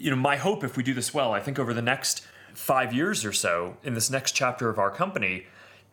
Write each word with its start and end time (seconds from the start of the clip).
you 0.00 0.10
know, 0.10 0.16
my 0.16 0.36
hope 0.36 0.64
if 0.64 0.76
we 0.76 0.82
do 0.82 0.94
this 0.94 1.14
well, 1.14 1.32
I 1.32 1.40
think 1.40 1.58
over 1.58 1.74
the 1.74 1.82
next 1.82 2.22
five 2.54 2.92
years 2.92 3.24
or 3.24 3.32
so 3.32 3.76
in 3.84 3.94
this 3.94 4.10
next 4.10 4.32
chapter 4.32 4.68
of 4.70 4.78
our 4.78 4.90
company, 4.90 5.46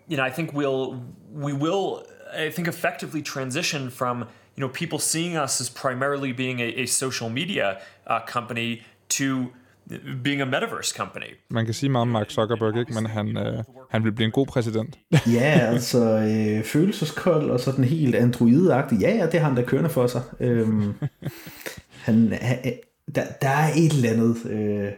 you 0.08 0.18
know, 0.18 0.24
I 0.24 0.32
think 0.32 0.54
we'll 0.54 1.04
we 1.34 1.54
will 1.54 2.08
I 2.34 2.50
think 2.50 2.68
effectively 2.68 3.22
transition 3.22 3.90
from 3.90 4.28
you 4.56 4.62
know 4.62 4.70
people 4.70 5.00
seeing 5.00 5.36
us 5.36 5.62
as 5.62 5.70
primarily 5.70 6.32
being 6.32 6.60
a, 6.62 6.70
a 6.84 6.86
social 6.86 7.30
media 7.30 7.82
uh, 8.08 8.22
company 8.22 8.84
to 9.10 9.52
being 10.24 10.42
a 10.42 10.46
metaverse 10.46 10.92
company. 10.96 11.36
Man 11.50 11.66
kan 11.66 11.74
sige 11.74 11.90
meget 11.90 12.02
om 12.02 12.08
Mark 12.08 12.32
Zuckerberg, 12.32 12.78
ikke? 12.78 12.94
men 12.94 13.06
han, 13.06 13.38
øh, 13.38 13.64
han 13.90 14.04
vil 14.04 14.12
blive 14.12 14.26
en 14.26 14.32
god 14.32 14.46
præsident. 14.46 15.00
ja, 15.38 15.60
altså 15.74 16.04
øh, 16.04 16.64
følelseskold 16.64 17.50
og 17.52 17.60
sådan 17.60 17.84
helt 17.84 18.16
androidagtig. 18.16 19.00
Ja, 19.00 19.16
ja, 19.16 19.26
det 19.26 19.40
har 19.40 19.48
han 19.48 19.56
da 19.56 19.62
kørende 19.62 19.90
for 19.90 20.08
sig. 20.08 20.22
Øhm, 20.40 20.94
han, 22.06 22.34
han, 22.42 22.58
der, 23.16 23.26
der 23.42 23.50
er 23.50 23.74
et 23.76 23.92
eller 23.92 24.10
andet 24.10 24.46
øh, 24.46 24.92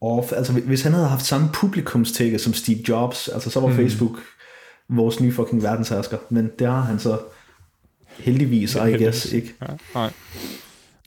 off. 0.00 0.32
Altså 0.32 0.52
hvis 0.52 0.82
han 0.82 0.92
havde 0.92 1.08
haft 1.08 1.24
samme 1.24 1.48
publikumstække 1.54 2.38
som 2.38 2.52
Steve 2.52 2.78
Jobs, 2.88 3.28
altså 3.28 3.50
så 3.50 3.60
var 3.60 3.68
mm. 3.68 3.74
Facebook 3.74 4.18
vores 4.88 5.20
nye 5.20 5.32
fucking 5.32 5.62
verdenshersker. 5.62 6.18
Men 6.30 6.50
det 6.58 6.66
har 6.66 6.80
han 6.80 6.98
så 6.98 7.18
heldigvis, 8.18 8.74
I 8.74 8.78
guess, 8.78 9.32
ikke? 9.32 9.54
Ja, 9.62 9.66
nej. 9.94 10.12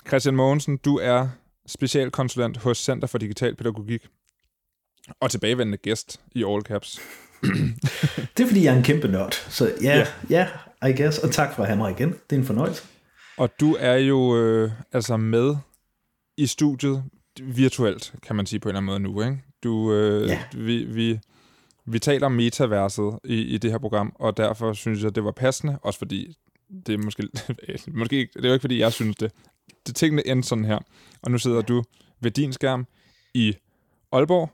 Christian 0.08 0.36
Mogensen, 0.36 0.78
du 0.78 0.98
er 0.98 1.28
specialkonsulent 1.68 2.58
hos 2.58 2.78
Center 2.78 3.08
for 3.08 3.18
Digital 3.18 3.56
Pædagogik 3.56 4.08
og 5.20 5.32
tilbagevendende 5.32 5.78
gæst 5.78 6.20
i 6.32 6.44
All 6.44 6.62
Caps. 6.62 7.02
det 8.38 8.44
er 8.44 8.48
fordi, 8.48 8.64
jeg 8.64 8.74
er 8.74 8.78
en 8.78 8.84
kæmpe 8.84 9.08
nørd. 9.08 9.34
Så 9.50 9.74
ja, 9.82 9.98
yeah. 9.98 10.08
ja, 10.30 10.48
yeah, 10.82 10.92
I 10.92 11.02
guess. 11.02 11.20
Og 11.20 11.32
tak 11.32 11.56
for 11.56 11.64
at 11.64 11.70
have 11.70 11.78
mig 11.78 11.92
igen. 11.92 12.10
Det 12.10 12.36
er 12.36 12.40
en 12.40 12.46
fornøjelse. 12.46 12.84
Og 13.38 13.50
du 13.60 13.78
er 13.80 13.96
jo 13.96 14.38
øh, 14.38 14.72
altså 14.94 15.18
med 15.18 15.56
i 16.38 16.46
studiet 16.46 17.04
virtuelt, 17.42 18.14
kan 18.24 18.36
man 18.36 18.46
sige 18.46 18.60
på 18.60 18.70
en 18.70 18.76
eller 18.76 18.92
anden 18.92 19.04
måde 19.04 19.14
nu. 19.14 19.32
Ikke? 19.32 19.44
Du, 19.64 19.94
øh, 19.94 20.30
yeah. 20.30 20.40
vi, 20.54 20.84
vi, 20.84 21.20
vi 21.86 22.00
taler 22.00 22.26
om 22.26 22.32
metaverset 22.32 23.20
i, 23.24 23.36
i 23.36 23.58
det 23.58 23.72
her 23.72 23.78
program, 23.78 24.16
og 24.20 24.38
derfor 24.38 24.74
synes 24.74 25.04
jeg, 25.04 25.16
det 25.16 25.24
var 25.24 25.32
passende, 25.32 25.80
også 25.82 26.00
fordi 26.00 26.38
det 26.86 26.94
er 26.94 26.98
måske, 26.98 27.28
måske 28.00 28.16
ikke, 28.16 28.34
det 28.36 28.46
er 28.46 28.50
jo 28.50 28.54
ikke, 28.54 28.64
fordi 28.64 28.80
jeg 28.80 28.94
synes 28.94 29.16
det. 29.16 29.32
det 29.88 29.96
tingene 29.96 30.28
endte 30.28 30.48
sådan 30.48 30.66
her, 30.66 30.80
og 31.22 31.32
nu 31.32 31.38
sidder 31.38 31.62
du 31.62 31.84
ved 32.22 32.32
din 32.32 32.54
skærm 32.54 32.88
i 33.34 33.56
Aalborg. 34.12 34.52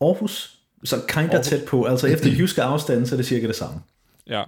Aarhus, 0.00 0.60
så 0.84 1.04
kinda 1.08 1.42
tæt 1.42 1.64
på, 1.64 1.84
altså 1.84 2.06
efter 2.06 2.30
jyske 2.38 2.62
afstand, 2.62 3.06
så 3.06 3.14
er 3.14 3.16
det 3.16 3.26
cirka 3.26 3.46
det 3.46 3.56
samme. 3.56 3.80
Ja. 4.26 4.44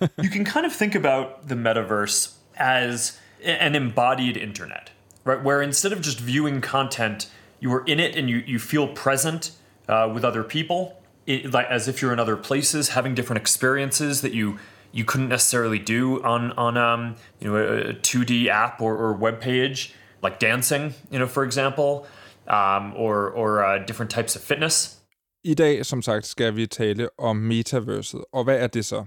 you 0.00 0.30
can 0.32 0.44
kind 0.44 0.66
of 0.66 0.72
think 0.72 0.94
about 0.94 1.26
the 1.46 1.56
metaverse 1.56 2.30
as 2.56 3.20
an 3.44 3.74
embodied 3.74 4.36
internet, 4.36 4.91
right? 5.24 5.42
Where 5.42 5.62
instead 5.62 5.92
of 5.92 6.00
just 6.00 6.18
viewing 6.20 6.60
content, 6.60 7.28
you 7.60 7.72
are 7.72 7.84
in 7.84 8.00
it 8.00 8.16
and 8.16 8.28
you, 8.28 8.42
you 8.46 8.58
feel 8.58 8.88
present 8.88 9.52
uh, 9.88 10.10
with 10.12 10.24
other 10.24 10.42
people, 10.42 10.96
it, 11.26 11.52
like 11.52 11.66
as 11.66 11.88
if 11.88 12.02
you're 12.02 12.12
in 12.12 12.20
other 12.20 12.36
places, 12.36 12.90
having 12.90 13.14
different 13.14 13.40
experiences 13.40 14.20
that 14.22 14.32
you 14.32 14.58
you 14.94 15.04
couldn't 15.04 15.28
necessarily 15.28 15.78
do 15.78 16.22
on 16.22 16.52
on 16.52 16.76
um, 16.76 17.16
you 17.40 17.48
know 17.48 17.56
a, 17.56 17.94
2D 17.94 18.48
app 18.48 18.80
or, 18.80 18.96
or 18.96 19.12
web 19.12 19.40
page, 19.40 19.94
like 20.22 20.38
dancing, 20.38 20.94
you 21.10 21.18
know, 21.18 21.26
for 21.26 21.44
example, 21.44 22.06
um, 22.48 22.92
or 22.96 23.30
or 23.30 23.64
uh, 23.64 23.78
different 23.86 24.10
types 24.10 24.36
of 24.36 24.42
fitness. 24.42 24.98
I 25.44 25.54
dag, 25.54 25.86
som 25.86 26.02
sagt, 26.02 26.26
skal 26.26 26.56
vi 26.56 26.66
tale 26.66 27.08
om 27.18 27.36
metaverset. 27.36 28.24
Og 28.32 28.44
hvad 28.44 28.58
er 28.58 28.66
det 28.66 28.84
så? 28.84 29.04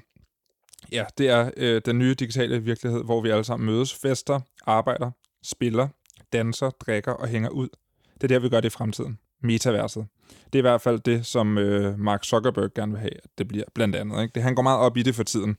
Ja, 0.91 1.05
det 1.17 1.29
er 1.29 1.51
øh, 1.57 1.81
den 1.85 1.99
nye 1.99 2.13
digitale 2.13 2.63
virkelighed, 2.63 3.03
hvor 3.03 3.21
vi 3.21 3.29
alle 3.29 3.43
sammen 3.43 3.65
mødes, 3.65 3.93
fester, 3.93 4.39
arbejder, 4.67 5.11
spiller, 5.43 5.87
danser, 6.33 6.69
drikker 6.69 7.11
og 7.11 7.27
hænger 7.27 7.49
ud. 7.49 7.67
Det 8.13 8.23
er 8.23 8.27
der, 8.27 8.39
vi 8.39 8.49
gør 8.49 8.61
det 8.61 8.67
i 8.67 8.69
fremtiden. 8.69 9.17
Metaverset. 9.43 10.05
Det 10.45 10.55
er 10.55 10.57
i 10.57 10.61
hvert 10.61 10.81
fald 10.81 10.99
det, 10.99 11.25
som 11.25 11.57
øh, 11.57 11.99
Mark 11.99 12.23
Zuckerberg 12.23 12.73
gerne 12.73 12.91
vil 12.91 12.99
have, 12.99 13.23
at 13.23 13.29
det 13.37 13.47
bliver 13.47 13.63
blandt 13.73 13.95
andet. 13.95 14.21
Ikke? 14.21 14.31
Det, 14.35 14.43
han 14.43 14.55
går 14.55 14.63
meget 14.63 14.79
op 14.79 14.97
i 14.97 15.03
det 15.03 15.15
for 15.15 15.23
tiden, 15.23 15.57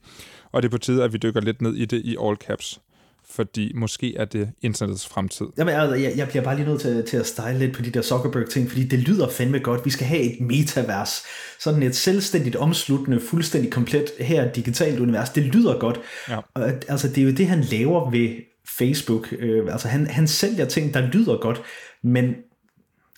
og 0.51 0.61
det 0.61 0.67
er 0.67 0.71
på 0.71 0.77
tide, 0.77 1.03
at 1.03 1.13
vi 1.13 1.17
dykker 1.17 1.41
lidt 1.41 1.61
ned 1.61 1.75
i 1.75 1.85
det 1.85 2.01
i 2.05 2.17
all 2.21 2.35
caps 2.35 2.81
fordi 3.29 3.71
måske 3.75 4.15
er 4.15 4.25
det 4.25 4.49
internettets 4.61 5.07
fremtid. 5.07 5.45
Jamen, 5.57 5.73
jeg, 5.75 6.13
jeg 6.15 6.27
bliver 6.27 6.43
bare 6.43 6.55
lige 6.55 6.67
nødt 6.67 6.81
til, 6.81 7.05
til 7.05 7.17
at 7.17 7.27
style 7.27 7.59
lidt 7.59 7.75
på 7.75 7.81
de 7.81 7.91
der 7.91 8.01
Zuckerberg-ting, 8.01 8.69
fordi 8.69 8.83
det 8.83 8.99
lyder 8.99 9.29
fandme 9.29 9.59
godt. 9.59 9.85
Vi 9.85 9.89
skal 9.89 10.07
have 10.07 10.21
et 10.21 10.41
metavers, 10.41 11.23
sådan 11.59 11.83
et 11.83 11.95
selvstændigt, 11.95 12.55
omsluttende, 12.55 13.19
fuldstændig 13.19 13.71
komplet 13.71 14.11
her 14.19 14.51
digitalt 14.51 14.99
univers. 14.99 15.29
Det 15.29 15.43
lyder 15.43 15.79
godt. 15.79 15.99
Ja. 16.29 16.37
Og, 16.53 16.71
altså, 16.87 17.07
det 17.07 17.17
er 17.17 17.25
jo 17.25 17.31
det, 17.31 17.47
han 17.47 17.61
laver 17.61 18.09
ved 18.09 18.29
Facebook. 18.77 19.33
Øh, 19.39 19.71
altså, 19.71 19.87
han, 19.87 20.07
han 20.07 20.27
sælger 20.27 20.65
ting, 20.65 20.93
der 20.93 21.01
lyder 21.01 21.37
godt, 21.37 21.61
men 22.03 22.35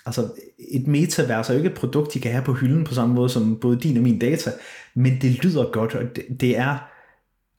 altså 0.05 0.29
et 0.71 0.87
metavers 0.87 1.49
er 1.49 1.53
jo 1.53 1.57
ikke 1.57 1.69
et 1.69 1.75
produkt, 1.75 2.13
de 2.13 2.19
kan 2.19 2.31
have 2.31 2.43
på 2.43 2.53
hylden 2.53 2.83
på 2.83 2.93
samme 2.93 3.15
måde 3.15 3.29
som 3.29 3.57
både 3.61 3.79
din 3.79 3.97
og 3.97 4.03
min 4.03 4.19
data, 4.19 4.51
men 4.95 5.17
det 5.21 5.43
lyder 5.43 5.71
godt, 5.71 5.95
og 5.95 6.03
det, 6.15 6.25
det 6.39 6.57
er, 6.57 6.77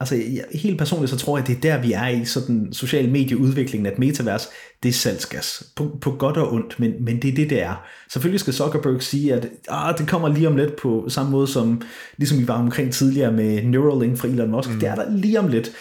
altså 0.01 0.23
helt 0.55 0.79
personligt 0.79 1.11
så 1.11 1.17
tror 1.17 1.39
jeg, 1.39 1.47
det 1.47 1.57
er 1.57 1.61
der, 1.61 1.83
vi 1.83 1.93
er 1.93 2.09
i 2.09 2.25
sådan 2.25 2.73
social 2.73 3.09
medieudviklingen, 3.09 3.87
at 3.87 3.99
metavers, 3.99 4.49
det 4.83 4.89
er 4.89 4.93
salgsgas, 4.93 5.73
på, 5.77 5.99
på 6.01 6.11
godt 6.11 6.37
og 6.37 6.53
ondt, 6.53 6.81
men, 6.81 7.05
men 7.05 7.23
det 7.23 7.31
er 7.31 7.35
det, 7.35 7.51
det 7.51 7.63
er. 7.63 7.87
Selvfølgelig 8.13 8.41
skal 8.41 8.55
Zuckerberg 8.55 9.03
sige, 9.03 9.35
at 9.35 9.49
ah, 9.69 9.99
det 9.99 10.09
kommer 10.09 10.29
lige 10.29 10.49
om 10.49 10.57
lidt 10.57 10.77
på 10.77 11.05
samme 11.09 11.33
måde 11.33 11.47
som, 11.47 11.83
ligesom 12.17 12.39
vi 12.39 12.49
var 12.49 12.59
omkring 12.59 12.93
tidligere 12.93 13.33
med 13.33 13.63
Neuralink 13.63 14.19
fra 14.19 14.29
Elon 14.29 14.51
Musk, 14.51 14.71
mm. 14.71 14.81
det 14.81 14.89
er 14.89 14.95
der 14.95 15.11
lige 15.11 15.39
om 15.39 15.49
lidt, 15.49 15.73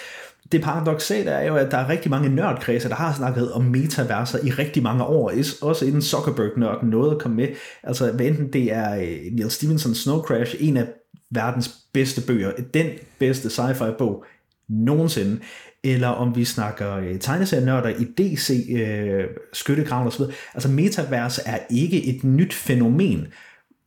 det 0.51 0.61
paradoxale 0.61 1.31
er 1.31 1.47
jo, 1.47 1.55
at 1.55 1.71
der 1.71 1.77
er 1.77 1.89
rigtig 1.89 2.11
mange 2.11 2.29
nørdkredse, 2.29 2.89
der 2.89 2.95
har 2.95 3.13
snakket 3.13 3.51
om 3.51 3.63
metaverser 3.63 4.39
i 4.43 4.49
rigtig 4.49 4.83
mange 4.83 5.03
år, 5.03 5.31
også 5.61 5.85
inden 5.85 6.01
Zuckerberg-nørden 6.01 6.89
nåede 6.89 7.11
at 7.11 7.21
komme 7.21 7.37
med. 7.37 7.47
Altså, 7.83 8.11
hvad 8.11 8.25
enten 8.25 8.53
det 8.53 8.73
er 8.73 8.95
øh, 8.95 9.17
Neil 9.31 9.51
Stevensons 9.51 9.97
Snow 9.97 10.21
Crash, 10.21 10.55
en 10.59 10.77
af 10.77 10.87
verdens 11.31 11.69
bedste 11.93 12.21
bøger, 12.21 12.51
den 12.73 12.87
bedste 13.19 13.47
sci-fi 13.47 13.97
bog 13.97 14.25
nogensinde, 14.69 15.39
eller 15.83 16.07
om 16.07 16.35
vi 16.35 16.45
snakker 16.45 16.95
øh, 16.95 17.19
tegneserienørder 17.19 17.89
i 17.89 18.03
DC, 18.03 18.67
øh, 18.71 19.23
skyttegraven 19.53 20.07
osv. 20.07 20.23
Altså 20.53 20.69
metavers 20.69 21.39
er 21.45 21.57
ikke 21.69 22.05
et 22.05 22.23
nyt 22.23 22.53
fænomen, 22.53 23.27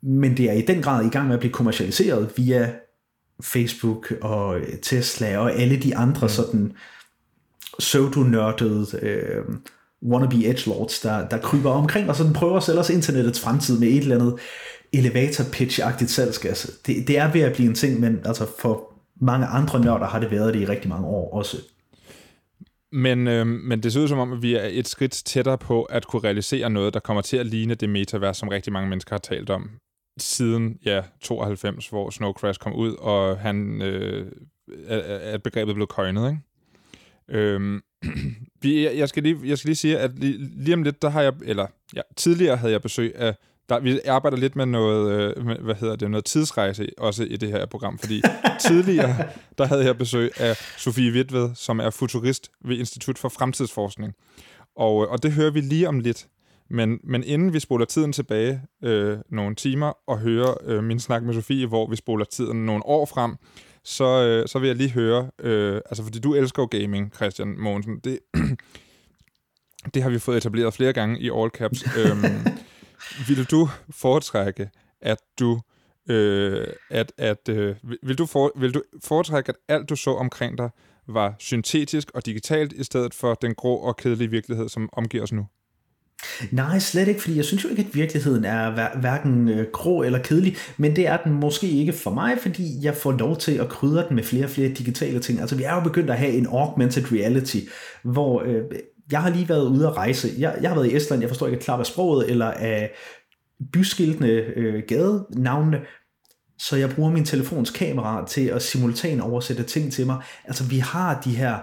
men 0.03 0.37
det 0.37 0.50
er 0.50 0.53
i 0.53 0.62
den 0.62 0.83
grad 0.83 1.06
i 1.06 1.09
gang 1.09 1.27
med 1.27 1.34
at 1.34 1.41
blive 1.41 1.53
kommercialiseret 1.53 2.33
via 2.37 2.73
Facebook 3.42 4.12
og 4.20 4.58
øh, 4.58 4.78
Tesla 4.82 5.38
og 5.38 5.53
alle 5.53 5.76
de 5.76 5.97
andre 5.97 6.26
mm. 6.26 6.28
sådan 6.28 6.72
pseudo-nørdede 7.78 8.86
øh, 9.03 9.44
wannabe 10.03 10.36
edgelords, 10.47 11.00
der, 11.00 11.28
der 11.28 11.38
kryber 11.38 11.70
omkring 11.70 12.08
og 12.08 12.16
sådan 12.16 12.32
prøver 12.32 12.56
at 12.56 12.62
sælge 12.62 12.81
os 12.81 12.91
internettets 12.91 13.41
fremtid 13.41 13.78
med 13.78 13.88
et 13.88 13.98
eller 13.98 14.14
andet 14.14 14.38
elevator 14.92 15.44
pitch-agtigt 15.44 16.06
salgsgas. 16.06 16.70
Det, 16.86 17.08
det 17.08 17.19
er 17.19 17.32
ved 17.32 17.41
at 17.41 17.52
blive 17.52 17.69
en 17.69 17.75
ting, 17.75 18.00
men 18.00 18.20
altså 18.25 18.47
for 18.58 18.92
mange 19.20 19.47
andre 19.47 19.81
nørder 19.81 20.06
har 20.06 20.20
det 20.20 20.31
været 20.31 20.54
det 20.54 20.60
i 20.60 20.66
rigtig 20.66 20.88
mange 20.88 21.06
år 21.06 21.34
også. 21.34 21.56
Men, 22.92 23.28
øh, 23.28 23.47
men 23.47 23.82
det 23.82 23.92
ser 23.92 24.00
ud 24.00 24.08
som 24.08 24.19
om, 24.19 24.32
at 24.32 24.42
vi 24.42 24.54
er 24.54 24.69
et 24.70 24.88
skridt 24.88 25.12
tættere 25.12 25.58
på 25.58 25.82
at 25.82 26.06
kunne 26.06 26.25
realisere 26.25 26.70
noget, 26.70 26.94
der 26.94 27.00
kommer 27.00 27.22
til 27.22 27.36
at 27.36 27.47
ligne 27.47 27.75
det 27.75 27.88
metavers, 27.88 28.36
som 28.36 28.48
rigtig 28.48 28.72
mange 28.72 28.88
mennesker 28.88 29.14
har 29.14 29.19
talt 29.19 29.50
om 29.50 29.70
siden 30.19 30.78
ja, 30.84 31.03
92, 31.21 31.89
hvor 31.89 32.11
Snow 32.11 32.33
Crash 32.33 32.61
kom 32.61 32.75
ud, 32.75 32.93
og 32.93 33.39
han 33.39 33.83
øh, 33.83 34.33
at 34.89 35.43
begrebet 35.43 35.75
blev 35.75 35.87
coined, 35.87 36.28
ikke? 36.28 36.41
Øhm, 37.28 37.83
vi, 38.62 38.99
jeg, 38.99 39.09
skal 39.09 39.23
lige, 39.23 39.39
jeg 39.45 39.59
skal 39.59 39.69
lige 39.69 39.77
sige, 39.77 39.99
at 39.99 40.19
lige, 40.19 40.39
lige 40.39 40.75
om 40.75 40.83
lidt, 40.83 41.03
der 41.03 41.09
har 41.09 41.23
jeg, 41.23 41.33
eller 41.45 41.67
ja, 41.97 42.00
tidligere 42.17 42.56
havde 42.56 42.73
jeg 42.73 42.83
besøg 42.83 43.12
af, 43.17 43.34
der, 43.69 43.81
vi 43.81 44.00
arbejder 44.06 44.37
lidt 44.37 44.56
med 44.56 44.67
noget, 44.67 45.37
øh, 45.37 45.47
med, 45.47 45.56
hvad 45.56 45.75
hedder 45.75 45.97
det, 45.97 46.11
noget 46.11 46.25
tidsrejse 46.25 46.89
også 46.99 47.25
i 47.25 47.37
det 47.37 47.49
her 47.49 47.67
program, 47.67 47.99
fordi 47.99 48.23
tidligere, 48.69 49.17
der 49.59 49.65
havde 49.65 49.84
jeg 49.84 49.99
besøg 49.99 50.41
af 50.41 50.56
Sofie 50.79 51.12
Witved, 51.12 51.50
som 51.55 51.81
er 51.81 51.91
futurist 51.91 52.50
ved 52.65 52.79
Institut 52.79 53.19
for 53.19 53.29
Fremtidsforskning. 53.29 54.15
Og, 54.77 55.09
og 55.09 55.23
det 55.23 55.33
hører 55.33 55.50
vi 55.50 55.61
lige 55.61 55.89
om 55.89 56.00
lidt. 56.00 56.27
Men, 56.72 57.00
men 57.05 57.25
inden 57.25 57.52
vi 57.52 57.61
spoler 57.61 57.85
tiden 57.85 58.12
tilbage 58.12 58.62
øh, 58.85 59.19
nogle 59.31 59.55
timer 59.55 59.93
og 60.06 60.19
hører 60.19 60.55
øh, 60.64 60.85
min 60.85 61.00
snak 61.00 61.23
med 61.23 61.35
Sofie, 61.35 61.67
hvor 61.67 61.91
vi 61.91 61.96
spoler 61.96 62.25
tiden 62.25 62.67
nogle 62.67 62.87
år 62.87 63.06
frem, 63.06 63.37
så, 63.85 64.05
øh, 64.05 64.49
så 64.49 64.58
vil 64.58 64.67
jeg 64.67 64.76
lige 64.76 64.91
høre, 64.91 65.31
øh, 65.38 65.81
altså 65.87 66.02
fordi 66.02 66.20
du 66.20 66.35
elsker 66.35 66.62
jo 66.62 66.67
gaming, 66.67 67.14
Christian 67.14 67.58
Mogensen, 67.58 67.99
det, 67.99 68.19
det 69.94 70.02
har 70.02 70.11
vi 70.11 70.19
fået 70.19 70.37
etableret 70.37 70.75
flere 70.75 70.93
gange 70.93 71.20
i 71.20 71.31
All 71.35 71.50
Caps. 71.50 71.85
øhm, 71.99 72.23
vil 73.29 73.44
du 73.44 73.69
foretrække, 73.91 74.70
at 75.00 75.19
du 75.38 75.61
øh, 76.08 76.67
at, 76.91 77.12
at 77.19 77.49
øh, 77.49 77.76
vil, 78.02 78.19
du 78.19 78.26
for, 78.26 78.52
vil 78.56 78.75
du 78.75 78.82
foretrække, 79.05 79.49
at 79.49 79.56
alt 79.69 79.88
du 79.88 79.96
så 79.96 80.11
omkring 80.11 80.58
dig 80.58 80.70
var 81.08 81.35
syntetisk 81.38 82.11
og 82.14 82.26
digitalt, 82.26 82.73
i 82.73 82.85
stedet 82.85 83.14
for 83.14 83.35
den 83.35 83.55
grå 83.55 83.76
og 83.76 83.96
kedelige 83.96 84.31
virkelighed, 84.31 84.69
som 84.69 84.88
omgiver 84.93 85.23
os 85.23 85.32
nu? 85.32 85.46
Nej, 86.50 86.78
slet 86.78 87.08
ikke, 87.08 87.20
fordi 87.20 87.36
jeg 87.36 87.44
synes 87.44 87.64
jo 87.64 87.69
ikke, 87.69 87.82
at 87.88 87.94
virkeligheden 87.94 88.44
er 88.44 88.98
hverken 89.00 89.48
øh, 89.48 89.66
grå 89.72 90.02
eller 90.02 90.19
kedelig, 90.19 90.56
men 90.76 90.96
det 90.96 91.06
er 91.06 91.16
den 91.16 91.32
måske 91.32 91.69
ikke 91.69 91.92
for 91.92 92.10
mig, 92.10 92.38
fordi 92.42 92.78
jeg 92.82 92.94
får 92.96 93.12
lov 93.12 93.36
til 93.36 93.52
at 93.52 93.69
krydre 93.69 94.08
den 94.08 94.16
med 94.16 94.24
flere 94.24 94.44
og 94.44 94.50
flere 94.50 94.69
digitale 94.69 95.20
ting. 95.20 95.40
Altså 95.40 95.56
vi 95.56 95.62
er 95.62 95.74
jo 95.74 95.80
begyndt 95.80 96.10
at 96.10 96.19
have 96.19 96.32
en 96.32 96.46
augmented 96.46 97.12
reality, 97.12 97.58
hvor 98.02 98.42
øh, 98.42 98.62
jeg 99.10 99.22
har 99.22 99.30
lige 99.30 99.48
været 99.48 99.69
ude 99.69 99.86
at 99.86 99.96
rejse. 99.96 100.28
Jeg, 100.38 100.58
jeg 100.60 100.70
har 100.70 100.74
været 100.76 100.92
i 100.92 100.96
Estland, 100.96 101.22
jeg 101.22 101.30
forstår 101.30 101.46
ikke 101.46 101.56
et 101.56 101.64
klart 101.64 101.80
af 101.80 101.86
sproget, 101.86 102.30
eller 102.30 102.46
af 102.46 102.90
byskiltene, 103.72 104.28
øh, 104.28 104.82
gadenavnene, 104.88 105.80
så 106.58 106.76
jeg 106.76 106.90
bruger 106.90 107.10
min 107.10 107.24
telefons 107.24 107.70
kamera 107.70 108.26
til 108.26 108.46
at 108.46 108.62
simultan 108.62 109.20
oversætte 109.20 109.62
ting 109.62 109.92
til 109.92 110.06
mig. 110.06 110.22
Altså 110.44 110.64
vi 110.64 110.78
har 110.78 111.20
de 111.20 111.36
her 111.36 111.58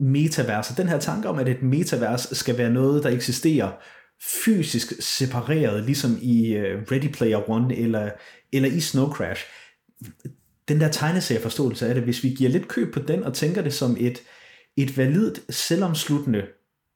metaverser. 0.00 0.74
Den 0.74 0.88
her 0.88 0.98
tanke 0.98 1.28
om, 1.28 1.38
at 1.38 1.48
et 1.48 1.62
metavers 1.62 2.28
skal 2.32 2.58
være 2.58 2.70
noget, 2.70 3.02
der 3.02 3.10
eksisterer 3.10 3.70
fysisk 4.44 4.92
separeret, 5.00 5.84
ligesom 5.84 6.18
i 6.22 6.52
øh, 6.52 6.82
Ready 6.92 7.12
Player 7.12 7.50
One 7.50 7.76
eller, 7.76 8.10
eller 8.52 8.68
i 8.68 8.80
Snow 8.80 9.12
Crash. 9.12 9.44
Den 10.68 10.80
der 10.80 10.88
tegneserieforståelse 10.88 11.88
af 11.88 11.94
det, 11.94 12.04
hvis 12.04 12.24
vi 12.24 12.28
giver 12.28 12.50
lidt 12.50 12.68
køb 12.68 12.94
på 12.94 13.00
den 13.00 13.24
og 13.24 13.34
tænker 13.34 13.62
det 13.62 13.74
som 13.74 13.96
et, 14.00 14.22
et 14.76 14.96
validt, 14.98 15.40
selvomsluttende, 15.54 16.46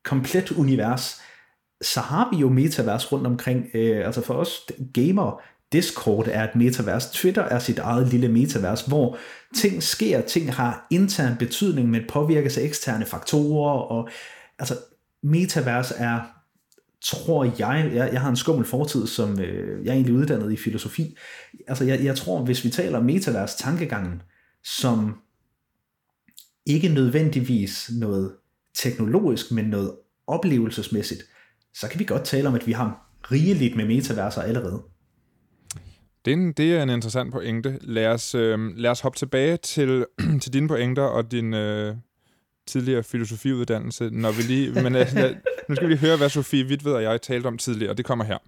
komplet 0.04 0.52
univers, 0.52 1.20
så 1.82 2.00
har 2.00 2.30
vi 2.32 2.36
jo 2.36 2.48
metavers 2.48 3.12
rundt 3.12 3.26
omkring. 3.26 3.66
Øh, 3.74 4.06
altså 4.06 4.20
for 4.20 4.34
os 4.34 4.66
gamer, 4.94 5.42
Discord 5.74 6.28
er 6.30 6.44
et 6.44 6.56
metavers, 6.56 7.10
Twitter 7.10 7.42
er 7.42 7.58
sit 7.58 7.78
eget 7.78 8.08
lille 8.08 8.28
metavers, 8.28 8.82
hvor 8.82 9.18
ting 9.54 9.82
sker, 9.82 10.20
ting 10.20 10.54
har 10.54 10.86
intern 10.90 11.36
betydning, 11.36 11.90
men 11.90 12.02
påvirkes 12.08 12.58
af 12.58 12.62
eksterne 12.62 13.06
faktorer, 13.06 13.80
og 13.80 14.08
altså 14.58 14.74
metavers 15.22 15.92
er, 15.96 16.20
tror 17.02 17.44
jeg, 17.44 17.90
jeg, 17.94 18.10
jeg 18.12 18.20
har 18.20 18.30
en 18.30 18.36
skummel 18.36 18.66
fortid, 18.66 19.06
som 19.06 19.40
øh, 19.40 19.84
jeg 19.84 19.90
er 19.90 19.94
egentlig 19.94 20.14
uddannet 20.14 20.52
i 20.52 20.56
filosofi, 20.56 21.16
altså 21.68 21.84
jeg, 21.84 22.04
jeg 22.04 22.16
tror, 22.16 22.44
hvis 22.44 22.64
vi 22.64 22.70
taler 22.70 22.98
om 22.98 23.04
metavers 23.04 23.54
tankegangen, 23.54 24.22
som 24.64 25.16
ikke 26.66 26.88
nødvendigvis 26.88 27.90
noget 28.00 28.32
teknologisk, 28.74 29.52
men 29.52 29.64
noget 29.64 29.92
oplevelsesmæssigt, 30.26 31.22
så 31.74 31.88
kan 31.88 32.00
vi 32.00 32.04
godt 32.04 32.24
tale 32.24 32.48
om, 32.48 32.54
at 32.54 32.66
vi 32.66 32.72
har 32.72 33.10
rigeligt 33.30 33.76
med 33.76 33.86
metaverser 33.86 34.42
allerede. 34.42 34.93
Det 36.24 36.32
er, 36.32 36.36
en, 36.36 36.52
det 36.52 36.74
er 36.74 36.82
en 36.82 36.90
interessant 36.90 37.32
pointe. 37.32 37.78
Lad 37.82 38.06
os, 38.06 38.34
øh, 38.34 38.76
lad 38.76 38.90
os 38.90 39.00
hoppe 39.00 39.18
tilbage 39.18 39.56
til, 39.56 40.06
til 40.42 40.52
dine 40.52 40.68
pointer 40.68 41.02
og 41.02 41.30
din 41.30 41.54
øh, 41.54 41.96
tidligere 42.66 43.02
filosofiuddannelse, 43.02 44.10
når 44.10 44.32
vi 44.32 44.42
lige... 44.42 44.72
Men 44.82 44.94
øh, 44.94 45.06
lad, 45.14 45.36
nu 45.68 45.74
skal 45.74 45.88
vi 45.88 45.92
lige 45.92 46.00
høre, 46.00 46.16
hvad 46.16 46.28
Sofie 46.28 46.66
Witved 46.66 46.92
og 46.92 47.02
jeg 47.02 47.22
talte 47.22 47.46
om 47.46 47.58
tidligere, 47.58 47.90
og 47.90 47.96
det 47.96 48.04
kommer 48.04 48.24
her. 48.24 48.38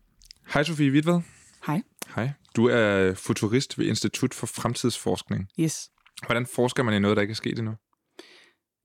Hej 0.55 0.62
Sofie 0.62 0.93
Witved. 0.93 1.20
Hej. 1.67 1.82
Hej. 2.14 2.31
Du 2.56 2.69
er 2.69 3.14
futurist 3.14 3.78
ved 3.78 3.87
Institut 3.87 4.34
for 4.34 4.46
Fremtidsforskning. 4.46 5.49
Yes. 5.61 5.90
Hvordan 6.26 6.46
forsker 6.46 6.82
man 6.82 6.94
i 6.94 6.99
noget, 6.99 7.17
der 7.17 7.20
ikke 7.20 7.32
er 7.32 7.37
sket 7.37 7.58
endnu? 7.58 7.75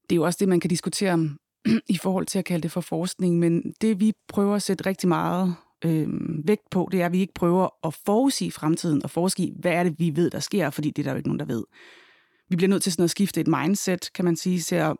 Det 0.09 0.11
er 0.11 0.15
jo 0.15 0.23
også 0.23 0.37
det, 0.39 0.47
man 0.47 0.59
kan 0.59 0.69
diskutere 0.69 1.29
i 1.95 1.97
forhold 1.97 2.25
til 2.25 2.39
at 2.39 2.45
kalde 2.45 2.63
det 2.63 2.71
for 2.71 2.81
forskning, 2.81 3.39
men 3.39 3.73
det 3.81 3.99
vi 3.99 4.13
prøver 4.27 4.55
at 4.55 4.61
sætte 4.61 4.85
rigtig 4.85 5.09
meget 5.09 5.55
øh, 5.85 6.07
vægt 6.47 6.69
på, 6.71 6.89
det 6.91 7.01
er, 7.01 7.05
at 7.05 7.11
vi 7.11 7.19
ikke 7.19 7.33
prøver 7.33 7.87
at 7.87 7.93
forudsige 7.93 8.51
fremtiden 8.51 9.03
og 9.03 9.09
forske 9.09 9.53
hvad 9.59 9.71
er 9.71 9.83
det, 9.83 9.95
vi 9.99 10.15
ved, 10.15 10.29
der 10.29 10.39
sker, 10.39 10.69
fordi 10.69 10.89
det 10.89 11.01
er 11.01 11.03
der 11.03 11.11
jo 11.11 11.17
ikke 11.17 11.29
nogen, 11.29 11.39
der 11.39 11.45
ved. 11.45 11.63
Vi 12.49 12.55
bliver 12.55 12.69
nødt 12.69 12.83
til 12.83 12.91
sådan 12.91 13.03
at 13.03 13.09
skifte 13.09 13.41
et 13.41 13.47
mindset, 13.47 14.13
kan 14.13 14.25
man 14.25 14.35
sige, 14.35 14.59
til 14.59 14.75
at, 14.75 14.97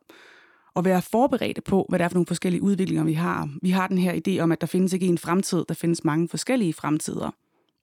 at 0.76 0.86
være 0.86 1.02
forberedte 1.02 1.62
på, 1.62 1.86
hvad 1.90 2.00
der 2.00 2.06
er 2.06 2.10
for 2.10 2.16
nogle 2.16 2.26
forskellige 2.26 2.62
udviklinger, 2.62 3.04
vi 3.04 3.14
har. 3.14 3.50
Vi 3.62 3.70
har 3.70 3.88
den 3.88 3.98
her 3.98 4.20
idé 4.28 4.40
om, 4.40 4.52
at 4.52 4.62
der 4.62 4.68
findes 4.68 4.94
ikke 4.94 5.06
en 5.06 5.18
fremtid, 5.18 5.66
der 5.70 5.74
findes 5.74 6.04
mange 6.04 6.30
forskellige 6.30 6.74
fremtider. 6.74 7.32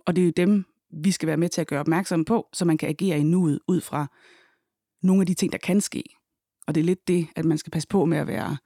Og 0.07 0.17
det 0.17 0.23
er 0.23 0.27
jo 0.27 0.33
dem, 0.37 0.65
vi 0.91 1.11
skal 1.11 1.27
være 1.27 1.37
med 1.37 1.49
til 1.49 1.61
at 1.61 1.67
gøre 1.67 1.81
opmærksom 1.81 2.25
på, 2.25 2.49
så 2.53 2.65
man 2.65 2.79
kan 2.79 2.89
agere 2.89 3.19
i 3.19 3.23
nuet 3.23 3.59
ud 3.69 3.81
fra 3.81 4.07
nogle 5.03 5.23
af 5.23 5.27
de 5.27 5.35
ting, 5.35 5.53
der 5.53 5.59
kan 5.59 5.81
ske. 5.81 6.03
Og 6.67 6.75
det 6.75 6.81
er 6.81 6.85
lidt 6.85 7.09
det, 7.09 7.27
at 7.37 7.45
man 7.45 7.59
skal 7.59 7.71
passe 7.71 7.89
på 7.89 8.05
med 8.05 8.19
at 8.19 8.27
være 8.27 8.57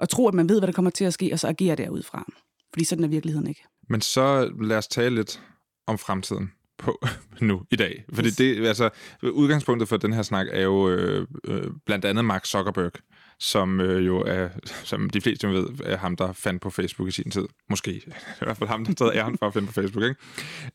og 0.00 0.08
tro, 0.08 0.28
at 0.28 0.34
man 0.34 0.48
ved, 0.48 0.60
hvad 0.60 0.66
der 0.66 0.72
kommer 0.72 0.90
til 0.90 1.04
at 1.04 1.14
ske, 1.14 1.32
og 1.32 1.38
så 1.38 1.48
agere 1.48 1.76
derudfra. 1.76 2.24
Fordi 2.72 2.84
sådan 2.84 3.04
er 3.04 3.08
virkeligheden 3.08 3.48
ikke. 3.48 3.64
Men 3.88 4.00
så 4.00 4.50
lad 4.60 4.78
os 4.78 4.88
tale 4.88 5.14
lidt 5.14 5.42
om 5.86 5.98
fremtiden 5.98 6.52
på 6.78 7.06
nu 7.40 7.62
i 7.70 7.76
dag. 7.76 8.04
Fordi 8.12 8.30
det, 8.30 8.66
altså, 8.66 8.90
udgangspunktet 9.22 9.88
for 9.88 9.96
den 9.96 10.12
her 10.12 10.22
snak 10.22 10.46
er 10.50 10.62
jo 10.62 10.88
øh, 10.88 11.26
øh, 11.44 11.70
blandt 11.86 12.04
andet 12.04 12.24
Mark 12.24 12.46
Zuckerberg, 12.46 12.92
som 13.38 13.80
øh, 13.80 14.06
jo 14.06 14.20
er, 14.20 14.48
som 14.90 15.10
de 15.10 15.20
fleste 15.20 15.48
ved, 15.48 15.66
er 15.84 15.96
ham, 15.96 16.16
der 16.16 16.32
fandt 16.32 16.62
på 16.62 16.70
Facebook 16.70 17.08
i 17.08 17.10
sin 17.10 17.30
tid. 17.30 17.46
Måske. 17.70 17.92
I 18.40 18.44
hvert 18.44 18.56
fald 18.56 18.68
ham, 18.68 18.84
der 18.84 18.94
taget 18.94 19.14
æren 19.14 19.38
for 19.38 19.46
at 19.46 19.52
finde 19.52 19.66
på 19.66 19.72
Facebook. 19.72 20.04
Ikke? 20.04 20.20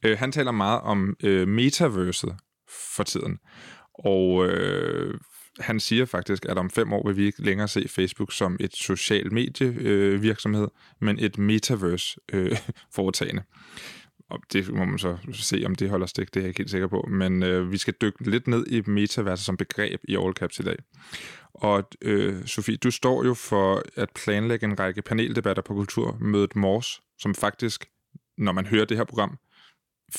Øh, 0.03 0.17
han 0.19 0.31
taler 0.31 0.51
meget 0.51 0.81
om 0.81 1.15
øh, 1.23 1.47
metaverset 1.47 2.35
for 2.95 3.03
tiden. 3.03 3.37
Og 3.93 4.47
øh, 4.47 5.19
han 5.59 5.80
siger 5.80 6.06
faktisk, 6.06 6.45
at 6.45 6.57
om 6.57 6.69
fem 6.69 6.94
år 6.94 7.07
vil 7.07 7.18
vi 7.18 7.25
ikke 7.25 7.42
længere 7.42 7.68
se 7.68 7.88
Facebook 7.88 8.33
som 8.33 8.57
et 8.59 8.75
social 8.75 9.33
medievirksomhed, 9.33 10.63
øh, 10.63 10.69
men 11.00 11.19
et 11.19 11.38
metaverse-foretagende. 11.38 13.42
Øh, 13.42 13.45
og 14.31 14.39
det 14.53 14.74
må 14.74 14.86
man 14.86 15.00
så 15.00 15.18
se, 15.33 15.63
om 15.65 15.75
det 15.75 15.89
holder 15.89 16.06
stik, 16.06 16.33
det 16.33 16.39
er 16.39 16.42
jeg 16.42 16.48
ikke 16.48 16.59
helt 16.59 16.71
sikker 16.71 16.88
på. 16.88 17.07
Men 17.12 17.44
øh, 17.44 17.71
vi 17.71 17.77
skal 17.77 17.94
dykke 18.01 18.30
lidt 18.30 18.48
ned 18.48 18.68
i 18.68 18.89
metaverse 18.89 19.44
som 19.44 19.57
begreb 19.57 20.01
i 20.03 20.18
All 20.18 20.33
Caps 20.33 20.59
i 20.59 20.63
dag. 20.63 20.77
Og 21.54 21.89
øh, 22.01 22.45
Sofie, 22.45 22.77
du 22.77 22.92
står 22.92 23.25
jo 23.25 23.33
for 23.33 23.83
at 23.95 24.09
planlægge 24.15 24.65
en 24.65 24.80
række 24.80 25.01
paneldebatter 25.01 25.63
på 25.63 25.74
Kulturmødet 25.74 26.56
Mors, 26.56 27.01
som 27.19 27.36
faktisk, 27.36 27.86
når 28.38 28.51
man 28.51 28.65
hører 28.65 28.86
det 28.86 28.97
her 28.97 29.04
program, 29.04 29.38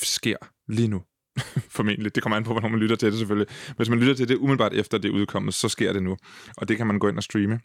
sker 0.01 0.37
lige 0.67 0.87
nu. 0.87 1.01
formentlig. 1.77 2.15
Det 2.15 2.23
kommer 2.23 2.37
an 2.37 2.43
på, 2.43 2.51
hvornår 2.51 2.69
man 2.69 2.79
lytter 2.79 2.95
til 2.95 3.11
det 3.11 3.19
selvfølgelig. 3.19 3.55
Hvis 3.77 3.89
man 3.89 3.99
lytter 3.99 4.13
til 4.13 4.27
det 4.27 4.37
umiddelbart 4.37 4.73
efter 4.73 4.97
det 4.97 5.09
er 5.09 5.13
udkommet, 5.13 5.53
så 5.53 5.69
sker 5.69 5.93
det 5.93 6.03
nu. 6.03 6.17
Og 6.57 6.67
det 6.67 6.77
kan 6.77 6.87
man 6.87 6.99
gå 6.99 7.07
ind 7.07 7.17
og 7.17 7.23
streame 7.23 7.59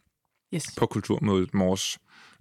yes. 0.53 0.65
på 0.77 0.85
Kulturmødet 0.85 1.53
Mors. 1.53 1.97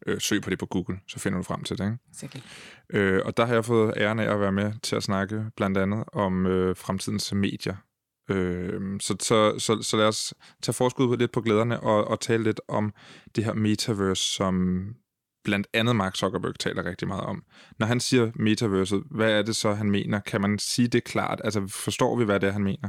Øh, 0.06 0.20
søg 0.20 0.42
på 0.42 0.50
det 0.50 0.58
på 0.58 0.66
Google, 0.66 1.00
så 1.08 1.18
finder 1.18 1.38
du 1.38 1.42
frem 1.42 1.64
til 1.64 1.78
det. 1.78 1.84
Ikke? 1.84 1.98
Sikkert. 2.12 2.42
Øh, 2.90 3.22
og 3.24 3.36
der 3.36 3.46
har 3.46 3.54
jeg 3.54 3.64
fået 3.64 3.94
æren 3.96 4.18
af 4.18 4.32
at 4.32 4.40
være 4.40 4.52
med 4.52 4.72
til 4.82 4.96
at 4.96 5.02
snakke 5.02 5.44
blandt 5.56 5.78
andet 5.78 6.04
om 6.12 6.46
øh, 6.46 6.76
fremtidens 6.76 7.32
medier. 7.32 7.76
Øh, 8.30 8.80
så, 9.00 9.16
så, 9.20 9.58
så, 9.58 9.82
så 9.82 9.96
lad 9.96 10.06
os 10.06 10.34
tage 10.62 10.74
forskud 10.74 11.16
lidt 11.16 11.32
på 11.32 11.40
glæderne 11.40 11.80
og, 11.80 12.08
og 12.08 12.20
tale 12.20 12.42
lidt 12.42 12.60
om 12.68 12.92
det 13.36 13.44
her 13.44 13.54
metaverse, 13.54 14.22
som 14.22 14.84
blandt 15.48 15.66
andet 15.72 15.96
Mark 15.96 16.16
Zuckerberg 16.16 16.58
taler 16.58 16.84
rigtig 16.84 17.08
meget 17.08 17.24
om. 17.24 17.42
Når 17.78 17.86
han 17.86 18.00
siger 18.00 18.30
metaverset, 18.34 19.02
hvad 19.10 19.32
er 19.32 19.42
det 19.42 19.56
så, 19.56 19.72
han 19.72 19.90
mener? 19.90 20.20
Kan 20.20 20.40
man 20.40 20.58
sige 20.58 20.88
det 20.88 21.04
klart? 21.04 21.40
Altså, 21.44 21.66
forstår 21.66 22.16
vi, 22.16 22.24
hvad 22.24 22.40
det 22.40 22.48
er, 22.48 22.52
han 22.52 22.64
mener? 22.64 22.88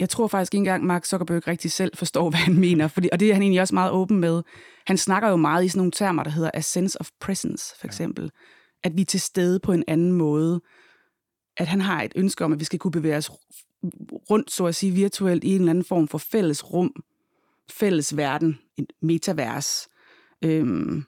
Jeg 0.00 0.08
tror 0.08 0.28
faktisk 0.28 0.54
ikke 0.54 0.60
engang, 0.60 0.84
Mark 0.84 1.04
Zuckerberg 1.04 1.48
rigtig 1.48 1.72
selv 1.72 1.96
forstår, 1.96 2.30
hvad 2.30 2.38
han 2.38 2.54
mener, 2.54 2.88
fordi, 2.88 3.08
og 3.12 3.20
det 3.20 3.28
er 3.30 3.32
han 3.32 3.42
egentlig 3.42 3.60
også 3.60 3.74
meget 3.74 3.92
åben 3.92 4.20
med. 4.20 4.42
Han 4.86 4.98
snakker 4.98 5.28
jo 5.28 5.36
meget 5.36 5.64
i 5.64 5.68
sådan 5.68 5.78
nogle 5.78 5.92
termer, 5.92 6.22
der 6.22 6.30
hedder 6.30 6.50
a 6.54 6.60
sense 6.60 7.00
of 7.00 7.10
presence, 7.20 7.74
for 7.80 7.86
eksempel. 7.86 8.24
Ja. 8.24 8.88
At 8.88 8.96
vi 8.96 9.00
er 9.00 9.06
til 9.06 9.20
stede 9.20 9.60
på 9.60 9.72
en 9.72 9.84
anden 9.88 10.12
måde. 10.12 10.60
At 11.56 11.66
han 11.66 11.80
har 11.80 12.02
et 12.02 12.12
ønske 12.16 12.44
om, 12.44 12.52
at 12.52 12.60
vi 12.60 12.64
skal 12.64 12.78
kunne 12.78 12.90
bevæge 12.90 13.16
os 13.16 13.30
rundt, 14.30 14.50
så 14.50 14.66
at 14.66 14.74
sige, 14.74 14.92
virtuelt 14.92 15.44
i 15.44 15.48
en 15.48 15.60
eller 15.60 15.70
anden 15.70 15.84
form 15.84 16.08
for 16.08 16.18
fælles 16.18 16.72
rum, 16.72 16.92
fælles 17.70 18.16
verden, 18.16 18.58
en 18.76 18.86
metavers. 19.02 19.88
Øhm, 20.44 21.04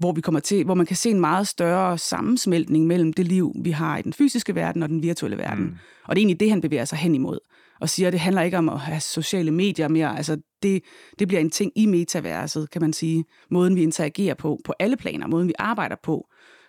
hvor 0.00 0.12
vi 0.12 0.20
kommer 0.20 0.40
til, 0.40 0.64
hvor 0.64 0.74
man 0.74 0.86
kan 0.86 0.96
se 0.96 1.10
en 1.10 1.20
meget 1.20 1.48
større 1.48 1.98
sammensmeltning 1.98 2.86
mellem 2.86 3.12
det 3.12 3.26
liv, 3.26 3.52
vi 3.62 3.70
har 3.70 3.98
i 3.98 4.02
den 4.02 4.12
fysiske 4.12 4.54
verden 4.54 4.82
og 4.82 4.88
den 4.88 5.02
virtuelle 5.02 5.38
verden. 5.38 5.64
Mm. 5.64 5.76
Og 6.04 6.16
det 6.16 6.20
er 6.20 6.22
egentlig 6.22 6.40
det, 6.40 6.50
han 6.50 6.60
bevæger 6.60 6.84
sig 6.84 6.98
hen 6.98 7.14
imod. 7.14 7.38
Og 7.80 7.88
siger, 7.88 8.06
at 8.06 8.12
det 8.12 8.20
handler 8.20 8.42
ikke 8.42 8.58
om 8.58 8.68
at 8.68 8.80
have 8.80 9.00
sociale 9.00 9.50
medier 9.50 9.88
mere. 9.88 10.16
Altså, 10.16 10.38
det, 10.62 10.82
det 11.18 11.28
bliver 11.28 11.40
en 11.40 11.50
ting 11.50 11.72
i 11.76 11.86
metaverset, 11.86 12.70
kan 12.70 12.82
man 12.82 12.92
sige. 12.92 13.24
Måden, 13.50 13.76
vi 13.76 13.82
interagerer 13.82 14.34
på, 14.34 14.60
på 14.64 14.74
alle 14.78 14.96
planer. 14.96 15.26
Måden, 15.26 15.48
vi 15.48 15.54
arbejder 15.58 15.96
på. 16.02 16.26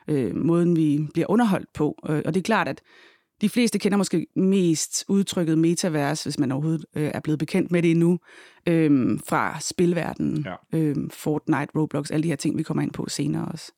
Øh, 0.08 0.36
måden, 0.36 0.76
vi 0.76 1.08
bliver 1.14 1.32
underholdt 1.32 1.74
på. 1.74 1.96
Øh, 2.10 2.22
og 2.26 2.34
det 2.34 2.40
er 2.40 2.44
klart, 2.44 2.68
at 2.68 2.82
de 3.42 3.50
fleste 3.50 3.80
kender 3.80 3.98
måske 3.98 4.28
mest 4.36 5.06
udtrykket 5.08 5.58
metavers, 5.58 6.24
hvis 6.24 6.40
man 6.40 6.52
overhovedet 6.52 6.86
øh, 6.96 7.12
er 7.14 7.20
blevet 7.20 7.40
bekendt 7.40 7.72
med 7.72 7.82
det 7.82 7.92
endnu, 7.92 8.20
øh, 8.68 9.20
fra 9.28 9.60
spilverdenen, 9.60 10.46
ja. 10.74 10.80
øh, 10.80 10.96
Fortnite, 11.10 11.72
Roblox, 11.76 12.12
alle 12.12 12.24
de 12.24 12.28
her 12.28 12.36
ting, 12.36 12.58
vi 12.58 12.64
kommer 12.64 12.84
ind 12.84 12.92
på 12.92 13.06
senere 13.10 13.46
også. 13.46 13.72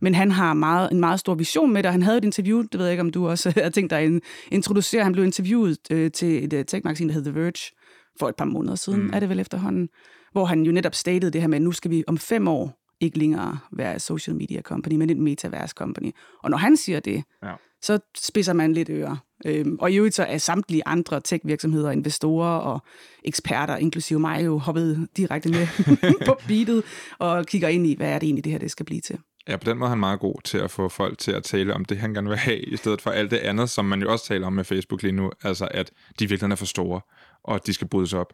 Men 0.00 0.14
han 0.14 0.30
har 0.30 0.54
meget, 0.54 0.92
en 0.92 1.00
meget 1.00 1.20
stor 1.20 1.34
vision 1.34 1.72
med 1.72 1.82
det, 1.82 1.92
han 1.92 2.02
havde 2.02 2.18
et 2.18 2.24
interview, 2.24 2.62
det 2.62 2.78
ved 2.78 2.86
jeg 2.86 2.92
ikke, 2.92 3.00
om 3.00 3.10
du 3.10 3.28
også 3.28 3.52
har 3.62 3.70
tænkt 3.70 3.90
dig 3.90 3.98
at 3.98 4.22
introducere. 4.50 5.02
Han 5.02 5.12
blev 5.12 5.24
interviewet 5.24 5.78
øh, 5.90 6.10
til 6.10 6.44
et 6.44 6.52
uh, 6.52 6.64
tech-magasin, 6.66 7.08
der 7.08 7.14
hedder 7.14 7.30
The 7.30 7.40
Verge, 7.40 7.72
for 8.18 8.28
et 8.28 8.36
par 8.36 8.44
måneder 8.44 8.74
siden, 8.74 9.02
mm. 9.02 9.10
er 9.12 9.20
det 9.20 9.28
vel 9.28 9.40
efterhånden, 9.40 9.88
hvor 10.32 10.44
han 10.44 10.62
jo 10.62 10.72
netop 10.72 10.94
stated 10.94 11.30
det 11.30 11.40
her 11.40 11.48
med, 11.48 11.56
at 11.56 11.62
nu 11.62 11.72
skal 11.72 11.90
vi 11.90 12.04
om 12.06 12.18
fem 12.18 12.48
år 12.48 12.81
ikke 13.04 13.18
længere 13.18 13.58
være 13.72 14.00
social 14.00 14.36
media 14.36 14.62
company, 14.62 14.94
men 14.94 15.10
et 15.10 15.16
metaverse 15.16 15.74
company. 15.78 16.10
Og 16.42 16.50
når 16.50 16.56
han 16.56 16.76
siger 16.76 17.00
det, 17.00 17.24
ja 17.42 17.52
så 17.82 17.98
spidser 18.16 18.52
man 18.52 18.72
lidt 18.72 18.88
ører. 18.88 19.16
Øhm, 19.46 19.76
og 19.80 19.92
i 19.92 19.96
øvrigt 19.96 20.14
så 20.14 20.22
er 20.22 20.38
samtlige 20.38 20.82
andre 20.86 21.20
tech-virksomheder, 21.20 21.90
investorer 21.90 22.58
og 22.58 22.82
eksperter, 23.24 23.76
inklusive 23.76 24.20
mig, 24.20 24.44
jo 24.44 24.58
hoppet 24.58 25.08
direkte 25.16 25.48
med 25.48 25.66
på 26.26 26.36
beatet 26.48 26.84
og 27.18 27.46
kigger 27.46 27.68
ind 27.68 27.86
i, 27.86 27.96
hvad 27.96 28.08
er 28.08 28.18
det 28.18 28.26
egentlig, 28.26 28.44
det 28.44 28.52
her 28.52 28.58
det 28.58 28.70
skal 28.70 28.86
blive 28.86 29.00
til. 29.00 29.18
Ja, 29.48 29.56
på 29.56 29.64
den 29.64 29.78
måde 29.78 29.86
er 29.86 29.90
han 29.90 29.98
meget 29.98 30.20
god 30.20 30.34
til 30.44 30.58
at 30.58 30.70
få 30.70 30.88
folk 30.88 31.18
til 31.18 31.32
at 31.32 31.44
tale 31.44 31.74
om 31.74 31.84
det, 31.84 31.98
han 31.98 32.14
gerne 32.14 32.28
vil 32.28 32.38
have, 32.38 32.60
i 32.60 32.76
stedet 32.76 33.00
for 33.00 33.10
alt 33.10 33.30
det 33.30 33.36
andet, 33.36 33.70
som 33.70 33.84
man 33.84 34.02
jo 34.02 34.12
også 34.12 34.24
taler 34.24 34.46
om 34.46 34.52
med 34.52 34.64
Facebook 34.64 35.02
lige 35.02 35.12
nu, 35.12 35.30
altså 35.42 35.68
at 35.70 35.90
de 36.18 36.28
virkelig 36.28 36.50
er 36.50 36.56
for 36.56 36.66
store, 36.66 37.00
og 37.44 37.54
at 37.54 37.66
de 37.66 37.74
skal 37.74 37.88
brydes 37.88 38.12
op. 38.12 38.32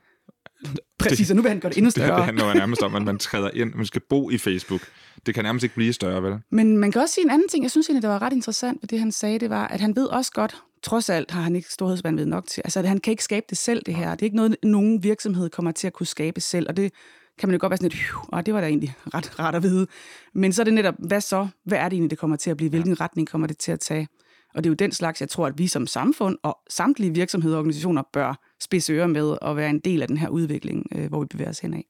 Præcis, 0.99 1.31
og 1.31 1.37
nu 1.37 1.43
vil 1.43 1.49
han 1.49 1.61
gøre 1.61 1.71
det 1.71 1.77
endnu 1.79 1.91
større. 1.97 2.17
Det 2.17 2.25
handler 2.25 2.49
jo 2.49 2.55
nærmest 2.55 2.83
om, 2.83 2.95
at 2.95 3.03
man 3.03 3.19
træder 3.19 3.51
ind, 3.55 3.75
man 3.75 3.87
skal 3.87 4.03
bo 4.11 4.31
i 4.31 4.39
Facebook. 4.39 4.81
Det 5.27 5.35
kan 5.35 5.45
nærmest 5.45 5.63
ikke 5.63 5.75
blive 5.75 5.93
større, 5.93 6.23
vel? 6.23 6.39
Men 6.51 6.77
man 6.77 6.93
kan 6.93 7.01
også 7.01 7.15
sige 7.15 7.25
en 7.25 7.31
anden 7.31 7.49
ting, 7.49 7.63
jeg 7.63 7.71
synes 7.71 7.87
egentlig, 7.89 8.03
der 8.03 8.09
var 8.09 8.23
ret 8.23 8.33
interessant 8.33 8.83
ved 8.83 8.89
det, 8.89 8.99
han 8.99 9.13
sagde, 9.13 9.39
det 9.39 9.51
var, 9.51 9.69
at 9.69 9.81
han 9.81 9.97
ved 9.97 10.07
også 10.07 10.33
godt, 10.33 10.57
trods 10.83 11.11
alt 11.11 11.31
har 11.31 11.41
han 11.41 11.57
ikke 11.57 11.73
storhedsvandvid 11.73 12.27
nok 12.27 12.47
til, 12.47 12.63
altså 12.65 12.79
at 12.79 12.89
han 12.89 12.99
kan 12.99 13.11
ikke 13.11 13.25
skabe 13.25 13.47
det 13.51 13.59
selv, 13.59 13.83
det 13.87 13.95
her. 13.95 14.11
Det 14.11 14.23
er 14.23 14.25
ikke 14.25 14.37
noget, 14.37 14.57
nogen 14.63 15.03
virksomhed 15.03 15.51
kommer 15.51 15.73
til 15.73 15.87
at 15.87 15.93
kunne 15.93 16.07
skabe 16.07 16.41
selv, 16.41 16.67
og 16.69 16.77
det 16.77 16.93
kan 17.39 17.49
man 17.49 17.55
jo 17.55 17.59
godt 17.61 17.71
være 17.71 17.77
sådan 17.77 17.91
lidt, 17.91 18.03
og 18.29 18.47
det 18.47 18.55
var 18.55 18.61
da 18.61 18.67
egentlig 18.67 18.95
ret 19.15 19.39
ret 19.39 19.55
at 19.55 19.63
vide. 19.63 19.87
Men 20.35 20.53
så 20.53 20.63
er 20.63 20.65
det 20.65 20.75
netop, 20.75 20.95
hvad 20.99 21.21
så? 21.21 21.49
Hvad 21.65 21.79
er 21.79 21.85
det 21.85 21.93
egentlig, 21.93 22.11
det 22.11 22.19
kommer 22.19 22.37
til 22.37 22.51
at 22.51 22.57
blive? 22.57 22.71
Hvilken 22.71 23.01
retning 23.01 23.29
kommer 23.29 23.47
det 23.47 23.59
til 23.59 23.73
at 23.73 23.81
tage? 23.81 24.09
Og 24.55 24.65
det 24.65 24.69
er 24.69 24.71
jo 24.71 24.75
den 24.75 24.93
slags, 24.93 25.21
jeg 25.21 25.29
tror, 25.29 25.47
at 25.47 25.59
vi 25.59 25.67
som 25.67 25.87
samfund 25.87 26.37
og 26.43 26.59
samtlige 26.71 27.15
virksomheder 27.15 27.57
og 27.57 27.59
organisationer 27.59 28.03
bør 28.13 28.48
spidse 28.61 28.93
ører 28.93 29.07
med 29.07 29.37
og 29.43 29.57
være 29.57 29.71
en 29.71 29.79
del 29.79 30.03
af 30.03 30.09
den 30.09 30.17
her 30.17 30.29
udvikling, 30.29 30.87
øh, 30.95 31.09
hvor 31.09 31.21
vi 31.21 31.27
bevæger 31.27 31.51
os 31.51 31.59
henad. 31.59 31.83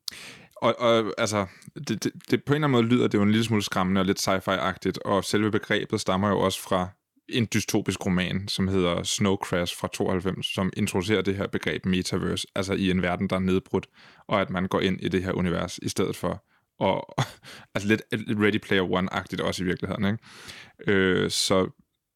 Og, 0.56 0.74
og 0.78 1.14
altså, 1.18 1.46
det, 1.88 2.04
det, 2.04 2.12
det, 2.30 2.44
på 2.44 2.52
en 2.52 2.54
eller 2.54 2.68
anden 2.68 2.70
måde 2.70 2.94
lyder 2.94 3.08
det 3.08 3.18
jo 3.18 3.22
en 3.22 3.30
lille 3.30 3.44
smule 3.44 3.62
skræmmende 3.62 4.00
og 4.00 4.04
lidt 4.04 4.28
sci-fi-agtigt, 4.28 4.98
og 5.04 5.24
selve 5.24 5.50
begrebet 5.50 6.00
stammer 6.00 6.28
jo 6.28 6.40
også 6.40 6.62
fra 6.62 6.88
en 7.28 7.48
dystopisk 7.54 8.06
roman, 8.06 8.48
som 8.48 8.68
hedder 8.68 9.02
Snow 9.02 9.36
Crash 9.36 9.76
fra 9.76 9.88
92, 9.92 10.54
som 10.54 10.72
introducerer 10.76 11.22
det 11.22 11.36
her 11.36 11.46
begreb 11.46 11.86
metaverse, 11.86 12.46
altså 12.54 12.72
i 12.72 12.90
en 12.90 13.02
verden, 13.02 13.30
der 13.30 13.36
er 13.36 13.40
nedbrudt, 13.40 13.86
og 14.28 14.40
at 14.40 14.50
man 14.50 14.66
går 14.66 14.80
ind 14.80 15.00
i 15.00 15.08
det 15.08 15.22
her 15.22 15.32
univers 15.32 15.78
i 15.78 15.88
stedet 15.88 16.16
for 16.16 16.44
og 16.78 17.14
altså 17.74 17.88
lidt 17.88 18.02
Ready 18.12 18.58
Player 18.58 18.82
One-agtigt 18.82 19.42
også 19.42 19.62
i 19.62 19.66
virkeligheden. 19.66 20.04
Ikke? 20.04 20.92
Øh, 20.92 21.30
så 21.30 21.70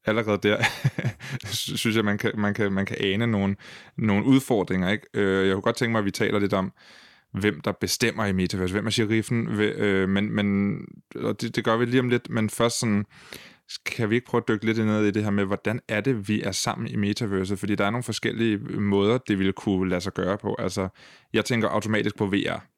allerede 0.05 0.39
der 0.43 0.65
synes 1.77 1.97
jeg, 1.97 2.05
man 2.05 2.19
kan, 2.19 2.31
man 2.35 2.55
kan, 2.55 2.73
man 2.73 2.87
kan 2.87 2.97
ane 3.01 3.27
nogle, 3.27 3.57
nogle 3.97 4.25
udfordringer. 4.25 4.91
Ikke? 4.91 5.07
Øh, 5.15 5.47
jeg 5.47 5.55
kunne 5.55 5.63
godt 5.63 5.77
tænke 5.77 5.93
mig, 5.93 5.99
at 5.99 6.05
vi 6.05 6.11
taler 6.11 6.39
lidt 6.39 6.53
om, 6.53 6.73
hvem 7.33 7.61
der 7.61 7.73
bestemmer 7.73 8.27
i 8.27 8.33
Metaverse, 8.33 8.73
hvem 8.73 8.87
er 8.87 8.91
sheriffen, 8.91 9.61
øh, 9.61 10.09
men, 10.09 10.33
men 10.33 10.77
og 11.17 11.41
det, 11.41 11.57
det 11.57 11.65
gør 11.65 11.77
vi 11.77 11.85
lige 11.85 12.01
om 12.01 12.09
lidt, 12.09 12.31
men 12.31 12.51
først 12.51 12.81
sådan, 12.81 13.05
kan 13.87 14.11
vi 14.11 14.15
ikke 14.15 14.27
prøve 14.27 14.43
at 14.43 14.49
dykke 14.49 14.67
lidt 14.67 14.79
ned 14.79 15.05
i 15.05 15.11
det 15.11 15.25
her 15.25 15.31
med, 15.31 15.45
hvordan 15.45 15.81
er 15.89 16.01
det, 16.01 16.29
vi 16.29 16.43
er 16.43 16.53
sammen 16.53 16.89
i 16.89 16.97
metaverset? 16.97 17.59
Fordi 17.59 17.75
der 17.75 17.85
er 17.87 17.91
nogle 17.91 18.03
forskellige 18.03 18.59
måder, 18.59 19.19
det 19.19 19.39
ville 19.39 19.53
kunne 19.53 19.91
lade 19.91 20.01
sig 20.01 20.13
gøre 20.13 20.39
på. 20.39 20.57
Altså, 20.59 20.89
jeg 21.33 21.45
tænker 21.45 21.69
automatisk 21.69 22.17
på 22.17 22.27
VR. 22.27 22.72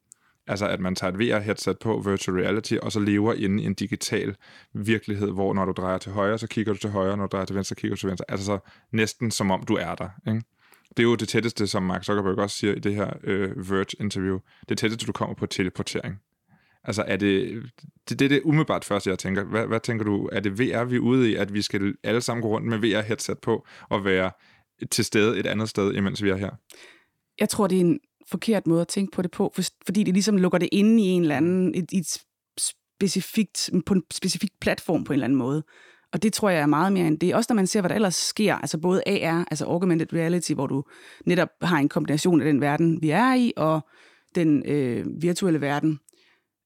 Altså, 0.47 0.69
at 0.69 0.81
man 0.81 0.95
tager 0.95 1.13
et 1.13 1.19
VR-headset 1.19 1.79
på, 1.79 2.03
virtual 2.07 2.37
reality, 2.37 2.75
og 2.83 2.93
så 2.93 3.01
lever 3.01 3.33
inde 3.33 3.63
i 3.63 3.67
en 3.67 3.75
digital 3.75 4.37
virkelighed, 4.73 5.31
hvor 5.31 5.55
når 5.55 5.65
du 5.65 5.73
drejer 5.73 5.99
til 5.99 6.13
højre, 6.13 6.39
så 6.39 6.47
kigger 6.47 6.73
du 6.73 6.79
til 6.79 6.91
højre, 6.91 7.17
når 7.17 7.27
du 7.27 7.33
drejer 7.33 7.45
til 7.47 7.57
venstre, 7.57 7.75
så 7.75 7.81
kigger 7.81 7.95
du 7.95 8.01
til 8.01 8.09
venstre. 8.09 8.25
Altså, 8.29 8.47
så 8.47 8.59
næsten 8.93 9.31
som 9.31 9.51
om 9.51 9.63
du 9.63 9.75
er 9.75 9.95
der, 9.95 10.09
ikke? 10.29 10.43
Det 10.97 11.03
er 11.03 11.03
jo 11.03 11.15
det 11.15 11.29
tætteste, 11.29 11.67
som 11.67 11.83
Mark 11.83 12.05
Zuckerberg 12.05 12.39
også 12.39 12.57
siger 12.57 12.75
i 12.75 12.79
det 12.79 12.95
her 12.95 13.13
øh, 13.25 13.71
Verge-interview. 13.71 14.39
Det 14.69 14.79
tætteste, 14.79 15.07
du 15.07 15.13
kommer 15.13 15.35
på 15.35 15.47
teleportering. 15.47 16.21
Altså 16.85 17.05
er 17.07 17.17
det, 17.17 17.63
det, 18.09 18.19
det 18.19 18.25
er 18.25 18.29
det 18.29 18.43
umiddelbart 18.45 18.85
første, 18.85 19.11
jeg 19.11 19.19
tænker. 19.19 19.45
Hvad, 19.45 19.67
hvad 19.67 19.81
tænker 19.81 20.05
du, 20.05 20.29
er 20.33 20.41
det 20.41 20.59
VR, 20.59 20.85
vi 20.85 20.97
er 20.97 21.01
ude 21.01 21.31
i, 21.31 21.35
at 21.35 21.55
vi 21.55 21.63
skal 21.63 21.95
alle 22.03 22.21
sammen 22.21 22.43
gå 22.43 22.49
rundt 22.49 22.67
med 22.67 22.79
VR-headset 22.79 23.39
på 23.43 23.67
og 23.89 24.05
være 24.05 24.31
til 24.91 25.05
stede 25.05 25.39
et 25.39 25.47
andet 25.47 25.69
sted, 25.69 25.95
imens 25.95 26.23
vi 26.23 26.31
er 26.31 26.37
her? 26.37 26.51
Jeg 27.41 27.49
tror, 27.49 27.67
det 27.67 27.77
er 27.77 27.81
en 27.81 28.01
forkert 28.31 28.67
måde 28.67 28.81
at 28.81 28.89
tænke 28.89 29.13
på 29.13 29.23
det 29.23 29.31
på, 29.31 29.53
for, 29.55 29.63
fordi 29.85 30.03
det 30.03 30.15
ligesom 30.15 30.37
lukker 30.37 30.59
det 30.59 30.69
inde 30.73 31.03
i 31.03 31.07
en 31.07 31.23
eller 31.23 31.37
anden, 31.37 31.75
et, 31.75 31.93
et 31.93 32.19
specifikt, 32.59 33.71
på 33.87 33.95
en 33.95 34.03
specifik 34.13 34.51
platform 34.61 35.05
på 35.05 35.13
en 35.13 35.15
eller 35.15 35.25
anden 35.25 35.39
måde. 35.39 35.63
Og 36.13 36.23
det 36.23 36.33
tror 36.33 36.51
jeg 36.51 36.61
er 36.61 36.67
meget 36.67 36.93
mere 36.93 37.07
end 37.07 37.19
det. 37.19 37.35
Også 37.35 37.47
når 37.51 37.55
man 37.55 37.67
ser, 37.67 37.81
hvad 37.81 37.89
der 37.89 37.95
ellers 37.95 38.15
sker, 38.15 38.55
altså 38.55 38.79
både 38.79 39.03
AR, 39.07 39.45
altså 39.51 39.65
augmented 39.65 40.13
reality, 40.13 40.53
hvor 40.53 40.67
du 40.67 40.85
netop 41.27 41.49
har 41.63 41.79
en 41.79 41.89
kombination 41.89 42.41
af 42.41 42.45
den 42.45 42.61
verden, 42.61 43.03
vi 43.03 43.11
er 43.11 43.35
i, 43.35 43.53
og 43.57 43.81
den 44.35 44.67
øh, 44.67 45.07
virtuelle 45.23 45.61
verden, 45.61 46.01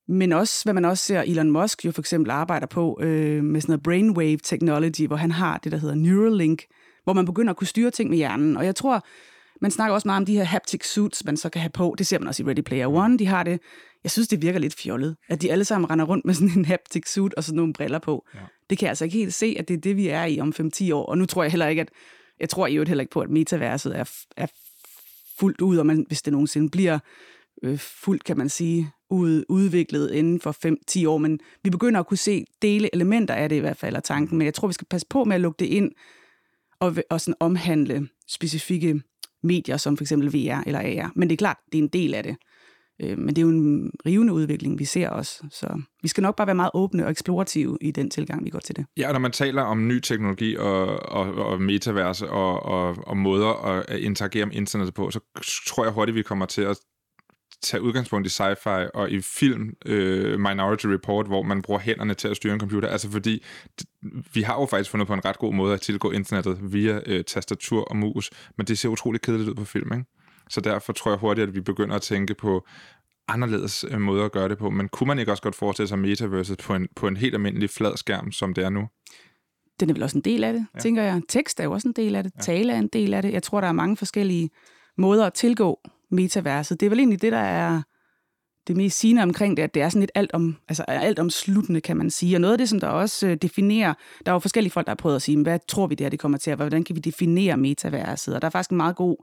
men 0.09 0.33
også, 0.33 0.65
hvad 0.65 0.75
man 0.75 0.85
også 0.85 1.05
ser, 1.05 1.23
Elon 1.23 1.51
Musk 1.51 1.85
jo 1.85 1.93
for 1.93 2.03
eksempel 2.03 2.31
arbejder 2.31 2.67
på 2.67 2.99
øh, 3.03 3.45
med 3.45 3.61
sådan 3.61 3.73
noget 3.73 3.83
brainwave 3.83 4.39
technology, 4.43 5.07
hvor 5.07 5.17
han 5.17 5.31
har 5.31 5.59
det, 5.59 5.73
der 5.73 5.79
hedder 5.79 5.95
Neuralink, 5.95 6.65
hvor 7.05 7.13
man 7.13 7.25
begynder 7.25 7.51
at 7.51 7.57
kunne 7.57 7.67
styre 7.67 7.91
ting 7.91 8.11
med 8.11 8.17
hjernen. 8.17 8.57
Og 8.57 8.65
jeg 8.65 8.77
tror, 8.77 9.05
man 9.61 9.71
snakker 9.71 9.95
også 9.95 10.09
meget 10.09 10.17
om 10.17 10.27
de 10.27 10.37
her 10.37 10.45
haptic 10.45 10.87
suits, 10.87 11.25
man 11.25 11.37
så 11.37 11.49
kan 11.49 11.61
have 11.61 11.71
på. 11.71 11.95
Det 11.99 12.07
ser 12.07 12.19
man 12.19 12.29
også 12.29 12.43
i 12.43 12.47
Ready 12.47 12.61
Player 12.61 12.87
One, 12.87 13.19
de 13.19 13.27
har 13.27 13.43
det. 13.43 13.61
Jeg 14.05 14.11
synes, 14.11 14.29
det 14.29 14.43
virker 14.43 14.59
lidt 14.59 14.75
fjollet, 14.75 15.17
at 15.29 15.43
de 15.43 15.53
alle 15.53 15.65
sammen 15.65 15.91
render 15.91 16.05
rundt 16.05 16.25
med 16.25 16.35
sådan 16.35 16.51
en 16.57 16.65
haptic 16.65 17.13
suit 17.13 17.35
og 17.35 17.45
sådan 17.45 17.57
nogle 17.57 17.73
briller 17.73 17.99
på. 17.99 18.27
Ja. 18.35 18.41
Det 18.71 18.79
kan 18.79 18.87
jeg 18.87 18.91
altså 18.91 19.05
ikke 19.05 19.19
helt 19.19 19.35
se, 19.35 19.57
at 19.59 19.69
det 19.69 19.75
er 19.75 19.81
det, 19.81 19.97
vi 19.97 20.09
er 20.09 20.25
i 20.25 20.41
om 20.41 20.55
5-10 20.61 20.93
år. 20.93 21.07
Og 21.07 21.19
nu 21.19 21.27
tror 21.27 21.43
jeg 21.43 21.53
heller 21.53 21.69
ikke, 21.69 21.83
at 21.83 21.89
jeg 22.41 22.49
tror 22.49 22.67
i 22.67 22.75
øvrigt 22.75 22.89
heller 22.89 23.03
ikke 23.03 23.13
på, 23.13 23.21
at 23.21 23.31
metaverset 23.31 23.97
er, 23.99 24.05
er 24.37 24.47
fuldt 25.39 25.61
ud, 25.61 25.77
og 25.77 25.87
man, 25.87 26.05
hvis 26.09 26.23
det 26.23 26.33
nogensinde 26.33 26.71
bliver 26.71 26.99
øh, 27.63 27.79
fuldt, 27.79 28.25
kan 28.25 28.39
man 28.39 28.49
sige, 28.49 28.91
ud, 29.11 29.45
udviklet 29.49 30.13
inden 30.13 30.41
for 30.41 30.57
5-10 31.03 31.09
år, 31.09 31.19
men 31.19 31.41
vi 31.65 31.71
begynder 31.71 32.01
at 32.01 32.07
kunne 32.07 32.17
se 32.17 32.45
dele 32.63 32.95
elementer 32.95 33.35
af 33.35 33.49
det 33.49 33.57
i 33.57 33.61
hvert 33.61 33.77
fald 33.77 33.97
af 33.97 34.03
tanken, 34.03 34.39
men 34.39 34.45
jeg 34.45 34.55
tror, 34.55 34.69
vi 34.69 34.75
skal 34.75 34.87
passe 34.91 35.07
på 35.11 35.25
med 35.25 35.35
at 35.35 35.41
lukke 35.41 35.59
det 35.59 35.67
ind 35.67 35.93
og, 36.81 36.97
og 37.11 37.21
sådan 37.21 37.35
omhandle 37.41 38.09
specifikke 38.29 39.03
medier, 39.43 39.77
som 39.77 39.97
for 39.97 40.05
eksempel 40.05 40.29
VR 40.29 40.63
eller 40.67 40.81
AR. 40.81 41.13
Men 41.17 41.29
det 41.29 41.35
er 41.35 41.39
klart, 41.39 41.57
det 41.73 41.79
er 41.79 41.83
en 41.83 41.89
del 41.89 42.15
af 42.15 42.23
det. 42.23 42.37
Øh, 43.03 43.19
men 43.19 43.29
det 43.29 43.39
er 43.39 43.43
jo 43.43 43.49
en 43.49 43.91
rivende 44.07 44.33
udvikling, 44.33 44.79
vi 44.79 44.85
ser 44.85 45.09
også. 45.09 45.47
Så 45.51 45.83
vi 46.03 46.09
skal 46.09 46.23
nok 46.23 46.37
bare 46.37 46.47
være 46.47 46.57
meget 46.57 46.71
åbne 46.75 47.05
og 47.05 47.11
eksplorative 47.11 47.79
i 47.81 47.91
den 47.91 48.11
tilgang, 48.11 48.45
vi 48.45 48.51
går 48.51 48.59
til 48.59 48.77
det. 48.77 48.87
Ja, 48.97 49.13
når 49.13 49.19
man 49.19 49.33
taler 49.33 49.63
om 49.63 49.89
ny 49.89 50.01
teknologi 50.01 50.57
og, 50.57 50.87
og, 51.13 51.35
og 51.35 51.63
metaverse 51.63 52.31
og, 52.31 52.63
og, 52.63 52.97
og 53.07 53.17
måder 53.17 53.67
at 53.67 53.99
interagere 53.99 54.47
med 54.47 54.55
internettet 54.55 54.95
på, 54.95 55.11
så 55.11 55.21
tror 55.67 55.85
jeg 55.85 55.93
hurtigt, 55.93 56.15
vi 56.15 56.23
kommer 56.23 56.47
til 56.47 56.63
at 56.63 56.77
tage 57.63 57.83
udgangspunkt 57.83 58.27
i 58.27 58.31
sci-fi 58.31 58.91
og 58.95 59.11
i 59.11 59.21
film 59.21 59.75
øh, 59.87 60.41
Minority 60.41 60.87
Report, 60.87 61.27
hvor 61.27 61.43
man 61.43 61.63
bruger 61.63 61.81
hænderne 61.81 62.15
til 62.15 62.29
at 62.29 62.37
styre 62.37 62.55
en 62.55 62.61
computer. 62.61 62.89
Altså 62.89 63.11
fordi 63.11 63.45
vi 64.35 64.43
har 64.43 64.61
jo 64.61 64.67
faktisk 64.67 64.91
fundet 64.91 65.07
på 65.07 65.15
en 65.15 65.25
ret 65.25 65.39
god 65.39 65.55
måde 65.55 65.75
at 65.75 65.81
tilgå 65.81 66.11
internettet 66.11 66.73
via 66.73 67.01
øh, 67.07 67.25
tastatur 67.25 67.85
og 67.85 67.97
mus, 67.97 68.31
men 68.57 68.67
det 68.67 68.79
ser 68.79 68.89
utrolig 68.89 69.21
kedeligt 69.21 69.49
ud 69.49 69.55
på 69.55 69.65
film, 69.65 69.93
ikke? 69.93 70.05
Så 70.51 70.61
derfor 70.61 70.93
tror 70.93 71.11
jeg 71.11 71.19
hurtigt, 71.19 71.49
at 71.49 71.55
vi 71.55 71.61
begynder 71.61 71.97
at 71.97 72.03
tænke 72.03 72.35
på 72.35 72.67
anderledes 73.29 73.85
øh, 73.91 74.01
måder 74.01 74.25
at 74.25 74.33
gøre 74.33 74.49
det 74.49 74.59
på. 74.59 74.71
Men 74.71 74.89
kunne 74.89 75.09
man 75.09 75.19
ikke 75.19 75.33
også 75.33 75.43
godt 75.43 75.55
forestille 75.55 75.89
sig 75.89 75.99
metaverset 75.99 76.59
på 76.59 76.75
en, 76.75 76.89
på 76.97 77.09
en 77.09 77.17
helt 77.17 77.35
almindelig 77.35 77.71
flad 77.71 77.97
skærm, 77.97 78.33
som 78.33 78.55
det 78.55 78.65
er 78.65 78.69
nu? 78.69 78.89
Den 79.81 79.91
er 79.91 79.95
vel 79.95 80.03
også 80.03 80.19
en 80.19 80.25
del 80.25 80.45
af 80.45 80.53
det, 80.53 80.67
ja. 80.75 80.81
tænker 80.81 81.03
jeg. 81.03 81.23
Tekst 81.29 81.61
er 81.61 81.65
jo 81.65 81.73
også 81.73 81.89
en 81.89 81.95
del 81.95 82.17
af 82.17 82.23
det. 82.23 82.33
Ja. 82.37 82.41
Tale 82.41 82.73
er 82.73 82.79
en 82.79 82.89
del 82.89 83.15
af 83.15 83.23
det. 83.23 83.33
Jeg 83.33 83.43
tror, 83.43 83.61
der 83.61 83.69
er 83.69 83.73
mange 83.73 83.97
forskellige 83.97 84.51
måder 84.99 85.27
at 85.27 85.35
tilgå 85.35 85.81
metaverset. 86.11 86.81
Det 86.81 86.87
er 86.87 86.91
vel 86.91 86.99
egentlig 86.99 87.23
det, 87.23 87.33
der 87.33 87.39
er 87.39 87.83
det 88.67 88.77
mest 88.77 88.99
sigende 88.99 89.23
omkring 89.23 89.57
det, 89.57 89.63
at 89.63 89.75
det 89.75 89.83
er 89.83 89.89
sådan 89.89 90.01
lidt 90.01 90.11
alt, 90.15 90.33
om, 90.33 90.57
altså 90.69 90.83
alt 90.83 91.19
omsluttende, 91.19 91.81
kan 91.81 91.97
man 91.97 92.11
sige. 92.11 92.37
Og 92.37 92.41
noget 92.41 92.53
af 92.53 92.59
det, 92.59 92.69
som 92.69 92.81
der 92.81 92.89
også 92.89 93.27
øh, 93.27 93.37
definerer, 93.37 93.95
der 94.27 94.33
er 94.33 94.35
jo 94.35 94.39
forskellige 94.39 94.71
folk, 94.71 94.87
der 94.87 94.91
har 94.91 94.97
prøvet 94.97 95.17
at 95.17 95.23
sige, 95.23 95.43
hvad 95.43 95.59
tror 95.69 95.87
vi 95.87 95.95
det 95.95 96.05
her, 96.05 96.11
det 96.11 96.19
kommer 96.19 96.39
til 96.39 96.51
at 96.51 96.59
være? 96.59 96.69
Hvordan 96.69 96.85
kan 96.85 96.97
vi 96.97 97.01
definere 97.01 97.57
metaverset? 97.57 98.35
Og 98.35 98.43
der 98.43 98.47
er 98.47 98.51
faktisk 98.51 98.71
en 98.71 98.77
meget 98.77 98.97
god 98.97 99.17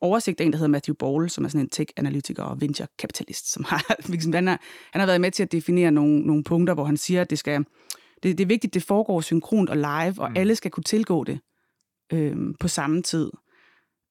oversigt 0.00 0.40
af 0.40 0.44
en, 0.44 0.52
der 0.52 0.58
hedder 0.58 0.70
Matthew 0.70 0.94
Ball, 0.94 1.30
som 1.30 1.44
er 1.44 1.48
sådan 1.48 1.60
en 1.60 1.68
tech-analytiker 1.68 2.42
og 2.42 2.60
venture-kapitalist, 2.60 3.52
som 3.52 3.64
har, 3.64 3.96
ligesom, 4.08 4.32
han, 4.32 4.46
har, 4.46 4.60
han 4.92 5.00
har 5.00 5.06
været 5.06 5.20
med 5.20 5.30
til 5.30 5.42
at 5.42 5.52
definere 5.52 5.90
nogle, 5.90 6.20
nogle 6.20 6.44
punkter, 6.44 6.74
hvor 6.74 6.84
han 6.84 6.96
siger, 6.96 7.20
at 7.20 7.30
det 7.30 7.38
skal 7.38 7.64
det, 8.22 8.38
det 8.38 8.44
er 8.44 8.48
vigtigt, 8.48 8.70
at 8.70 8.74
det 8.74 8.82
foregår 8.82 9.20
synkront 9.20 9.70
og 9.70 9.76
live, 9.76 10.14
og 10.18 10.30
mm. 10.30 10.36
alle 10.36 10.56
skal 10.56 10.70
kunne 10.70 10.84
tilgå 10.84 11.24
det 11.24 11.40
øh, 12.12 12.36
på 12.60 12.68
samme 12.68 13.02
tid. 13.02 13.30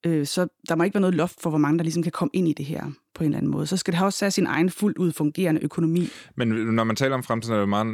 Øh, 0.06 0.26
så 0.26 0.46
der 0.68 0.76
må 0.76 0.84
ikke 0.84 0.94
være 0.94 1.00
noget 1.00 1.14
loft 1.14 1.40
for, 1.40 1.50
hvor 1.50 1.58
mange 1.58 1.78
der 1.78 1.84
ligesom 1.84 2.02
kan 2.02 2.12
komme 2.12 2.30
ind 2.34 2.48
i 2.48 2.52
det 2.52 2.66
her 2.66 2.84
på 3.14 3.24
en 3.24 3.28
eller 3.28 3.38
anden 3.38 3.52
måde. 3.52 3.66
Så 3.66 3.76
skal 3.76 3.94
det 3.94 4.02
også 4.02 4.24
have 4.24 4.30
sin 4.30 4.46
egen 4.46 4.70
fuldt 4.70 4.98
ud 4.98 5.12
fungerende 5.12 5.64
økonomi. 5.64 6.08
Men 6.34 6.48
når 6.48 6.84
man 6.84 6.96
taler 6.96 7.14
om 7.14 7.22
fremtiden, 7.22 7.54
er 7.54 7.60
det, 7.60 7.68
meget, 7.68 7.86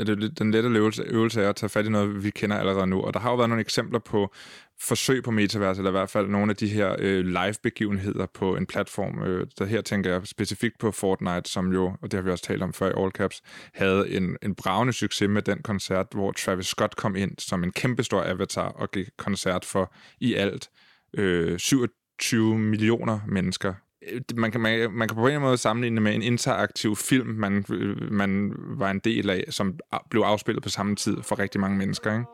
er 0.00 0.04
det 0.04 0.38
den 0.38 0.50
lette 0.50 0.68
øvelse, 0.68 1.02
øvelse 1.02 1.42
er 1.42 1.48
at 1.48 1.56
tage 1.56 1.70
fat 1.70 1.86
i 1.86 1.88
noget, 1.88 2.24
vi 2.24 2.30
kender 2.30 2.56
allerede 2.56 2.86
nu. 2.86 3.00
Og 3.00 3.14
der 3.14 3.20
har 3.20 3.30
jo 3.30 3.36
været 3.36 3.48
nogle 3.48 3.60
eksempler 3.60 3.98
på 3.98 4.34
forsøg 4.80 5.22
på 5.22 5.30
metavers, 5.30 5.78
eller 5.78 5.90
i 5.90 5.92
hvert 5.92 6.10
fald 6.10 6.28
nogle 6.28 6.50
af 6.50 6.56
de 6.56 6.68
her 6.68 6.96
øh, 6.98 7.24
live-begivenheder 7.24 8.26
på 8.34 8.56
en 8.56 8.66
platform. 8.66 9.22
Øh, 9.22 9.46
der 9.58 9.64
her 9.64 9.80
tænker 9.80 10.12
jeg 10.12 10.26
specifikt 10.26 10.78
på 10.78 10.90
Fortnite, 10.90 11.50
som 11.50 11.72
jo, 11.72 11.84
og 12.02 12.10
det 12.10 12.14
har 12.14 12.22
vi 12.22 12.30
også 12.30 12.44
talt 12.44 12.62
om 12.62 12.72
før 12.72 12.88
i 12.88 13.02
All 13.02 13.10
Caps, 13.10 13.42
havde 13.74 14.10
en, 14.10 14.36
en 14.42 14.54
bravende 14.54 14.92
succes 14.92 15.28
med 15.28 15.42
den 15.42 15.62
koncert, 15.62 16.06
hvor 16.10 16.32
Travis 16.32 16.66
Scott 16.66 16.96
kom 16.96 17.16
ind 17.16 17.32
som 17.38 17.64
en 17.64 17.72
kæmpestor 17.72 18.22
avatar 18.22 18.68
og 18.68 18.90
gik 18.90 19.08
koncert 19.16 19.64
for 19.64 19.94
i 20.20 20.34
alt 20.34 20.70
øh, 21.16 21.58
27 21.58 22.58
millioner 22.58 23.20
mennesker. 23.28 23.74
Øh, 24.12 24.20
man 24.36 24.50
kan, 24.50 24.60
man, 24.60 24.92
man 24.92 25.08
kan 25.08 25.14
på 25.14 25.26
en 25.26 25.40
måde 25.40 25.56
sammenligne 25.56 26.00
med 26.00 26.14
en 26.14 26.22
interaktiv 26.22 26.96
film, 26.96 27.28
man, 27.28 27.64
man 28.10 28.52
var 28.56 28.90
en 28.90 28.98
del 28.98 29.30
af, 29.30 29.44
som 29.50 29.78
blev 30.10 30.22
afspillet 30.22 30.62
på 30.62 30.68
samme 30.68 30.96
tid 30.96 31.16
for 31.22 31.38
rigtig 31.38 31.60
mange 31.60 31.78
mennesker. 31.78 32.12
Ikke? 32.12 32.24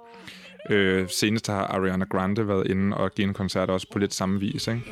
Øh, 0.70 1.08
senest 1.08 1.46
har 1.46 1.66
Ariana 1.66 2.04
Grande 2.04 2.48
været 2.48 2.66
inde 2.66 2.96
og 2.96 3.10
givet 3.12 3.28
en 3.28 3.34
koncert 3.34 3.70
også 3.70 3.86
på 3.92 3.98
lidt 3.98 4.14
samme 4.14 4.40
vis. 4.40 4.66
Ikke? 4.66 4.82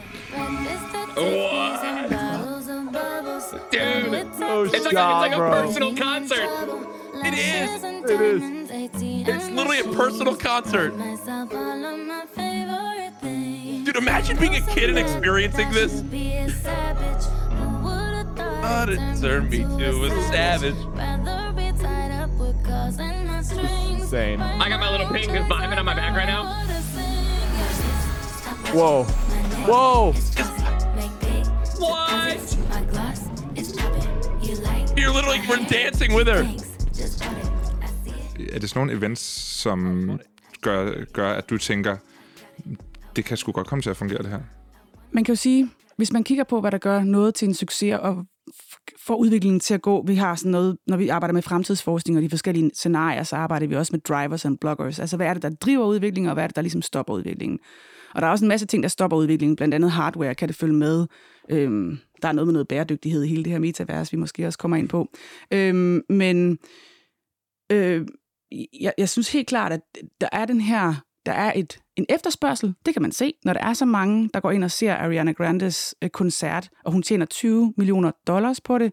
Dude, 3.73 4.23
oh, 4.43 4.67
it's 4.67 4.85
like, 4.85 4.97
a, 4.97 5.03
it's 5.03 5.23
like 5.23 5.35
a 5.35 5.63
personal 5.63 5.97
concert. 5.97 6.49
It 7.25 7.35
is. 7.35 7.85
It 8.11 8.21
is. 8.21 8.58
It's 8.81 9.49
literally 9.51 9.81
a 9.81 9.85
personal 9.93 10.37
concert. 10.37 10.91
Dude, 13.85 13.97
imagine 13.97 14.37
being 14.37 14.55
a 14.55 14.61
kid 14.73 14.91
and 14.91 14.97
experiencing 14.99 15.69
this. 15.73 16.01
But 18.63 18.89
it 18.91 19.01
turned 19.21 19.51
me 19.51 19.59
to 19.59 20.05
a 20.05 20.11
savage. 20.31 20.77
Insane. 23.91 24.41
I 24.41 24.69
got 24.69 24.79
my 24.79 24.91
little 24.93 25.09
pink 25.09 25.33
vibing 25.33 25.77
on 25.77 25.85
my 25.85 25.95
back 25.95 26.17
right 26.17 26.27
now. 26.27 26.45
Whoa. 28.73 29.05
Whoa. 29.67 30.13
What? 31.81 32.57
You're 34.97 35.13
literally, 35.13 35.41
we're 35.49 35.67
dancing 35.67 36.15
with 36.15 36.29
her. 36.29 36.45
Er 38.53 38.59
det 38.59 38.69
sådan 38.71 38.87
nogle 38.87 38.99
events, 38.99 39.23
som 39.61 40.11
gør, 40.63 41.05
gør, 41.13 41.33
at 41.33 41.51
du 41.51 41.59
tænker, 41.59 41.97
det 43.17 43.25
kan 43.25 43.37
sgu 43.37 43.53
godt 43.53 43.67
komme 43.67 43.83
til 43.83 43.91
at 43.91 43.97
fungere, 43.97 44.23
det 44.23 44.31
her? 44.31 44.41
Man 45.13 45.25
kan 45.25 45.33
jo 45.33 45.37
sige, 45.37 45.71
hvis 45.97 46.13
man 46.13 46.25
kigger 46.25 46.45
på, 46.45 46.61
hvad 46.61 46.71
der 46.71 46.79
gør 46.79 47.03
noget 47.03 47.35
til 47.35 47.49
en 47.49 47.55
succes 47.55 47.95
og 48.01 48.25
får 49.07 49.17
udviklingen 49.17 49.61
til 49.61 49.75
at 49.75 49.83
gå, 49.83 50.05
vi 50.07 50.15
har 50.15 50.35
sådan 50.35 50.53
noget, 50.53 50.77
når 50.87 50.97
vi 50.97 51.09
arbejder 51.09 51.33
med 51.33 51.43
fremtidsforskning 51.43 52.17
og 52.19 52.23
de 52.23 52.31
forskellige 52.31 52.71
scenarier, 52.75 53.23
så 53.23 53.37
arbejder 53.37 53.67
vi 53.67 53.77
også 53.77 53.93
med 53.93 54.01
drivers 54.01 54.45
og 54.45 54.53
bloggers. 54.61 54.99
Altså, 54.99 55.17
hvad 55.17 55.27
er 55.27 55.35
det, 55.35 55.43
der 55.43 55.51
driver 55.51 55.87
udviklingen, 55.87 56.29
og 56.29 56.35
hvad 56.35 56.45
er 56.45 56.49
det, 56.49 56.57
der 56.57 56.63
ligesom 56.63 56.83
stopper 56.83 57.15
udviklingen? 57.15 57.59
Og 58.15 58.23
der 58.23 58.27
er 58.27 58.31
også 58.31 58.45
en 58.45 58.49
masse 58.49 58.67
ting, 58.67 58.83
der 58.83 58.89
stopper 58.89 59.17
udviklingen, 59.17 59.57
blandt 59.57 59.75
andet 59.75 59.91
hardware, 59.91 60.35
kan 60.35 60.49
det 60.49 60.57
følge 60.57 60.75
med. 60.75 61.07
Øhm, 61.51 61.99
der 62.23 62.29
er 62.29 62.33
noget 62.33 62.47
med 62.47 62.53
noget 62.53 62.69
bæredygtighed 62.69 63.23
i 63.23 63.29
hele 63.29 63.45
det 63.45 63.53
her 63.53 63.59
metavers, 63.59 64.13
vi 64.13 64.17
måske 64.17 64.47
også 64.47 64.59
kommer 64.59 64.77
ind 64.77 64.89
på. 64.89 65.09
Øhm, 65.51 66.03
men 66.09 66.59
øh, 67.73 68.07
jeg, 68.81 68.93
jeg 68.99 69.09
synes 69.09 69.33
helt 69.33 69.49
klart, 69.49 69.73
at 69.73 69.81
der 70.21 70.29
er 70.33 70.45
den 70.45 70.61
her, 70.61 70.95
der 71.27 71.33
er 71.33 71.53
et, 71.57 71.79
en 71.97 72.07
efterspørgsel, 72.09 72.75
det 72.87 72.95
kan 72.95 73.03
man 73.03 73.13
se, 73.13 73.33
når 73.45 73.53
der 73.53 73.61
er 73.61 73.73
så 73.73 73.85
mange, 73.85 74.31
der 74.35 74.41
går 74.41 74.51
ind 74.51 74.65
og 74.65 74.71
ser 74.71 74.95
Ariana 74.95 75.33
Grandes 75.33 75.95
øh, 76.03 76.11
koncert, 76.11 76.69
og 76.85 76.93
hun 76.93 77.03
tjener 77.03 77.27
20 77.27 77.75
millioner 77.77 78.11
dollars 78.27 78.61
på 78.61 78.79
det. 78.79 78.93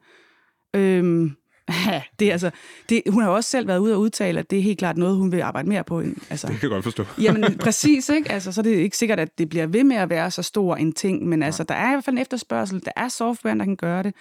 Øhm, 0.75 1.35
det 2.19 2.27
er 2.27 2.31
altså, 2.31 2.51
det, 2.89 3.01
hun 3.09 3.23
har 3.23 3.29
også 3.29 3.49
selv 3.49 3.67
været 3.67 3.79
ude 3.79 3.93
og 3.93 3.99
udtale, 3.99 4.39
at 4.39 4.49
det 4.49 4.59
er 4.59 4.63
helt 4.63 4.79
klart 4.79 4.97
noget, 4.97 5.17
hun 5.17 5.31
vil 5.31 5.41
arbejde 5.41 5.69
mere 5.69 5.83
på. 5.83 5.99
End, 5.99 6.15
altså, 6.29 6.47
Det 6.47 6.59
kan 6.59 6.69
jeg 6.69 6.75
godt 6.75 6.83
forstå. 6.83 7.05
Jamen 7.23 7.57
præcis, 7.63 8.09
ikke? 8.09 8.31
Altså, 8.31 8.51
så 8.51 8.61
er 8.61 8.63
det 8.63 8.75
ikke 8.75 8.97
sikkert, 8.97 9.19
at 9.19 9.37
det 9.37 9.49
bliver 9.49 9.67
ved 9.67 9.83
med 9.83 9.95
at 9.95 10.09
være 10.09 10.31
så 10.31 10.43
stor 10.43 10.75
en 10.75 10.93
ting, 10.93 11.27
men 11.27 11.43
altså, 11.43 11.63
der 11.63 11.75
er 11.75 11.87
i 11.87 11.93
hvert 11.93 12.03
fald 12.03 12.15
en 12.15 12.21
efterspørgsel, 12.21 12.85
der 12.85 12.91
er 12.95 13.07
software, 13.07 13.57
der 13.57 13.65
kan 13.65 13.75
gøre 13.75 14.03
det. 14.03 14.13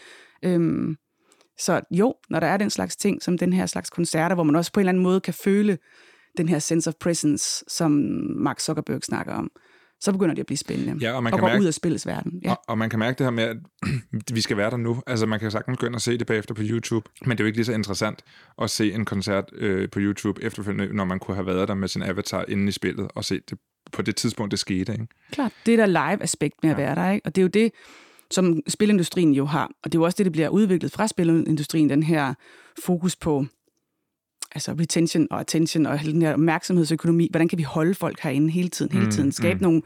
Øhm, 0.43 0.97
så 1.59 1.81
jo, 1.91 2.15
når 2.31 2.41
der 2.41 2.47
er 2.47 2.57
den 2.57 2.71
slags 2.71 2.97
ting, 2.97 3.23
som 3.23 3.39
den 3.39 3.53
her 3.53 3.67
slags 3.67 3.91
koncerter, 3.91 4.35
hvor 4.35 4.45
man 4.45 4.57
også 4.57 4.73
på 4.73 4.81
en 4.81 4.83
eller 4.83 4.89
anden 4.89 5.03
måde 5.03 5.21
kan 5.21 5.35
føle 5.35 5.79
den 6.39 6.49
her 6.49 6.59
sense 6.59 6.91
of 6.91 6.95
presence, 7.01 7.65
som 7.69 7.91
Mark 8.37 8.61
Zuckerberg 8.61 9.03
snakker 9.03 9.33
om, 9.33 9.51
så 10.01 10.13
begynder 10.13 10.35
det 10.35 10.41
at 10.43 10.47
blive 10.47 10.57
spændende. 10.59 11.07
Ja, 11.07 11.13
og 11.13 11.23
man 11.23 11.33
og 11.33 11.39
kan 11.39 11.43
går 11.43 11.49
mærke- 11.49 11.61
ud 11.63 11.67
af 11.67 11.75
spillets 11.75 12.07
verden. 12.07 12.41
Ja. 12.45 12.51
Og, 12.51 12.59
og 12.69 12.79
man 12.79 12.91
kan 12.91 12.99
mærke 12.99 13.19
det 13.19 13.27
her 13.27 13.31
med, 13.31 13.45
at 13.45 13.57
vi 14.35 14.41
skal 14.41 14.57
være 14.57 14.71
der 14.71 14.77
nu. 14.77 15.03
Altså, 15.07 15.27
man 15.27 15.41
kan 15.41 15.51
sagtens 15.51 15.79
gå 15.79 15.87
ind 15.87 15.95
og 15.95 16.01
se 16.01 16.19
det 16.19 16.27
bagefter 16.27 16.55
på 16.55 16.63
YouTube, 16.65 17.09
men 17.27 17.31
det 17.31 17.41
er 17.41 17.45
jo 17.45 17.47
ikke 17.47 17.59
lige 17.59 17.65
så 17.67 17.73
interessant 17.73 18.25
at 18.63 18.71
se 18.71 18.93
en 18.93 19.05
koncert 19.05 19.45
øh, 19.53 19.91
på 19.91 19.99
YouTube 20.01 20.43
efterfølgende, 20.43 20.97
når 20.97 21.05
man 21.05 21.19
kunne 21.19 21.35
have 21.35 21.47
været 21.47 21.69
der 21.69 21.75
med 21.75 21.89
sin 21.89 22.03
avatar 22.03 22.45
inde 22.49 22.69
i 22.69 22.73
spillet 22.73 23.09
og 23.15 23.25
se 23.25 23.41
det 23.51 23.59
på 23.93 24.03
det 24.03 24.17
tidspunkt, 24.17 24.51
det 24.51 24.59
skete. 24.59 24.93
Ikke? 24.93 25.07
Klart, 25.33 25.53
det 25.67 25.73
er 25.75 25.77
der 25.77 25.87
live-aspekt 25.87 26.55
med 26.63 26.71
at 26.71 26.77
være 26.77 26.95
der, 26.95 27.11
ikke? 27.11 27.27
Og 27.27 27.35
det 27.35 27.41
er 27.41 27.45
jo 27.45 27.49
det, 27.49 27.73
som 28.35 28.61
spilindustrien 28.69 29.33
jo 29.33 29.45
har. 29.47 29.65
Og 29.65 29.93
det 29.93 29.95
er 29.95 30.01
jo 30.01 30.05
også 30.05 30.17
det, 30.17 30.27
der 30.27 30.33
bliver 30.33 30.49
udviklet 30.49 30.93
fra 30.93 31.07
spilindustrien, 31.07 31.91
den 31.91 32.03
her 32.03 32.35
fokus 32.85 33.17
på 33.17 33.47
altså 34.55 34.73
retention 34.73 35.27
og 35.31 35.41
attention 35.41 35.87
og 35.87 35.99
hele 35.99 36.13
den 36.13 36.23
her 36.23 36.33
opmærksomhedsøkonomi. 36.33 37.29
Hvordan 37.31 37.49
kan 37.49 37.59
vi 37.59 37.63
holde 37.63 37.95
folk 37.95 38.21
herinde 38.21 38.51
hele 38.51 38.69
tiden, 38.69 38.93
hele 38.93 39.11
tiden? 39.11 39.33
Skabe 39.33 39.55
mm. 39.55 39.63
nogle, 39.63 39.83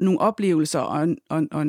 nogle 0.00 0.20
oplevelser 0.20 0.78
og, 0.80 1.08
og, 1.30 1.42
og 1.52 1.66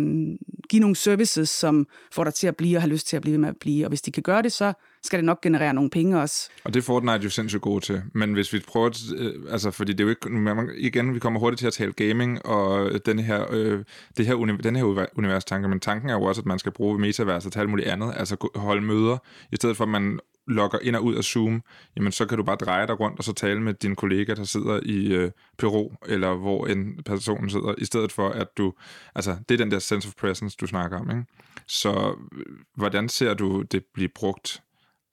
give 0.69 0.79
nogle 0.79 0.95
services, 0.95 1.49
som 1.49 1.87
får 2.11 2.23
dig 2.23 2.33
til 2.33 2.47
at 2.47 2.55
blive 2.55 2.77
og 2.77 2.81
har 2.81 2.89
lyst 2.89 3.07
til 3.07 3.15
at 3.15 3.21
blive 3.21 3.31
ved 3.31 3.39
med 3.39 3.49
at 3.49 3.57
blive. 3.59 3.85
Og 3.85 3.89
hvis 3.89 4.01
de 4.01 4.11
kan 4.11 4.23
gøre 4.23 4.41
det, 4.41 4.51
så 4.51 4.73
skal 5.03 5.17
det 5.17 5.25
nok 5.25 5.41
generere 5.41 5.73
nogle 5.73 5.89
penge 5.89 6.21
også. 6.21 6.49
Og 6.63 6.73
det 6.73 6.79
er 6.79 6.83
Fortnite 6.83 7.19
jo 7.23 7.29
sindssygt 7.29 7.61
god 7.61 7.81
til. 7.81 8.01
Men 8.13 8.33
hvis 8.33 8.53
vi 8.53 8.59
prøver, 8.67 8.87
at, 8.87 8.97
øh, 9.17 9.33
altså 9.51 9.71
fordi 9.71 9.91
det 9.91 9.99
er 9.99 10.03
jo 10.03 10.09
ikke, 10.09 10.29
man- 10.29 10.69
igen, 10.77 11.13
vi 11.13 11.19
kommer 11.19 11.39
hurtigt 11.39 11.59
til 11.59 11.67
at 11.67 11.73
tale 11.73 11.93
gaming 11.93 12.45
og 12.45 12.91
den 13.05 13.19
her, 13.19 13.45
øh, 13.51 13.83
det 14.17 14.25
her, 14.27 14.33
uni- 14.33 14.57
den 14.63 14.75
her 14.75 15.05
univers 15.17 15.45
tanke, 15.45 15.67
men 15.67 15.79
tanken 15.79 16.09
er 16.09 16.13
jo 16.13 16.23
også, 16.23 16.41
at 16.41 16.45
man 16.45 16.59
skal 16.59 16.71
bruge 16.71 16.99
metaverset 16.99 17.51
til 17.51 17.59
alt 17.59 17.69
muligt 17.69 17.87
andet, 17.87 18.13
altså 18.17 18.49
holde 18.55 18.81
møder, 18.81 19.17
i 19.51 19.55
stedet 19.55 19.77
for 19.77 19.83
at 19.83 19.89
man 19.89 20.19
logger 20.47 20.79
ind 20.81 20.95
og 20.95 21.03
ud 21.03 21.15
af 21.15 21.23
Zoom, 21.23 21.61
jamen 21.95 22.11
så 22.11 22.25
kan 22.25 22.37
du 22.37 22.43
bare 22.43 22.55
dreje 22.55 22.87
dig 22.87 22.99
rundt 22.99 23.17
og 23.17 23.23
så 23.23 23.33
tale 23.33 23.61
med 23.61 23.73
din 23.73 23.95
kollega, 23.95 24.33
der 24.33 24.43
sidder 24.43 24.79
i 24.85 25.13
øh, 25.13 25.31
Peru, 25.57 25.91
eller 26.05 26.35
hvor 26.35 26.67
en 26.67 27.03
person 27.05 27.49
sidder, 27.49 27.75
i 27.77 27.85
stedet 27.85 28.11
for 28.11 28.29
at 28.29 28.47
du, 28.57 28.73
altså 29.15 29.37
det 29.49 29.55
er 29.55 29.63
den 29.63 29.71
der 29.71 29.79
sense 29.79 30.07
of 30.07 30.13
presence, 30.15 30.57
du 30.61 30.67
snakker 30.67 30.99
om, 30.99 31.09
ikke? 31.09 31.23
Så 31.67 32.15
øh, 32.37 32.45
hvordan 32.75 33.09
ser 33.09 33.33
du 33.33 33.61
det 33.61 33.83
blive 33.93 34.09
brugt 34.15 34.63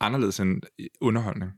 anderledes 0.00 0.40
end 0.40 0.62
underholdning? 1.00 1.52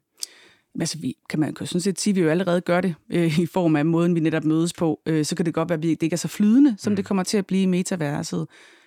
altså, 0.80 0.98
vi, 0.98 1.16
kan 1.30 1.40
man 1.40 1.54
kan 1.54 1.66
sådan 1.66 1.80
set 1.80 2.00
sige, 2.00 2.12
at 2.12 2.16
vi 2.16 2.20
jo 2.20 2.28
allerede 2.28 2.60
gør 2.60 2.80
det 2.80 2.94
øh, 3.10 3.38
i 3.38 3.46
form 3.46 3.76
af 3.76 3.86
måden, 3.86 4.14
vi 4.14 4.20
netop 4.20 4.44
mødes 4.44 4.72
på. 4.72 5.00
Øh, 5.06 5.24
så 5.24 5.36
kan 5.36 5.46
det 5.46 5.54
godt 5.54 5.68
være, 5.68 5.76
at 5.76 5.82
vi, 5.82 5.90
det 5.90 6.02
ikke 6.02 6.14
er 6.14 6.18
så 6.18 6.28
flydende, 6.28 6.74
som 6.78 6.90
mm. 6.90 6.96
det 6.96 7.04
kommer 7.04 7.22
til 7.22 7.38
at 7.38 7.46
blive 7.46 7.62
i 7.62 7.66
metaverset. 7.66 8.46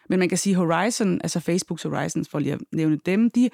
Men 0.09 0.19
man 0.19 0.29
kan 0.29 0.37
sige, 0.37 0.55
Horizon, 0.55 1.21
altså 1.21 1.39
Facebooks 1.39 1.83
Horizons, 1.83 2.29
for 2.29 2.39
lige 2.39 2.53
at 2.53 2.61
nævne 2.71 2.99
dem, 3.05 3.31
de 3.31 3.49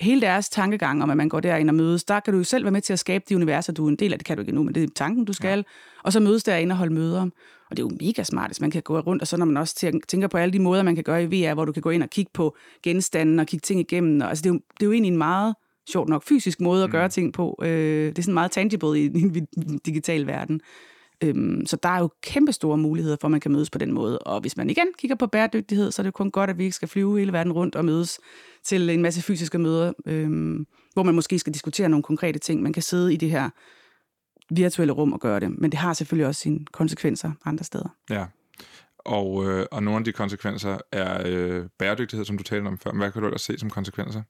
hele 0.00 0.20
deres 0.20 0.48
tankegang 0.48 1.02
om, 1.02 1.10
at 1.10 1.16
man 1.16 1.28
går 1.28 1.40
derind 1.40 1.68
og 1.68 1.74
mødes, 1.74 2.04
der 2.04 2.20
kan 2.20 2.32
du 2.32 2.38
jo 2.38 2.44
selv 2.44 2.64
være 2.64 2.72
med 2.72 2.80
til 2.80 2.92
at 2.92 2.98
skabe 2.98 3.24
de 3.28 3.36
universer, 3.36 3.72
du 3.72 3.84
er 3.84 3.88
en 3.88 3.96
del 3.96 4.12
af. 4.12 4.18
Det 4.18 4.26
kan 4.26 4.36
du 4.36 4.40
ikke 4.40 4.50
endnu, 4.50 4.62
men 4.62 4.74
det 4.74 4.82
er 4.82 4.88
tanken, 4.94 5.24
du 5.24 5.32
skal. 5.32 5.58
Ja. 5.58 5.62
Og 6.04 6.12
så 6.12 6.20
mødes 6.20 6.44
derinde 6.44 6.72
og 6.72 6.76
holde 6.76 6.94
møder. 6.94 7.22
Og 7.70 7.76
det 7.76 7.78
er 7.78 7.86
jo 7.90 7.96
mega 8.00 8.22
smart, 8.22 8.48
hvis 8.48 8.60
man 8.60 8.70
kan 8.70 8.82
gå 8.82 9.00
rundt, 9.00 9.22
og 9.22 9.28
så 9.28 9.36
når 9.36 9.46
man 9.46 9.56
også 9.56 9.86
tæ- 9.86 10.00
tænker 10.08 10.28
på 10.28 10.36
alle 10.36 10.52
de 10.52 10.58
måder, 10.58 10.82
man 10.82 10.94
kan 10.94 11.04
gøre 11.04 11.24
i 11.24 11.26
VR, 11.26 11.54
hvor 11.54 11.64
du 11.64 11.72
kan 11.72 11.82
gå 11.82 11.90
ind 11.90 12.02
og 12.02 12.10
kigge 12.10 12.30
på 12.34 12.56
genstanden 12.82 13.38
og 13.38 13.46
kigge 13.46 13.62
ting 13.62 13.80
igennem. 13.80 14.20
Og, 14.20 14.28
altså, 14.28 14.42
det, 14.42 14.50
er 14.50 14.54
jo, 14.54 14.60
det 14.80 14.82
er 14.82 14.86
jo 14.86 14.92
egentlig 14.92 15.12
en 15.12 15.18
meget 15.18 15.54
sjovt 15.92 16.08
nok 16.08 16.22
fysisk 16.22 16.60
måde 16.60 16.84
at 16.84 16.90
gøre 16.90 17.06
mm. 17.06 17.10
ting 17.10 17.32
på. 17.32 17.58
Øh, 17.62 17.68
det 18.08 18.18
er 18.18 18.22
sådan 18.22 18.34
meget 18.34 18.50
tangible 18.50 19.00
i, 19.00 19.04
i 19.04 19.22
en 19.56 19.78
digital 19.86 20.26
verden. 20.26 20.60
Øhm, 21.24 21.66
så 21.66 21.76
der 21.76 21.88
er 21.88 21.98
jo 21.98 22.10
kæmpe 22.22 22.52
store 22.52 22.78
muligheder 22.78 23.16
for, 23.20 23.28
at 23.28 23.30
man 23.30 23.40
kan 23.40 23.52
mødes 23.52 23.70
på 23.70 23.78
den 23.78 23.92
måde. 23.92 24.18
Og 24.18 24.40
hvis 24.40 24.56
man 24.56 24.70
igen 24.70 24.86
kigger 24.98 25.16
på 25.16 25.26
bæredygtighed, 25.26 25.90
så 25.90 26.02
er 26.02 26.04
det 26.04 26.06
jo 26.06 26.12
kun 26.12 26.30
godt, 26.30 26.50
at 26.50 26.58
vi 26.58 26.64
ikke 26.64 26.76
skal 26.76 26.88
flyve 26.88 27.18
hele 27.18 27.32
verden 27.32 27.52
rundt 27.52 27.76
og 27.76 27.84
mødes 27.84 28.20
til 28.64 28.90
en 28.90 29.02
masse 29.02 29.22
fysiske 29.22 29.58
møder, 29.58 29.92
øhm, 30.06 30.66
hvor 30.92 31.02
man 31.02 31.14
måske 31.14 31.38
skal 31.38 31.54
diskutere 31.54 31.88
nogle 31.88 32.02
konkrete 32.02 32.38
ting. 32.38 32.62
Man 32.62 32.72
kan 32.72 32.82
sidde 32.82 33.14
i 33.14 33.16
det 33.16 33.30
her 33.30 33.50
virtuelle 34.50 34.92
rum 34.92 35.12
og 35.12 35.20
gøre 35.20 35.40
det, 35.40 35.58
men 35.58 35.70
det 35.70 35.78
har 35.78 35.92
selvfølgelig 35.92 36.26
også 36.26 36.40
sine 36.40 36.64
konsekvenser 36.72 37.32
andre 37.44 37.64
steder. 37.64 37.88
Ja. 38.10 38.26
Og, 38.98 39.44
øh, 39.46 39.66
og 39.70 39.82
nogle 39.82 39.98
af 39.98 40.04
de 40.04 40.12
konsekvenser 40.12 40.78
er 40.92 41.22
øh, 41.26 41.66
bæredygtighed, 41.78 42.24
som 42.24 42.38
du 42.38 42.44
talte 42.44 42.66
om 42.66 42.78
før. 42.78 42.92
Men 42.92 42.98
hvad 43.00 43.12
kan 43.12 43.22
du 43.22 43.28
ellers 43.28 43.42
se 43.42 43.58
som 43.58 43.70
konsekvenser? 43.70 44.22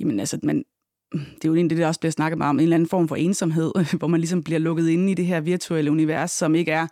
Jamen 0.00 0.20
altså, 0.20 0.38
man, 0.42 0.64
det 1.12 1.44
er 1.44 1.48
jo 1.48 1.54
egentlig 1.54 1.76
det, 1.76 1.82
der 1.82 1.88
også 1.88 2.00
bliver 2.00 2.12
snakket 2.12 2.38
meget 2.38 2.50
om, 2.50 2.58
en 2.58 2.62
eller 2.62 2.76
anden 2.76 2.88
form 2.88 3.08
for 3.08 3.16
ensomhed, 3.16 3.72
hvor 3.98 4.08
man 4.08 4.20
ligesom 4.20 4.42
bliver 4.42 4.58
lukket 4.58 4.88
inde 4.88 5.10
i 5.10 5.14
det 5.14 5.26
her 5.26 5.40
virtuelle 5.40 5.90
univers, 5.90 6.30
som 6.30 6.54
ikke 6.54 6.72
er, 6.72 6.86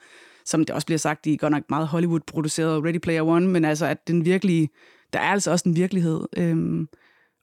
som 0.45 0.65
det 0.65 0.75
også 0.75 0.87
bliver 0.87 0.99
sagt 0.99 1.27
i 1.27 1.37
godt 1.37 1.51
nok 1.51 1.63
meget 1.69 1.89
Hollywood-produceret 1.89 2.85
Ready 2.85 2.99
Player 2.99 3.23
One, 3.23 3.49
men 3.49 3.65
altså, 3.65 3.87
at 3.87 4.09
den 4.09 4.25
virkelige, 4.25 4.69
der 5.13 5.19
er 5.19 5.31
altså 5.31 5.51
også 5.51 5.69
en 5.69 5.77
virkelighed. 5.77 6.21
Øhm, 6.37 6.89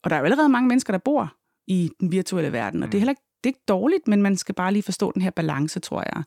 og 0.03 0.09
der 0.09 0.15
er 0.15 0.19
jo 0.19 0.25
allerede 0.25 0.49
mange 0.49 0.67
mennesker, 0.67 0.93
der 0.93 0.99
bor 1.05 1.33
i 1.67 1.91
den 1.99 2.11
virtuelle 2.11 2.51
verden, 2.51 2.83
og 2.83 2.87
det 2.87 2.97
er 2.97 2.99
heller 2.99 3.11
ikke, 3.11 3.21
det 3.43 3.49
er 3.49 3.49
ikke 3.49 3.65
dårligt, 3.67 4.07
men 4.07 4.21
man 4.21 4.37
skal 4.37 4.55
bare 4.55 4.73
lige 4.73 4.83
forstå 4.83 5.11
den 5.11 5.21
her 5.21 5.29
balance, 5.29 5.79
tror 5.79 6.03
jeg. 6.13 6.23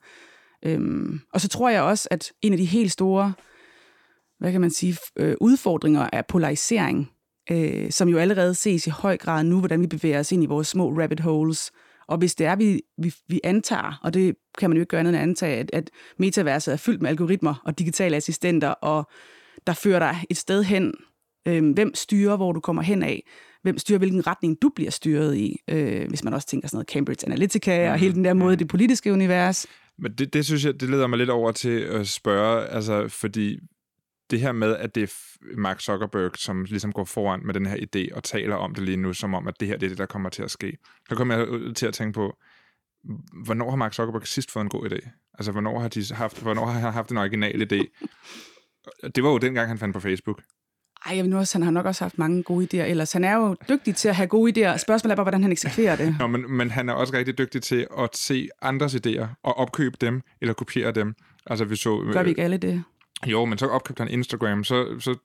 Øhm, 0.62 1.20
og 1.32 1.40
så 1.40 1.48
tror 1.48 1.68
jeg 1.68 1.82
også, 1.82 2.08
at 2.10 2.32
en 2.42 2.52
af 2.52 2.58
de 2.58 2.64
helt 2.64 2.92
store, 2.92 3.32
hvad 4.38 4.52
kan 4.52 4.60
man 4.60 4.70
sige, 4.70 4.96
øh, 5.16 5.36
udfordringer 5.40 6.08
er 6.12 6.22
polarisering, 6.22 7.10
øh, 7.50 7.90
som 7.90 8.08
jo 8.08 8.18
allerede 8.18 8.54
ses 8.54 8.86
i 8.86 8.90
høj 8.90 9.16
grad 9.16 9.44
nu, 9.44 9.58
hvordan 9.58 9.80
vi 9.80 9.86
bevæger 9.86 10.18
os 10.18 10.32
ind 10.32 10.42
i 10.42 10.46
vores 10.46 10.68
små 10.68 11.00
rabbit 11.00 11.20
holes. 11.20 11.70
Og 12.08 12.18
hvis 12.18 12.34
det 12.34 12.46
er, 12.46 12.56
vi, 12.56 12.82
vi, 12.98 13.14
vi 13.28 13.40
antager, 13.44 14.00
og 14.02 14.14
det 14.14 14.34
kan 14.58 14.70
man 14.70 14.76
jo 14.76 14.80
ikke 14.80 14.90
gøre 14.90 15.00
andet 15.00 15.10
end 15.10 15.18
at 15.18 15.22
antage, 15.22 15.56
at, 15.56 15.70
at 15.72 15.90
metaverset 16.18 16.72
er 16.72 16.76
fyldt 16.76 17.02
med 17.02 17.10
algoritmer 17.10 17.62
og 17.64 17.78
digitale 17.78 18.16
assistenter, 18.16 18.68
og 18.68 19.10
der 19.66 19.72
fører 19.72 19.98
dig 19.98 20.24
et 20.30 20.36
sted 20.36 20.62
hen, 20.62 20.94
øh, 21.48 21.72
hvem 21.72 21.94
styrer, 21.94 22.36
hvor 22.36 22.52
du 22.52 22.60
kommer 22.60 22.82
hen 22.82 23.02
af, 23.02 23.22
hvem 23.62 23.78
styrer, 23.78 23.98
hvilken 23.98 24.26
retning 24.26 24.62
du 24.62 24.70
bliver 24.74 24.90
styret 24.90 25.36
i, 25.36 25.56
øh, 25.70 26.08
hvis 26.08 26.24
man 26.24 26.34
også 26.34 26.46
tænker 26.46 26.68
sådan 26.68 26.76
noget 26.76 26.88
Cambridge 26.88 27.26
Analytica 27.26 27.92
og 27.92 27.98
hele 27.98 28.14
den 28.14 28.24
der 28.24 28.34
måde, 28.34 28.56
det 28.56 28.68
politiske 28.68 29.12
univers. 29.12 29.66
Men 29.98 30.12
det, 30.12 30.34
det 30.34 30.44
synes 30.44 30.64
jeg, 30.64 30.80
det 30.80 30.90
leder 30.90 31.06
mig 31.06 31.18
lidt 31.18 31.30
over 31.30 31.52
til 31.52 31.80
at 31.80 32.08
spørge, 32.08 32.66
altså 32.66 33.08
fordi 33.08 33.58
det 34.30 34.40
her 34.40 34.52
med, 34.52 34.76
at 34.76 34.94
det 34.94 35.02
er 35.02 35.08
Mark 35.56 35.80
Zuckerberg, 35.80 36.30
som 36.36 36.64
ligesom 36.64 36.92
går 36.92 37.04
foran 37.04 37.40
med 37.44 37.54
den 37.54 37.66
her 37.66 37.76
idé 37.76 38.16
og 38.16 38.24
taler 38.24 38.56
om 38.56 38.74
det 38.74 38.84
lige 38.84 38.96
nu, 38.96 39.12
som 39.12 39.34
om, 39.34 39.48
at 39.48 39.54
det 39.60 39.68
her 39.68 39.76
det 39.76 39.86
er 39.86 39.88
det, 39.88 39.98
der 39.98 40.06
kommer 40.06 40.28
til 40.28 40.42
at 40.42 40.50
ske. 40.50 40.78
Så 41.08 41.14
kommer 41.14 41.36
jeg 41.36 41.76
til 41.76 41.86
at 41.86 41.94
tænke 41.94 42.12
på, 42.12 42.36
hvornår 43.44 43.70
har 43.70 43.76
Mark 43.76 43.94
Zuckerberg 43.94 44.26
sidst 44.26 44.50
fået 44.50 44.62
en 44.62 44.68
god 44.68 44.90
idé? 44.90 45.30
Altså, 45.38 45.52
hvornår 45.52 45.78
har, 45.78 45.88
de 45.88 46.14
haft, 46.14 46.42
hvornår 46.42 46.66
har 46.66 46.80
han 46.80 46.92
haft 46.92 47.10
en 47.10 47.16
original 47.16 47.72
idé? 47.72 48.06
Det 49.14 49.24
var 49.24 49.30
jo 49.30 49.38
dengang, 49.38 49.68
han 49.68 49.78
fandt 49.78 49.94
på 49.94 50.00
Facebook. 50.00 50.42
Ej, 51.06 51.16
jeg 51.16 51.24
ved 51.24 51.30
nu 51.30 51.38
også, 51.38 51.54
han 51.58 51.62
har 51.62 51.70
nok 51.70 51.86
også 51.86 52.04
haft 52.04 52.18
mange 52.18 52.42
gode 52.42 52.64
idéer 52.64 52.84
ellers. 52.84 53.12
Han 53.12 53.24
er 53.24 53.36
jo 53.36 53.56
dygtig 53.68 53.96
til 53.96 54.08
at 54.08 54.16
have 54.16 54.26
gode 54.26 54.50
idéer. 54.50 54.76
Spørgsmålet 54.76 55.12
er 55.12 55.16
bare, 55.16 55.24
hvordan 55.24 55.42
han 55.42 55.52
eksekverer 55.52 55.96
det. 55.96 56.16
Nå, 56.18 56.26
men, 56.26 56.50
men 56.52 56.70
han 56.70 56.88
er 56.88 56.92
også 56.92 57.14
rigtig 57.14 57.38
dygtig 57.38 57.62
til 57.62 57.86
at 57.98 58.16
se 58.16 58.48
andres 58.62 58.94
idéer 58.94 59.26
og 59.42 59.56
opkøbe 59.56 59.96
dem 60.00 60.22
eller 60.40 60.54
kopiere 60.54 60.92
dem. 60.92 61.14
Altså, 61.46 61.64
vi 61.64 61.76
så... 61.76 62.10
Gør 62.12 62.22
vi 62.22 62.28
ikke 62.28 62.42
alle 62.42 62.56
det? 62.56 62.84
Jo, 63.26 63.44
men 63.44 63.58
så 63.58 63.66
opkøbte 63.66 64.00
han 64.00 64.12
Instagram, 64.12 64.64
så, 64.64 64.98
så 65.00 65.18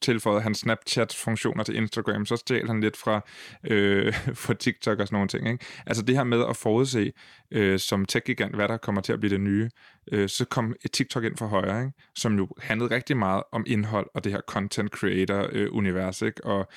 tilføjede 0.00 0.42
han 0.42 0.54
Snapchat-funktioner 0.54 1.64
til 1.64 1.76
Instagram, 1.76 2.26
så 2.26 2.36
stjal 2.36 2.66
han 2.66 2.80
lidt 2.80 2.96
fra, 2.96 3.20
øh, 3.64 4.14
fra 4.44 4.54
TikTok 4.54 4.98
og 4.98 5.06
sådan 5.06 5.16
nogle 5.16 5.28
ting. 5.28 5.48
Ikke? 5.48 5.64
Altså 5.86 6.02
det 6.02 6.16
her 6.16 6.24
med 6.24 6.44
at 6.48 6.56
forudse, 6.56 7.12
øh, 7.50 7.78
som 7.78 8.04
tech-gigant, 8.04 8.54
hvad 8.54 8.68
der 8.68 8.76
kommer 8.76 9.00
til 9.00 9.12
at 9.12 9.20
blive 9.20 9.30
det 9.30 9.40
nye, 9.40 9.70
øh, 10.12 10.28
så 10.28 10.44
kom 10.44 10.74
et 10.84 10.92
TikTok 10.92 11.24
ind 11.24 11.36
for 11.36 11.46
højre, 11.46 11.80
ikke? 11.80 11.92
som 12.14 12.36
jo 12.38 12.48
handlede 12.58 12.94
rigtig 12.94 13.16
meget 13.16 13.42
om 13.52 13.64
indhold 13.66 14.06
og 14.14 14.24
det 14.24 14.32
her 14.32 14.40
content 14.48 14.92
creator-univers, 14.92 16.22
øh, 16.22 16.26
ikke? 16.26 16.44
og 16.44 16.68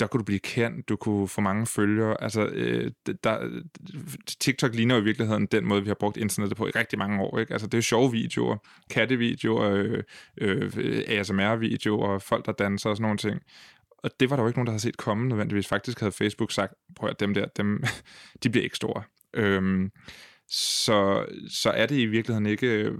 der 0.00 0.06
kunne 0.06 0.18
du 0.18 0.24
blive 0.24 0.38
kendt, 0.38 0.88
du 0.88 0.96
kunne 0.96 1.28
få 1.28 1.40
mange 1.40 1.66
følgere. 1.66 2.22
Altså, 2.22 2.46
øh, 2.46 2.90
der, 3.24 3.62
TikTok 4.40 4.74
ligner 4.74 4.94
jo 4.94 5.00
i 5.00 5.04
virkeligheden 5.04 5.46
den 5.46 5.64
måde, 5.64 5.82
vi 5.82 5.88
har 5.88 5.94
brugt 5.94 6.16
internettet 6.16 6.56
på 6.56 6.66
i 6.66 6.70
rigtig 6.70 6.98
mange 6.98 7.20
år. 7.20 7.38
Ikke? 7.38 7.52
Altså, 7.52 7.66
det 7.66 7.78
er 7.78 7.82
sjove 7.82 8.12
videoer, 8.12 8.56
kattevideoer, 8.90 9.70
øh, 9.70 10.02
øh, 10.76 11.04
ASMR-videoer, 11.08 12.18
folk, 12.18 12.46
der 12.46 12.52
danser 12.52 12.90
og 12.90 12.96
sådan 12.96 13.02
nogle 13.02 13.18
ting. 13.18 13.40
Og 13.98 14.10
det 14.20 14.30
var 14.30 14.36
der 14.36 14.42
jo 14.42 14.46
ikke 14.46 14.58
nogen, 14.58 14.66
der 14.66 14.72
havde 14.72 14.82
set 14.82 14.96
komme 14.96 15.28
nødvendigvis. 15.28 15.68
Faktisk 15.68 16.00
havde 16.00 16.12
Facebook 16.12 16.52
sagt, 16.52 16.74
prøv 16.96 17.10
at 17.10 17.20
dem 17.20 17.34
der, 17.34 17.46
dem, 17.46 17.82
de 18.42 18.50
bliver 18.50 18.64
ikke 18.64 18.76
store. 18.76 19.02
Øhm, 19.34 19.90
så, 20.48 21.26
så 21.48 21.70
er 21.70 21.86
det 21.86 21.96
i 21.96 22.06
virkeligheden 22.06 22.46
ikke 22.46 22.66
øh, 22.66 22.98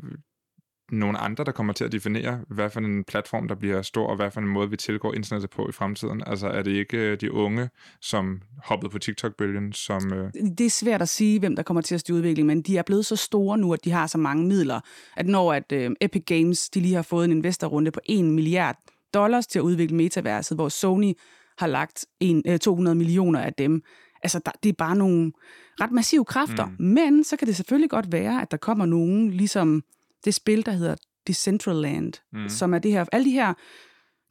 nogle 0.93 1.19
andre, 1.19 1.45
der 1.45 1.53
kommer 1.53 1.73
til 1.73 1.85
at 1.85 1.93
definere, 1.93 2.41
hvad 2.49 2.71
for 2.71 2.81
en 2.81 3.05
platform, 3.05 3.49
der 3.49 3.55
bliver 3.55 3.83
stor, 3.83 4.07
og 4.07 4.17
hvad 4.17 4.31
for 4.31 4.41
en 4.41 4.47
måde, 4.47 4.71
vi 4.71 4.77
tilgår 4.77 5.15
internettet 5.15 5.51
på 5.51 5.69
i 5.69 5.73
fremtiden? 5.73 6.23
Altså 6.27 6.47
er 6.47 6.63
det 6.63 6.71
ikke 6.71 6.97
øh, 6.97 7.21
de 7.21 7.33
unge, 7.33 7.71
som 8.01 8.41
hoppede 8.65 8.91
på 8.91 8.99
TikTok-bølgen, 8.99 9.73
som... 9.73 10.13
Øh... 10.13 10.33
Det 10.59 10.67
er 10.67 10.71
svært 10.71 11.03
at 11.03 11.09
sige, 11.09 11.39
hvem 11.39 11.57
der 11.57 11.63
kommer 11.63 11.81
til 11.81 11.95
at 11.95 12.01
styre 12.01 12.17
udviklingen, 12.17 12.47
men 12.47 12.63
de 12.63 12.79
er 12.79 12.83
blevet 12.83 13.07
så 13.07 13.17
store 13.17 13.59
nu, 13.59 13.73
at 13.73 13.85
de 13.85 13.91
har 13.91 14.07
så 14.07 14.19
mange 14.19 14.47
midler, 14.47 14.81
at 15.17 15.27
når 15.27 15.53
at 15.53 15.73
øh, 15.73 15.91
Epic 16.01 16.23
Games 16.27 16.71
de 16.71 16.81
lige 16.81 16.95
har 16.95 17.03
fået 17.03 17.25
en 17.25 17.33
investorrunde 17.33 17.91
på 17.91 18.01
1 18.07 18.25
milliard 18.25 18.79
dollars 19.15 19.47
til 19.47 19.59
at 19.59 19.63
udvikle 19.63 19.97
metaverset, 19.97 20.57
hvor 20.57 20.69
Sony 20.69 21.13
har 21.59 21.67
lagt 21.67 22.07
en, 22.21 22.43
øh, 22.47 22.59
200 22.59 22.95
millioner 22.95 23.41
af 23.41 23.53
dem, 23.53 23.83
Altså, 24.25 24.41
der, 24.47 24.53
det 24.63 24.69
er 24.69 24.73
bare 24.79 24.97
nogle 24.97 25.33
ret 25.81 25.93
massive 25.93 26.25
kræfter. 26.25 26.67
Mm. 26.67 26.85
Men 26.85 27.25
så 27.25 27.37
kan 27.37 27.49
det 27.49 27.57
selvfølgelig 27.57 27.91
godt 27.91 28.13
være, 28.13 28.43
at 28.43 28.51
der 28.51 28.57
kommer 28.57 28.87
nogen, 28.87 29.31
ligesom 29.31 29.83
det 30.25 30.35
spil, 30.35 30.67
der 30.67 30.73
hedder 30.73 30.97
Decentraland, 31.27 32.13
mm. 32.33 32.49
som 32.49 32.75
er 32.75 32.79
det 32.79 32.93
her, 32.93 33.05
alle 33.13 33.25
de 33.25 33.31
her, 33.31 33.55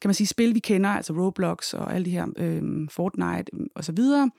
kan 0.00 0.08
man 0.08 0.14
sige, 0.14 0.26
spil, 0.26 0.54
vi 0.54 0.58
kender, 0.58 0.90
altså 0.90 1.12
Roblox 1.12 1.74
og 1.74 1.94
alle 1.94 2.04
de 2.04 2.10
her, 2.10 2.26
øh, 2.36 2.88
Fortnite 2.90 3.52
og 3.74 3.84
så 3.84 3.92
videre, 3.92 4.30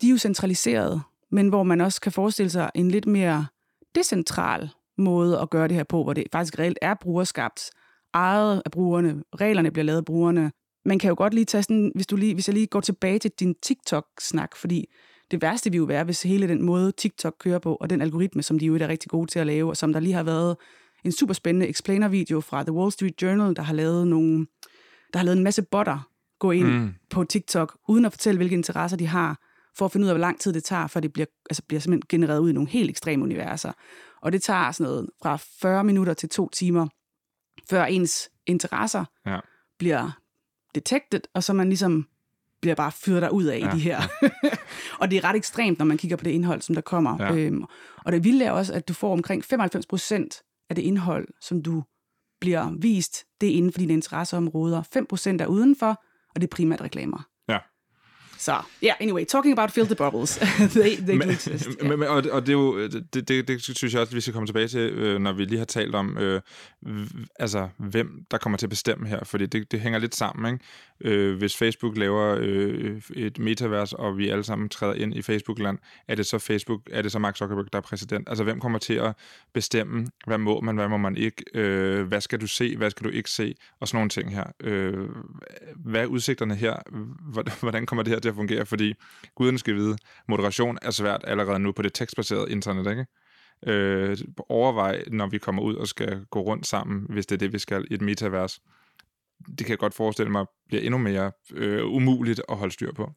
de 0.00 0.06
er 0.06 0.10
jo 0.10 0.18
centraliseret, 0.18 1.02
men 1.30 1.48
hvor 1.48 1.62
man 1.62 1.80
også 1.80 2.00
kan 2.00 2.12
forestille 2.12 2.50
sig 2.50 2.70
en 2.74 2.90
lidt 2.90 3.06
mere 3.06 3.46
decentral 3.94 4.70
måde 4.98 5.40
at 5.40 5.50
gøre 5.50 5.68
det 5.68 5.76
her 5.76 5.84
på, 5.84 6.02
hvor 6.02 6.12
det 6.12 6.24
faktisk 6.32 6.58
reelt 6.58 6.78
er 6.82 6.94
brugerskabt, 6.94 7.70
ejet 8.14 8.62
af 8.64 8.70
brugerne, 8.70 9.22
reglerne 9.40 9.70
bliver 9.70 9.84
lavet 9.84 9.98
af 9.98 10.04
brugerne. 10.04 10.52
Man 10.84 10.98
kan 10.98 11.08
jo 11.08 11.14
godt 11.18 11.34
lige 11.34 11.44
tage 11.44 11.62
sådan, 11.62 11.92
hvis, 11.94 12.06
du 12.06 12.16
lige, 12.16 12.34
hvis 12.34 12.48
jeg 12.48 12.54
lige 12.54 12.66
går 12.66 12.80
tilbage 12.80 13.18
til 13.18 13.30
din 13.40 13.54
TikTok-snak, 13.62 14.56
fordi 14.56 14.86
det 15.34 15.42
værste 15.42 15.70
vil 15.70 15.78
jo 15.78 15.84
være, 15.84 16.04
hvis 16.04 16.22
hele 16.22 16.48
den 16.48 16.62
måde, 16.62 16.92
TikTok 16.92 17.34
kører 17.38 17.58
på, 17.58 17.74
og 17.74 17.90
den 17.90 18.02
algoritme, 18.02 18.42
som 18.42 18.58
de 18.58 18.66
jo 18.66 18.74
er 18.74 18.88
rigtig 18.88 19.10
gode 19.10 19.26
til 19.26 19.38
at 19.38 19.46
lave, 19.46 19.70
og 19.70 19.76
som 19.76 19.92
der 19.92 20.00
lige 20.00 20.14
har 20.14 20.22
været 20.22 20.56
en 21.04 21.12
super 21.12 21.34
spændende 21.34 21.68
explainer-video 21.68 22.40
fra 22.40 22.62
The 22.62 22.72
Wall 22.72 22.92
Street 22.92 23.22
Journal, 23.22 23.56
der 23.56 23.62
har 23.62 23.74
lavet 23.74 24.06
nogle, 24.06 24.46
der 25.12 25.18
har 25.18 25.24
lavet 25.24 25.36
en 25.36 25.44
masse 25.44 25.62
botter 25.62 26.08
gå 26.38 26.50
ind 26.50 26.66
mm. 26.66 26.94
på 27.10 27.24
TikTok, 27.24 27.78
uden 27.88 28.04
at 28.04 28.12
fortælle, 28.12 28.36
hvilke 28.36 28.54
interesser 28.54 28.96
de 28.96 29.06
har, 29.06 29.40
for 29.76 29.84
at 29.84 29.92
finde 29.92 30.04
ud 30.04 30.08
af, 30.08 30.14
hvor 30.14 30.20
lang 30.20 30.40
tid 30.40 30.52
det 30.52 30.64
tager, 30.64 30.86
før 30.86 31.00
det 31.00 31.12
bliver, 31.12 31.26
altså 31.50 31.62
bliver 31.68 31.80
simpelthen 31.80 32.20
genereret 32.20 32.38
ud 32.38 32.50
i 32.50 32.52
nogle 32.52 32.70
helt 32.70 32.90
ekstreme 32.90 33.24
universer. 33.24 33.72
Og 34.22 34.32
det 34.32 34.42
tager 34.42 34.72
sådan 34.72 34.90
noget 34.90 35.10
fra 35.22 35.38
40 35.60 35.84
minutter 35.84 36.14
til 36.14 36.28
to 36.28 36.48
timer, 36.48 36.86
før 37.70 37.84
ens 37.84 38.30
interesser 38.46 39.04
ja. 39.26 39.38
bliver 39.78 40.10
detected, 40.74 41.20
og 41.34 41.42
så 41.42 41.52
man 41.52 41.68
ligesom 41.68 42.06
bliver 42.64 42.74
bare 42.74 42.92
fyret 42.92 43.22
der 43.22 43.28
ud 43.28 43.44
af 43.44 43.60
ja. 43.60 43.70
de 43.72 43.78
her. 43.78 44.00
og 45.00 45.10
det 45.10 45.16
er 45.16 45.24
ret 45.24 45.36
ekstremt, 45.36 45.78
når 45.78 45.84
man 45.84 45.96
kigger 45.96 46.16
på 46.16 46.24
det 46.24 46.30
indhold, 46.30 46.62
som 46.62 46.74
der 46.74 46.82
kommer. 46.82 47.22
Ja. 47.22 47.34
Øhm, 47.34 47.64
og 48.04 48.12
det 48.12 48.24
vilde 48.24 48.44
er 48.44 48.50
også, 48.50 48.72
at 48.72 48.88
du 48.88 48.92
får 48.92 49.12
omkring 49.12 49.44
95 49.44 49.86
procent 49.86 50.42
af 50.70 50.76
det 50.76 50.82
indhold, 50.82 51.28
som 51.40 51.62
du 51.62 51.82
bliver 52.40 52.70
vist, 52.80 53.24
det 53.40 53.48
er 53.48 53.52
inden 53.52 53.72
for 53.72 53.78
dine 53.78 53.92
interesseområder. 53.92 54.82
5 54.92 55.06
procent 55.06 55.40
er 55.40 55.46
udenfor, 55.46 56.02
og 56.34 56.40
det 56.40 56.44
er 56.44 56.56
primært 56.56 56.80
reklamer. 56.80 57.26
Så, 58.44 58.52
ja, 58.82 58.86
yeah, 58.86 58.96
anyway, 59.00 59.24
talking 59.24 59.58
about 59.58 59.70
filter 59.70 59.94
bubbles. 59.94 60.36
they, 60.76 60.96
they 60.96 61.16
men, 61.16 61.30
exist. 61.30 61.68
Yeah. 61.82 61.98
Men, 61.98 62.08
og, 62.08 62.22
og 62.32 62.42
det, 62.42 62.48
er 62.48 62.52
jo, 62.52 62.88
det, 62.88 63.28
det, 63.28 63.48
det 63.48 63.62
synes 63.62 63.92
jeg 63.92 64.00
også, 64.00 64.10
at 64.10 64.14
vi 64.14 64.20
skal 64.20 64.32
komme 64.32 64.46
tilbage 64.46 64.68
til, 64.68 64.80
øh, 64.80 65.20
når 65.20 65.32
vi 65.32 65.44
lige 65.44 65.58
har 65.58 65.64
talt 65.64 65.94
om, 65.94 66.18
øh, 66.18 66.40
altså, 67.38 67.68
hvem 67.78 68.24
der 68.30 68.38
kommer 68.38 68.58
til 68.58 68.66
at 68.66 68.70
bestemme 68.70 69.08
her, 69.08 69.24
fordi 69.24 69.46
det, 69.46 69.72
det 69.72 69.80
hænger 69.80 69.98
lidt 69.98 70.14
sammen, 70.14 70.54
ikke? 70.54 70.64
Øh, 71.00 71.36
hvis 71.36 71.56
Facebook 71.56 71.96
laver 71.96 72.36
øh, 72.40 73.02
et 73.16 73.38
metavers, 73.38 73.92
og 73.92 74.18
vi 74.18 74.28
alle 74.28 74.44
sammen 74.44 74.68
træder 74.68 74.94
ind 74.94 75.14
i 75.14 75.22
Facebook-land, 75.22 75.78
er 76.08 76.14
det 76.14 76.26
så 76.26 76.38
Facebook, 76.38 76.80
er 76.92 77.02
det 77.02 77.12
så 77.12 77.18
Mark 77.18 77.36
Zuckerberg, 77.36 77.72
der 77.72 77.78
er 77.78 77.82
præsident? 77.82 78.28
Altså, 78.28 78.44
hvem 78.44 78.60
kommer 78.60 78.78
til 78.78 78.94
at 78.94 79.12
bestemme, 79.54 80.06
hvad 80.26 80.38
må 80.38 80.60
man, 80.60 80.76
hvad 80.76 80.88
må 80.88 80.96
man 80.96 81.16
ikke, 81.16 81.44
øh, 81.54 82.06
hvad 82.06 82.20
skal 82.20 82.40
du 82.40 82.46
se, 82.46 82.76
hvad 82.76 82.90
skal 82.90 83.04
du 83.04 83.10
ikke 83.10 83.30
se, 83.30 83.54
og 83.80 83.88
sådan 83.88 83.96
nogle 83.96 84.10
ting 84.10 84.34
her. 84.34 84.44
Øh, 84.60 85.08
hvad 85.76 86.02
er 86.02 86.06
udsigterne 86.06 86.54
her? 86.54 86.76
Hvordan 87.60 87.86
kommer 87.86 88.02
det 88.02 88.12
her 88.12 88.20
til 88.20 88.28
at 88.28 88.33
fungere? 88.34 88.66
Fordi 88.66 88.94
guden 89.34 89.58
skal 89.58 89.74
vide, 89.74 89.96
moderation 90.28 90.78
er 90.82 90.90
svært 90.90 91.24
allerede 91.26 91.58
nu 91.58 91.72
på 91.72 91.82
det 91.82 91.94
tekstbaserede 91.94 92.50
internet, 92.50 92.90
ikke? 92.90 93.06
Øh, 93.66 94.16
overvej, 94.48 95.04
når 95.10 95.26
vi 95.26 95.38
kommer 95.38 95.62
ud 95.62 95.74
og 95.74 95.88
skal 95.88 96.24
gå 96.30 96.40
rundt 96.40 96.66
sammen, 96.66 97.06
hvis 97.08 97.26
det 97.26 97.34
er 97.34 97.38
det, 97.38 97.52
vi 97.52 97.58
skal 97.58 97.86
i 97.90 97.94
et 97.94 98.00
metavers 98.00 98.60
det 99.48 99.58
kan 99.58 99.70
jeg 99.70 99.78
godt 99.78 99.94
forestille 99.94 100.32
mig 100.32 100.46
bliver 100.68 100.82
endnu 100.82 100.98
mere 100.98 101.32
øh, 101.54 101.86
umuligt 101.86 102.42
at 102.48 102.56
holde 102.56 102.72
styr 102.72 102.92
på. 102.92 103.12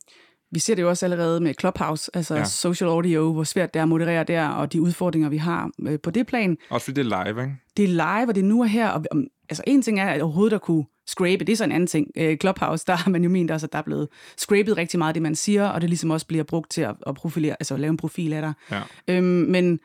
Vi 0.52 0.60
ser 0.60 0.76
det 0.76 0.82
jo 0.82 0.90
også 0.90 1.06
allerede 1.06 1.40
med 1.40 1.54
Clubhouse, 1.60 2.12
altså 2.14 2.36
ja. 2.36 2.44
social 2.44 2.90
audio, 2.90 3.34
hvor 3.34 3.44
svært 3.44 3.74
det 3.74 3.80
er 3.80 3.84
at 3.84 3.90
moderere 3.90 4.24
der, 4.24 4.48
og 4.48 4.74
de 4.74 4.82
udfordringer, 4.82 5.30
vi 5.30 5.38
har 5.38 5.70
øh, 5.82 6.00
på 6.04 6.12
det 6.12 6.28
plan. 6.28 6.58
Også 6.70 6.86
fordi 6.86 7.04
det 7.04 7.12
er 7.12 7.24
live, 7.24 7.42
ikke? 7.44 7.56
Det 7.78 7.84
er 7.84 7.88
live, 7.88 8.28
og 8.28 8.36
det 8.36 8.42
er 8.42 8.46
nu 8.46 8.62
og 8.62 8.70
her. 8.70 8.90
Og, 8.90 9.04
altså 9.50 9.64
en 9.68 9.82
ting 9.82 10.00
er, 10.00 10.10
at 10.10 10.22
overhovedet 10.22 10.56
at 10.56 10.62
kunne 10.62 10.86
scrape, 11.08 11.46
det 11.46 11.50
er 11.50 11.58
så 11.58 11.64
en 11.64 11.72
anden 11.72 11.88
ting. 11.88 12.08
Øh, 12.18 12.38
Clubhouse, 12.38 12.86
der 12.88 12.96
har 12.96 13.12
man 13.12 13.24
jo 13.24 13.30
ment 13.30 13.52
også, 13.52 13.66
at 13.66 13.74
der 13.74 13.80
er 13.80 13.84
blevet 13.84 14.08
scrapet 14.38 14.78
rigtig 14.78 15.00
meget 15.00 15.16
det, 15.16 15.24
man 15.24 15.36
siger, 15.36 15.68
og 15.68 15.82
det 15.82 15.90
ligesom 15.90 16.12
også 16.12 16.28
bliver 16.28 16.44
brugt 16.44 16.72
til 16.72 16.82
at, 16.82 16.96
at 17.08 17.16
profilere, 17.16 17.56
altså 17.60 17.74
at 17.74 17.80
lave 17.80 17.92
en 17.92 17.98
profil 17.98 18.34
af 18.34 18.42
dig. 18.42 18.54
Ja. 18.72 18.82
Øhm, 19.08 19.26
men 19.26 19.80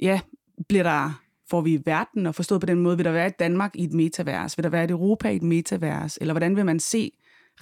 ja, 0.00 0.20
bliver 0.68 0.82
der 0.82 1.22
får 1.50 1.60
vi 1.60 1.80
verden, 1.84 2.26
og 2.26 2.34
forstået 2.34 2.60
på 2.60 2.66
den 2.66 2.78
måde, 2.78 2.96
vil 2.96 3.04
der 3.04 3.12
være 3.12 3.26
et 3.26 3.38
Danmark 3.38 3.70
i 3.74 3.84
et 3.84 3.92
metavers? 3.92 4.58
Vil 4.58 4.64
der 4.64 4.70
være 4.70 4.84
et 4.84 4.90
Europa 4.90 5.28
i 5.28 5.36
et 5.36 5.42
metavers? 5.42 6.18
Eller 6.20 6.34
hvordan 6.34 6.56
vil 6.56 6.66
man 6.66 6.80
se 6.80 7.10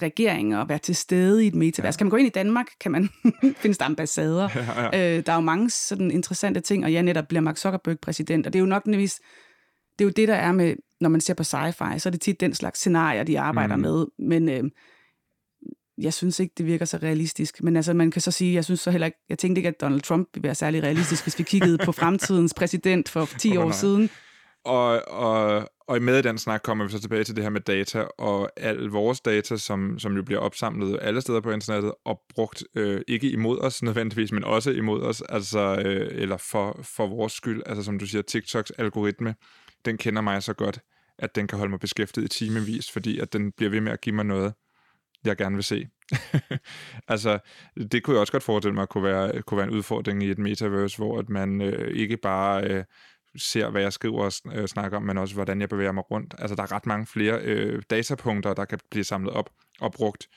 regeringer 0.01 0.59
og 0.59 0.69
være 0.69 0.77
til 0.77 0.95
stede 0.95 1.43
i 1.43 1.47
et 1.47 1.55
metavers? 1.55 1.95
Ja. 1.95 1.97
Kan 1.97 2.05
man 2.05 2.09
gå 2.09 2.17
ind 2.17 2.27
i 2.27 2.29
Danmark? 2.29 2.65
Kan 2.79 2.91
man 2.91 3.09
finde 3.61 3.75
der 3.75 3.85
ambassader? 3.85 4.49
Ja, 4.55 4.81
ja. 4.81 5.17
Øh, 5.17 5.25
der 5.25 5.31
er 5.31 5.35
jo 5.35 5.41
mange 5.41 5.69
sådan 5.69 6.11
interessante 6.11 6.59
ting, 6.59 6.85
og 6.85 6.91
ja, 6.91 7.01
netop 7.01 7.27
bliver 7.27 7.41
Mark 7.41 7.57
Zuckerberg 7.57 7.99
præsident, 7.99 8.47
og 8.47 8.53
det 8.53 8.59
er 8.59 8.61
jo 8.61 8.65
nok 8.65 8.87
nødvendigvis, 8.87 9.19
det 9.99 10.05
er 10.05 10.07
jo 10.07 10.13
det, 10.15 10.27
der 10.27 10.35
er 10.35 10.51
med, 10.51 10.75
når 11.01 11.09
man 11.09 11.21
ser 11.21 11.33
på 11.33 11.43
sci-fi, 11.43 11.99
så 11.99 12.09
er 12.09 12.11
det 12.11 12.21
tit 12.21 12.39
den 12.39 12.53
slags 12.53 12.79
scenarier, 12.79 13.23
de 13.23 13.39
arbejder 13.39 13.75
mm. 13.75 13.81
med, 13.81 14.05
men 14.19 14.49
øh, 14.49 14.63
jeg 15.97 16.13
synes 16.13 16.39
ikke, 16.39 16.53
det 16.57 16.65
virker 16.65 16.85
så 16.85 16.97
realistisk. 16.97 17.63
Men 17.63 17.75
altså, 17.75 17.93
man 17.93 18.11
kan 18.11 18.21
så 18.21 18.31
sige, 18.31 18.53
jeg 18.53 18.65
synes 18.65 18.79
så 18.79 18.91
heller 18.91 19.05
ikke, 19.05 19.17
jeg 19.29 19.39
tænkte 19.39 19.59
ikke, 19.59 19.69
at 19.69 19.81
Donald 19.81 20.01
Trump 20.01 20.29
ville 20.33 20.43
være 20.43 20.55
særlig 20.55 20.83
realistisk, 20.83 21.23
hvis 21.23 21.39
vi 21.39 21.43
kiggede 21.43 21.77
på 21.77 21.91
fremtidens 22.01 22.53
præsident 22.53 23.09
for 23.09 23.25
10 23.39 23.57
oh, 23.57 23.63
år 23.63 23.63
nej. 23.63 23.71
siden. 23.71 24.09
Og, 24.65 25.01
og, 25.07 25.69
og 25.87 26.01
med 26.01 26.23
den 26.23 26.37
snak 26.37 26.61
kommer 26.63 26.85
vi 26.85 26.91
så 26.91 26.99
tilbage 26.99 27.23
til 27.23 27.35
det 27.35 27.43
her 27.43 27.49
med 27.49 27.61
data, 27.61 28.05
og 28.17 28.49
al 28.57 28.77
vores 28.77 29.21
data, 29.21 29.57
som, 29.57 29.99
som 29.99 30.15
jo 30.15 30.23
bliver 30.23 30.39
opsamlet 30.39 30.99
alle 31.01 31.21
steder 31.21 31.41
på 31.41 31.51
internettet, 31.51 31.93
og 32.05 32.21
brugt 32.35 32.63
øh, 32.75 33.01
ikke 33.07 33.29
imod 33.29 33.59
os 33.59 33.83
nødvendigvis, 33.83 34.31
men 34.31 34.43
også 34.43 34.71
imod 34.71 35.01
os, 35.01 35.21
altså, 35.29 35.81
øh, 35.85 36.21
eller 36.21 36.37
for, 36.37 36.79
for 36.83 37.07
vores 37.07 37.33
skyld. 37.33 37.61
Altså 37.65 37.83
som 37.83 37.99
du 37.99 38.05
siger, 38.05 38.21
TikToks 38.21 38.71
algoritme, 38.71 39.35
den 39.85 39.97
kender 39.97 40.21
mig 40.21 40.43
så 40.43 40.53
godt, 40.53 40.79
at 41.17 41.35
den 41.35 41.47
kan 41.47 41.57
holde 41.57 41.69
mig 41.69 41.79
beskæftiget 41.79 42.25
i 42.25 42.45
timevis, 42.45 42.91
fordi 42.91 43.19
at 43.19 43.33
den 43.33 43.51
bliver 43.51 43.69
ved 43.69 43.81
med 43.81 43.91
at 43.91 44.01
give 44.01 44.15
mig 44.15 44.25
noget, 44.25 44.53
jeg 45.25 45.37
gerne 45.37 45.55
vil 45.55 45.63
se. 45.63 45.87
altså, 47.07 47.39
det 47.91 48.03
kunne 48.03 48.13
jeg 48.13 48.21
også 48.21 48.31
godt 48.31 48.43
forestille 48.43 48.75
mig 48.75 48.89
kunne 48.89 49.03
være, 49.03 49.41
kunne 49.41 49.57
være 49.57 49.67
en 49.67 49.73
udfordring 49.73 50.23
i 50.23 50.31
et 50.31 50.37
metaverse, 50.37 50.97
hvor 50.97 51.19
at 51.19 51.29
man 51.29 51.61
øh, 51.61 51.95
ikke 51.95 52.17
bare 52.17 52.63
øh, 52.63 52.83
ser, 53.37 53.69
hvad 53.69 53.81
jeg 53.81 53.93
skriver 53.93 54.23
og 54.23 54.31
øh, 54.53 54.67
snakker 54.67 54.97
om, 54.97 55.03
men 55.03 55.17
også, 55.17 55.35
hvordan 55.35 55.61
jeg 55.61 55.69
bevæger 55.69 55.91
mig 55.91 56.11
rundt. 56.11 56.35
Altså, 56.37 56.55
der 56.55 56.63
er 56.63 56.71
ret 56.71 56.85
mange 56.85 57.05
flere 57.05 57.39
øh, 57.41 57.81
datapunkter, 57.89 58.53
der 58.53 58.65
kan 58.65 58.79
blive 58.91 59.03
samlet 59.03 59.33
op 59.33 59.49
og 59.79 59.91
brugt 59.91 60.27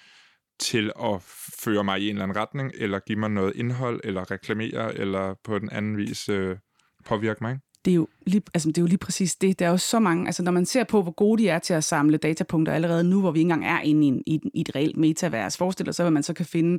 til 0.59 0.93
at 1.03 1.23
føre 1.65 1.85
mig 1.85 2.01
i 2.01 2.09
en 2.09 2.17
eller 2.17 2.23
anden 2.23 2.37
retning, 2.37 2.73
eller 2.75 2.99
give 2.99 3.19
mig 3.19 3.31
noget 3.31 3.57
indhold, 3.57 4.01
eller 4.05 4.31
reklamere, 4.31 4.95
eller 4.95 5.35
på 5.45 5.59
den 5.59 5.71
anden 5.73 5.97
vis 5.97 6.29
øh, 6.29 6.57
påvirke 7.05 7.39
mig. 7.45 7.53
Ikke? 7.53 7.65
Det 7.85 7.91
er, 7.91 7.95
jo 7.95 8.09
lige, 8.27 8.43
altså, 8.55 8.69
det 8.69 8.79
er 8.79 8.83
jo 8.83 8.87
lige 8.87 8.99
præcis 8.99 9.37
det. 9.37 9.59
Der 9.59 9.67
er 9.67 9.71
jo 9.71 9.77
så 9.77 9.99
mange, 9.99 10.27
altså 10.27 10.43
når 10.43 10.53
man 10.53 10.67
ser 10.67 10.85
på, 10.85 11.03
hvor 11.03 11.13
gode 11.13 11.43
de 11.43 11.49
er 11.49 11.59
til 11.59 11.75
at 11.75 11.85
samle 11.85 12.17
datapunkter 12.17 12.73
allerede 12.73 13.05
nu, 13.05 13.21
hvor 13.21 13.31
vi 13.31 13.39
ikke 13.39 13.53
engang 13.53 13.67
er 13.67 13.81
inde 13.81 14.07
i, 14.07 14.09
en, 14.09 14.23
i, 14.27 14.41
i 14.55 14.61
et 14.61 14.77
reelt 14.77 14.97
metavers, 14.97 15.57
forestil 15.57 15.87
dig 15.87 15.95
så, 15.95 16.03
hvad 16.03 16.11
man 16.11 16.23
så 16.23 16.33
kan 16.33 16.47
finde, 16.47 16.79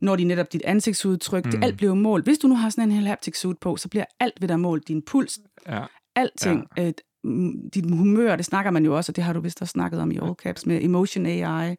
når 0.00 0.16
de 0.16 0.24
netop 0.24 0.52
dit 0.52 0.62
ansigtsudtryk, 0.64 1.44
mm. 1.44 1.50
det 1.50 1.64
alt 1.64 1.76
bliver 1.76 1.94
målt. 1.94 2.24
Hvis 2.24 2.38
du 2.38 2.48
nu 2.48 2.54
har 2.54 2.70
sådan 2.70 2.84
en 2.84 2.92
hel 2.92 3.06
haptic 3.06 3.38
suit 3.38 3.58
på, 3.58 3.76
så 3.76 3.88
bliver 3.88 4.04
alt 4.20 4.34
ved 4.40 4.48
dig 4.48 4.60
målt. 4.60 4.88
Din 4.88 5.02
puls, 5.02 5.38
ja. 5.68 5.84
alting. 6.16 6.66
Ja. 6.76 6.86
Øh, 6.86 6.92
dit 7.74 7.90
humør, 7.90 8.36
det 8.36 8.44
snakker 8.44 8.70
man 8.70 8.84
jo 8.84 8.96
også, 8.96 9.12
og 9.12 9.16
det 9.16 9.24
har 9.24 9.32
du 9.32 9.40
vist 9.40 9.62
også 9.62 9.72
snakket 9.72 10.00
om 10.00 10.10
i 10.10 10.18
All 10.22 10.34
Caps 10.42 10.66
med 10.66 10.82
Emotion 10.82 11.26
AI. 11.26 11.76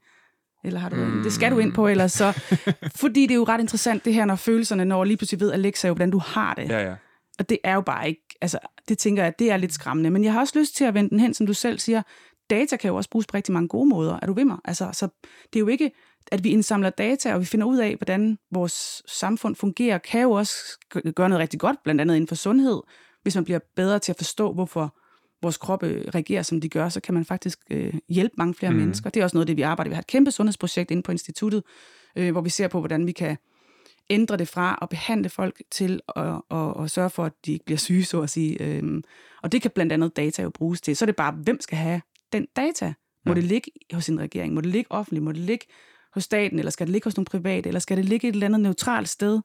Eller 0.66 0.80
har 0.80 0.90
du 0.90 0.96
mm. 0.96 1.24
Det 1.24 1.34
skal 1.34 1.52
du 1.52 1.60
ind 1.60 1.74
på 1.74 1.88
ellers 1.88 2.12
så. 2.12 2.32
fordi 3.02 3.22
det 3.22 3.32
er 3.32 3.36
jo 3.36 3.44
ret 3.44 3.62
interessant 3.62 4.06
det 4.06 4.14
her, 4.14 4.26
når 4.26 4.36
følelserne 4.36 4.86
når 4.86 5.04
lige 5.04 5.18
pludselig 5.18 5.40
ved 5.40 5.52
Alexa 5.52 5.88
jo, 5.88 5.94
hvordan 5.94 6.12
du 6.12 6.18
har 6.18 6.54
det. 6.54 6.70
Ja, 6.70 6.90
ja. 6.90 6.96
Og 7.40 7.50
det 7.50 7.58
er 7.64 7.74
jo 7.74 7.82
bare 7.82 8.08
ikke, 8.08 8.23
altså 8.44 8.60
det 8.88 8.98
tænker 8.98 9.24
jeg, 9.24 9.34
det 9.40 9.52
er 9.52 9.58
lidt 9.58 9.74
skræmmende. 9.74 10.10
Men 10.10 10.24
jeg 10.24 10.34
har 10.34 10.40
også 10.40 10.60
lyst 10.60 10.76
til 10.76 10.86
at 10.86 10.94
vende 10.94 11.10
den 11.10 11.20
hen, 11.20 11.34
som 11.34 11.48
du 11.48 11.54
selv 11.54 11.80
siger, 11.80 12.02
data 12.50 12.78
kan 12.78 12.88
jo 12.88 12.96
også 12.96 13.10
bruges 13.10 13.28
på 13.28 13.38
rigtig 13.38 13.54
mange 13.54 13.68
gode 13.68 13.90
måder. 13.90 14.20
Er 14.22 14.26
du 14.26 14.34
ved 14.34 14.46
mig? 14.46 14.58
Altså, 14.66 14.90
så 14.94 15.08
det 15.54 15.56
er 15.56 15.60
jo 15.60 15.68
ikke, 15.68 15.92
at 16.32 16.44
vi 16.44 16.50
indsamler 16.50 16.90
data, 16.90 17.34
og 17.34 17.40
vi 17.40 17.46
finder 17.46 17.68
ud 17.68 17.78
af, 17.78 17.96
hvordan 17.96 18.38
vores 18.52 19.04
samfund 19.08 19.56
fungerer, 19.56 19.98
kan 19.98 20.22
jo 20.22 20.32
også 20.32 20.54
gøre 21.16 21.30
noget 21.30 21.42
rigtig 21.42 21.60
godt, 21.60 21.84
blandt 21.84 22.02
andet 22.02 22.16
inden 22.16 22.28
for 22.28 22.36
sundhed. 22.36 22.82
Hvis 23.24 23.36
man 23.36 23.44
bliver 23.44 23.60
bedre 23.76 24.00
til 24.00 24.12
at 24.12 24.18
forstå, 24.18 24.54
hvorfor 24.54 24.96
vores 25.42 25.58
kroppe 25.58 26.04
reagerer, 26.16 26.42
som 26.42 26.62
de 26.62 26.70
gør, 26.70 26.90
så 26.90 27.00
kan 27.00 27.14
man 27.14 27.26
faktisk 27.26 27.60
øh, 27.70 27.94
hjælpe 28.10 28.34
mange 28.38 28.54
flere 28.54 28.72
mm. 28.72 28.78
mennesker. 28.78 29.10
Det 29.10 29.20
er 29.20 29.24
også 29.24 29.38
noget 29.38 29.44
af 29.44 29.48
det, 29.48 29.58
vi 29.58 29.62
arbejder. 29.62 29.90
Vi 29.90 29.96
har 29.96 30.02
et 30.02 30.08
kæmpe 30.08 30.32
sundhedsprojekt 30.32 30.92
inde 30.92 31.04
på 31.04 31.12
instituttet, 31.12 31.64
øh, 32.16 32.32
hvor 32.32 32.42
vi 32.42 32.50
ser 32.50 32.68
på, 32.68 32.80
hvordan 32.80 33.08
vi 33.08 33.12
kan 33.12 33.38
ændre 34.10 34.38
det 34.38 34.48
fra 34.48 34.80
at 34.82 34.90
behandle 34.90 35.30
folk 35.30 35.62
til 35.72 36.00
at, 36.16 36.42
at, 36.52 36.84
at, 36.84 36.92
sørge 36.92 37.10
for, 37.10 37.26
at 37.26 37.34
de 37.46 37.54
ikke 37.54 37.66
bliver 37.66 37.78
syge, 37.78 38.06
så 38.06 38.22
at 38.22 38.30
sige. 38.30 38.64
Øh, 38.64 39.02
og 39.44 39.52
det 39.52 39.62
kan 39.62 39.72
blandt 39.72 39.94
andet 39.94 40.16
data 40.16 40.42
jo 40.42 40.50
bruges 40.50 40.82
til. 40.82 40.96
Så 40.96 41.06
er 41.06 41.08
det 41.08 41.16
bare, 41.16 41.32
hvem 41.32 41.62
skal 41.62 41.78
have 41.78 42.02
den 42.34 42.48
data? 42.56 42.94
Må 43.26 43.32
ja. 43.32 43.36
det 43.36 43.44
ligge 43.44 43.72
hos 43.94 44.10
en 44.10 44.20
regering? 44.20 44.54
Må 44.54 44.62
det 44.62 44.70
ligge 44.70 44.92
offentligt? 44.92 45.24
Må 45.24 45.32
det 45.32 45.42
ligge 45.42 45.66
hos 46.14 46.24
staten? 46.24 46.60
Eller 46.60 46.72
skal 46.72 46.88
det 46.88 46.92
ligge 46.92 47.06
hos 47.06 47.18
nogle 47.18 47.26
private? 47.26 47.68
Eller 47.68 47.80
skal 47.80 47.98
det 47.98 48.06
ligge 48.06 48.28
et 48.28 48.34
eller 48.34 48.48
andet 48.48 48.62
neutralt 48.62 49.10
sted? 49.10 49.42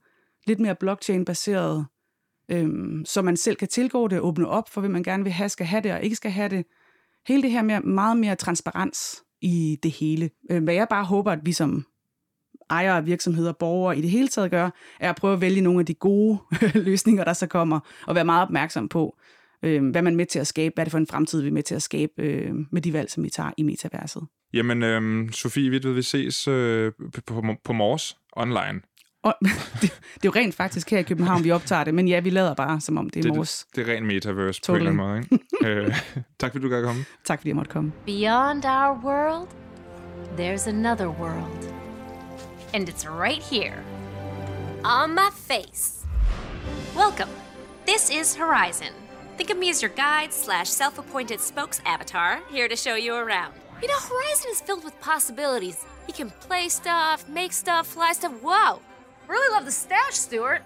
Lidt 0.47 0.61
mere 0.61 0.75
blockchain-baseret, 0.75 1.87
øhm, 2.51 3.05
så 3.05 3.23
man 3.23 3.37
selv 3.37 3.57
kan 3.57 3.69
tilgå 3.69 4.09
det 4.09 4.21
og 4.21 4.27
åbne 4.27 4.49
op 4.49 4.69
for, 4.69 4.81
hvad 4.81 4.91
man 4.91 5.03
gerne 5.03 5.23
vil 5.23 5.33
have, 5.33 5.49
skal 5.49 5.67
have 5.67 5.83
det 5.83 5.93
og 5.93 6.03
ikke 6.03 6.17
skal 6.17 6.31
have 6.31 6.49
det. 6.49 6.67
Hele 7.29 7.43
det 7.43 7.51
her 7.51 7.63
med 7.63 7.81
meget 7.81 8.17
mere 8.17 8.37
transparens 8.37 9.23
i 9.41 9.79
det 9.83 9.91
hele. 9.91 10.31
Øh, 10.51 10.65
hvad 10.65 10.75
jeg 10.75 10.87
bare 10.91 11.05
håber, 11.05 11.33
at 11.33 11.41
vi 11.43 11.53
som 11.53 11.87
ejere 12.71 12.97
af 12.97 13.07
virksomheder, 13.07 13.53
borgere 13.53 13.99
i 13.99 14.01
det 14.01 14.11
hele 14.11 14.29
taget 14.29 14.51
gør, 14.51 14.71
er 15.01 15.11
at 15.11 15.17
prøve 15.17 15.35
at 15.35 15.41
vælge 15.41 15.61
nogle 15.61 15.81
af 15.81 15.87
de 15.87 15.95
gode 15.95 16.39
løsninger, 16.89 17.25
der 17.25 17.33
så 17.33 17.47
kommer, 17.47 17.81
og 18.07 18.15
være 18.15 18.25
meget 18.25 18.43
opmærksom 18.43 18.89
på, 18.89 19.17
øh, 19.63 19.91
hvad 19.91 20.03
man 20.03 20.13
er 20.13 20.17
med 20.17 20.27
til 20.27 20.39
at 20.39 20.47
skabe, 20.47 20.73
hvad 20.75 20.83
er 20.83 20.85
det 20.85 20.91
for 20.91 20.99
en 20.99 21.07
fremtid, 21.07 21.43
vi 21.43 21.49
er 21.49 21.53
med 21.53 21.63
til 21.63 21.75
at 21.75 21.83
skabe 21.83 22.13
øh, 22.19 22.53
med 22.73 22.83
de 22.83 22.93
valg, 22.93 23.11
som 23.11 23.25
vi 23.25 23.31
tager 23.31 23.51
i 23.57 23.63
metaverset. 23.63 24.23
Jamen, 24.53 24.83
øh, 24.83 25.31
Sofie, 25.33 25.71
vi, 25.71 25.79
vi 25.79 26.03
ses 26.03 26.49
øh, 26.49 26.93
på, 27.27 27.43
på, 27.65 27.73
Mors 27.73 28.17
online. 28.33 28.81
Og, 29.23 29.35
det, 29.43 30.01
det 30.15 30.25
er 30.25 30.25
jo 30.25 30.31
rent 30.31 30.55
faktisk 30.55 30.91
her 30.91 30.99
i 30.99 31.03
København, 31.03 31.45
vi 31.45 31.51
optager 31.51 31.85
det, 31.85 31.95
men 31.95 32.09
ja, 32.09 32.21
vi 32.21 32.31
lader 32.31 32.55
bare, 32.55 32.81
som 32.81 32.99
om 32.99 33.11
det 33.11 33.27
er 33.27 33.35
Mors. 33.35 33.65
Det, 33.65 33.77
det 33.77 33.89
er 33.89 33.95
rent 33.95 34.07
metaverse 34.07 34.61
totally. 34.61 34.87
på 34.87 34.91
en 34.91 35.01
eller 35.01 35.15
anden 35.15 35.27
måde. 35.31 35.39
Ikke? 35.67 35.87
øh, 35.87 35.97
tak 36.39 36.53
fordi 36.53 36.63
du 36.65 36.69
kan 36.69 36.83
komme. 36.83 37.05
Tak 37.25 37.39
fordi 37.39 37.49
jeg 37.49 37.57
måtte 37.57 37.71
komme. 37.71 37.93
Beyond 38.07 38.65
our 38.65 39.05
world, 39.05 39.49
there's 40.39 40.69
another 40.69 41.09
world. 41.09 41.78
And 42.75 42.89
it's 42.89 43.07
right 43.07 43.43
here. 43.43 43.83
On 44.85 45.15
my 45.15 45.31
face. 45.31 46.05
Welcome. 46.95 47.31
This 47.87 48.11
is 48.11 48.35
Horizon. 48.35 48.93
Think 49.37 49.51
of 49.51 49.57
me 49.57 49.71
as 49.71 49.81
your 49.81 49.91
guide 49.91 50.33
slash 50.33 50.69
self 50.69 50.99
appointed 50.99 51.41
spokes 51.41 51.81
avatar, 51.87 52.41
here 52.51 52.69
to 52.69 52.77
show 52.77 52.95
you 52.97 53.15
around. 53.15 53.55
You 53.81 53.89
know, 53.89 53.99
Horizon 53.99 54.51
is 54.51 54.61
filled 54.61 54.85
with 54.85 55.01
possibilities. 55.01 55.85
You 56.07 56.15
can 56.15 56.31
play 56.41 56.69
stuff, 56.69 57.29
make 57.29 57.53
stuff, 57.53 57.87
fly 57.87 58.13
stuff. 58.13 58.33
Whoa! 58.43 58.81
Really 59.29 59.55
love 59.55 59.65
the 59.65 59.73
stash, 59.73 60.15
Stuart. 60.15 60.63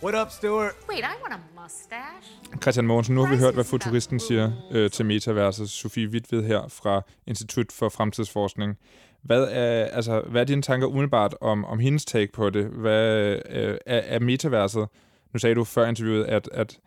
What 0.00 0.14
up, 0.14 0.30
Stuart? 0.30 0.76
Wait, 0.88 1.04
I 1.04 1.16
want 1.22 1.32
a 1.32 1.40
mustache. 1.60 2.26
Christian 2.60 2.86
Mogensen, 2.86 3.14
nu 3.14 3.24
har 3.24 3.30
vi 3.30 3.38
hørt, 3.38 3.54
hvad 3.54 3.64
futuristen 3.64 4.20
siger 4.20 4.50
øh, 4.70 4.90
til 4.90 5.06
Metaverset. 5.06 5.70
Sofie 5.70 6.08
Wittved 6.08 6.42
her 6.44 6.68
fra 6.68 7.02
Institut 7.26 7.72
for 7.72 7.88
Fremtidsforskning. 7.88 8.76
Hvad 9.24 9.42
er, 9.50 9.84
altså, 9.84 10.22
hvad 10.30 10.40
er 10.40 10.44
dine 10.44 10.62
tanker 10.62 10.86
umiddelbart 10.86 11.34
om, 11.40 11.64
om 11.64 11.78
hendes 11.78 12.04
take 12.04 12.32
på 12.32 12.50
det? 12.50 12.64
Hvad 12.64 13.36
øh, 13.50 13.78
er, 13.86 13.98
er 13.98 14.20
metaverset? 14.20 14.86
Nu 15.32 15.38
sagde 15.38 15.54
du 15.54 15.64
før 15.64 15.86
interviewet, 15.86 16.24
at, 16.24 16.48
at 16.52 16.78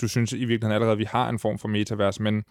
du 0.00 0.08
synes 0.08 0.32
i 0.32 0.36
virkeligheden 0.36 0.74
allerede, 0.74 0.92
at 0.92 0.98
vi 0.98 1.04
har 1.04 1.28
en 1.28 1.38
form 1.38 1.58
for 1.58 1.68
metavers, 1.68 2.20
men 2.20 2.42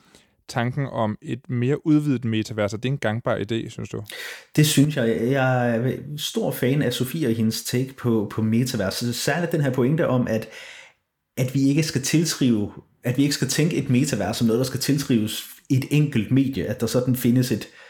tanken 0.47 0.85
om 0.85 1.17
et 1.21 1.49
mere 1.49 1.87
udvidet 1.87 2.25
metavers, 2.25 2.73
er 2.73 2.77
det 2.77 2.89
en 2.89 2.97
gangbar 2.97 3.35
idé, 3.35 3.69
synes 3.69 3.89
du? 3.89 4.03
Det 4.55 4.67
synes 4.67 4.95
jeg. 4.95 5.31
Jeg 5.31 5.75
er 5.75 5.97
stor 6.17 6.51
fan 6.51 6.81
af 6.81 6.93
Sofie 6.93 7.27
og 7.27 7.33
hendes 7.33 7.63
take 7.63 7.93
på, 7.93 8.27
på 8.31 8.41
metaverset. 8.41 9.15
Særligt 9.15 9.51
den 9.51 9.61
her 9.61 9.71
pointe 9.71 10.07
om, 10.07 10.27
at, 10.27 10.49
at 11.37 11.55
vi 11.55 11.69
ikke 11.69 11.83
skal 11.83 12.01
tilskrive, 12.01 12.71
at 13.03 13.17
vi 13.17 13.21
ikke 13.21 13.35
skal 13.35 13.47
tænke 13.47 13.75
et 13.75 13.89
metavers 13.89 14.37
som 14.37 14.47
noget, 14.47 14.59
der 14.59 14.65
skal 14.65 14.79
tilskrives 14.79 15.45
et 15.69 15.85
enkelt 15.91 16.31
medie, 16.31 16.65
at 16.65 16.81
der 16.81 16.87
sådan 16.87 17.15
findes 17.15 17.51
et 17.51 17.65
øh, 17.65 17.88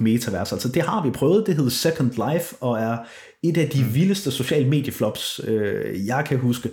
metavers. 0.00 0.52
Altså 0.52 0.68
det 0.68 0.82
har 0.82 1.02
vi 1.02 1.10
prøvet, 1.10 1.46
det 1.46 1.56
hedder 1.56 1.70
Second 1.70 2.10
Life, 2.10 2.56
og 2.60 2.78
er 2.78 2.98
et 3.42 3.56
af 3.56 3.68
de 3.68 3.84
mm. 3.84 3.94
vildeste 3.94 4.30
sociale 4.30 4.68
medieflops, 4.68 5.40
øh, 5.44 6.06
jeg 6.06 6.24
kan 6.28 6.38
huske 6.38 6.70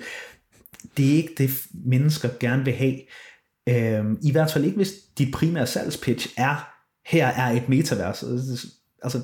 det 0.97 1.11
er 1.11 1.15
ikke 1.15 1.33
det, 1.37 1.49
mennesker 1.73 2.29
gerne 2.39 2.65
vil 2.65 2.73
have. 2.73 2.99
Øhm, 3.69 4.19
I 4.23 4.31
hvert 4.31 4.51
fald 4.51 4.65
ikke, 4.65 4.75
hvis 4.75 4.93
dit 5.17 5.33
primære 5.33 5.67
salgspitch 5.67 6.33
er, 6.37 6.73
her 7.05 7.27
er 7.27 7.51
et 7.51 7.69
metavers. 7.69 8.23
Altså, 9.03 9.21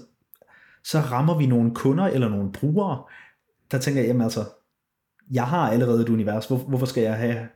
så 0.83 0.99
rammer 0.99 1.37
vi 1.37 1.45
nogle 1.45 1.75
kunder 1.75 2.05
eller 2.05 2.29
nogle 2.29 2.51
brugere, 2.51 3.03
der 3.71 3.77
tænker, 3.77 4.01
jamen 4.01 4.21
altså, 4.21 4.45
jeg 5.31 5.47
har 5.47 5.71
allerede 5.71 6.01
et 6.01 6.09
univers, 6.09 6.45
hvor, 6.45 6.57
hvorfor 6.57 6.85
skal 6.85 7.03
jeg 7.03 7.15
have 7.15 7.47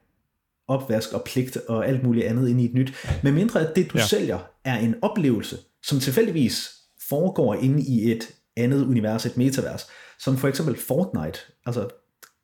opvask 0.67 1.13
og 1.13 1.23
pligt 1.23 1.57
og 1.57 1.87
alt 1.87 2.03
muligt 2.03 2.25
andet 2.25 2.49
ind 2.49 2.61
i 2.61 2.65
et 2.65 2.73
nyt? 2.73 2.93
Men 3.23 3.33
mindre 3.33 3.67
at 3.67 3.75
det, 3.75 3.91
du 3.93 3.97
ja. 3.97 4.05
sælger, 4.05 4.39
er 4.63 4.77
en 4.77 4.95
oplevelse, 5.01 5.57
som 5.87 5.99
tilfældigvis 5.99 6.71
foregår 7.09 7.55
inde 7.55 7.81
i 7.81 8.11
et 8.11 8.29
andet 8.57 8.85
univers, 8.85 9.25
et 9.25 9.37
metavers, 9.37 9.87
som 10.19 10.37
for 10.37 10.47
eksempel 10.47 10.77
Fortnite. 10.87 11.39
Altså, 11.65 11.87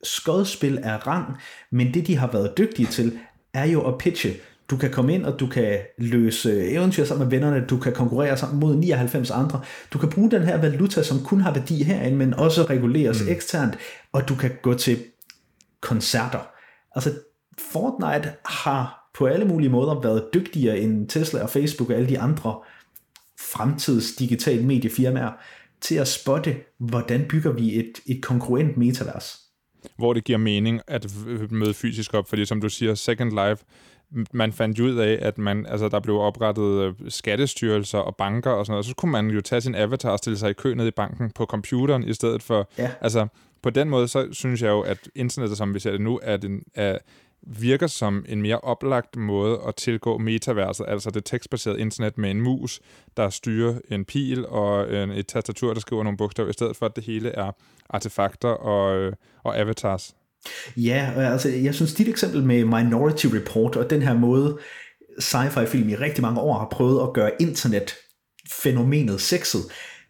skodspil 0.04 0.80
er 0.84 1.08
rang, 1.08 1.38
men 1.72 1.94
det 1.94 2.08
de 2.08 2.18
har 2.18 2.32
været 2.32 2.58
dygtige 2.58 2.88
til, 2.88 3.20
er 3.54 3.66
jo 3.66 3.88
at 3.88 3.98
pitche. 3.98 4.34
Du 4.70 4.78
kan 4.78 4.92
komme 4.92 5.14
ind, 5.14 5.26
og 5.26 5.40
du 5.40 5.48
kan 5.48 5.80
løse 5.98 6.70
eventyr 6.70 7.06
sammen 7.06 7.28
med 7.28 7.38
vennerne, 7.38 7.66
du 7.68 7.78
kan 7.78 7.94
konkurrere 7.94 8.38
sammen 8.38 8.60
mod 8.60 8.76
99 8.76 9.32
andre. 9.32 9.62
Du 9.94 9.98
kan 9.98 10.10
bruge 10.10 10.32
den 10.32 10.44
her 10.44 10.58
valuta, 10.58 11.04
som 11.04 11.24
kun 11.24 11.42
har 11.42 11.54
værdi 11.54 11.84
herinde, 11.84 12.18
men 12.18 12.34
også 12.34 12.64
reguleres 12.64 13.22
mm. 13.22 13.30
eksternt, 13.30 13.78
og 14.12 14.30
du 14.30 14.36
kan 14.36 14.52
gå 14.62 14.74
til 14.74 15.04
koncerter. 15.82 16.48
Altså, 16.96 17.12
Fortnite 17.72 18.34
har 18.46 19.10
på 19.18 19.26
alle 19.26 19.46
mulige 19.46 19.70
måder 19.70 20.02
været 20.02 20.30
dygtigere 20.34 20.80
end 20.80 21.10
Tesla 21.10 21.42
og 21.42 21.50
Facebook 21.50 21.90
og 21.90 21.96
alle 21.96 22.10
de 22.10 22.20
andre 22.20 22.60
fremtids 23.40 24.16
digitale 24.16 24.66
mediefirmaer 24.66 25.32
til 25.82 25.96
at 25.96 26.08
spotte, 26.08 26.56
hvordan 26.78 27.26
bygger 27.30 27.52
vi 27.52 27.80
et, 27.80 27.94
et 28.06 28.22
konkurrent 28.22 28.78
metavers 28.78 29.44
hvor 29.98 30.14
det 30.14 30.24
giver 30.24 30.38
mening 30.38 30.82
at 30.88 31.08
møde 31.50 31.74
fysisk 31.74 32.14
op, 32.14 32.30
fordi 32.30 32.46
som 32.46 32.62
du 32.62 32.70
siger, 32.70 32.96
Second 32.96 33.32
Life, 33.32 33.66
man 34.34 34.54
fandt 34.54 34.80
ud 34.80 34.98
af, 34.98 35.20
at 35.22 35.38
man, 35.38 35.66
altså, 35.66 35.90
der 35.90 36.00
blev 36.00 36.16
oprettet 36.16 36.82
øh, 36.82 36.94
skattestyrelser 37.10 37.98
og 37.98 38.16
banker 38.16 38.52
og 38.52 38.66
sådan 38.66 38.74
noget, 38.74 38.86
så 38.86 38.96
kunne 38.96 39.12
man 39.12 39.30
jo 39.30 39.42
tage 39.42 39.62
sin 39.62 39.76
avatar 39.76 40.10
og 40.10 40.18
stille 40.18 40.38
sig 40.38 40.50
i 40.50 40.54
kø 40.54 40.74
ned 40.74 40.88
i 40.88 40.92
banken 40.92 41.32
på 41.32 41.46
computeren, 41.46 42.04
i 42.04 42.14
stedet 42.14 42.44
for, 42.44 42.70
ja. 42.78 42.92
altså, 43.02 43.28
på 43.62 43.70
den 43.70 43.90
måde, 43.90 44.08
så 44.08 44.28
synes 44.32 44.62
jeg 44.62 44.70
jo, 44.70 44.82
at 44.82 45.10
internettet, 45.16 45.58
som 45.58 45.74
vi 45.74 45.80
ser 45.80 45.92
det 45.92 46.02
nu, 46.02 46.20
er, 46.24 46.38
den, 46.38 46.64
er 46.76 46.98
virker 47.48 47.88
som 47.88 48.26
en 48.28 48.42
mere 48.42 48.60
oplagt 48.60 49.16
måde 49.16 49.60
at 49.68 49.76
tilgå 49.76 50.18
metaverset, 50.18 50.86
altså 50.88 51.10
det 51.10 51.26
tekstbaserede 51.26 51.80
internet 51.80 52.18
med 52.18 52.32
en 52.32 52.42
mus, 52.42 52.80
der 53.18 53.30
styrer 53.30 53.80
en 53.92 54.06
pil 54.06 54.46
og 54.48 54.96
en, 54.96 55.12
et 55.12 55.28
tastatur, 55.28 55.74
der 55.74 55.80
skriver 55.80 56.04
nogle 56.04 56.18
bogstaver, 56.18 56.50
i 56.50 56.54
stedet 56.54 56.76
for 56.76 56.86
at 56.86 56.96
det 56.96 57.04
hele 57.04 57.30
er 57.30 57.52
artefakter 57.90 58.50
og, 58.50 59.14
og 59.44 59.60
avatars. 59.60 60.16
Ja, 60.78 61.12
altså 61.18 61.50
jeg 61.50 61.76
synes 61.76 61.94
dit 61.94 62.08
eksempel 62.08 62.44
med 62.44 62.66
Minority 62.66 63.26
Report 63.26 63.76
og 63.76 63.90
den 63.90 64.02
her 64.02 64.14
måde, 64.14 64.60
sci-fi 65.20 65.66
film 65.66 65.90
i 65.90 65.96
rigtig 65.96 66.22
mange 66.22 66.42
år 66.42 66.58
har 66.58 66.68
prøvet 66.72 67.08
at 67.08 67.14
gøre 67.14 67.32
internet 67.40 67.96
fænomenet 68.52 69.22
sexet, 69.22 69.62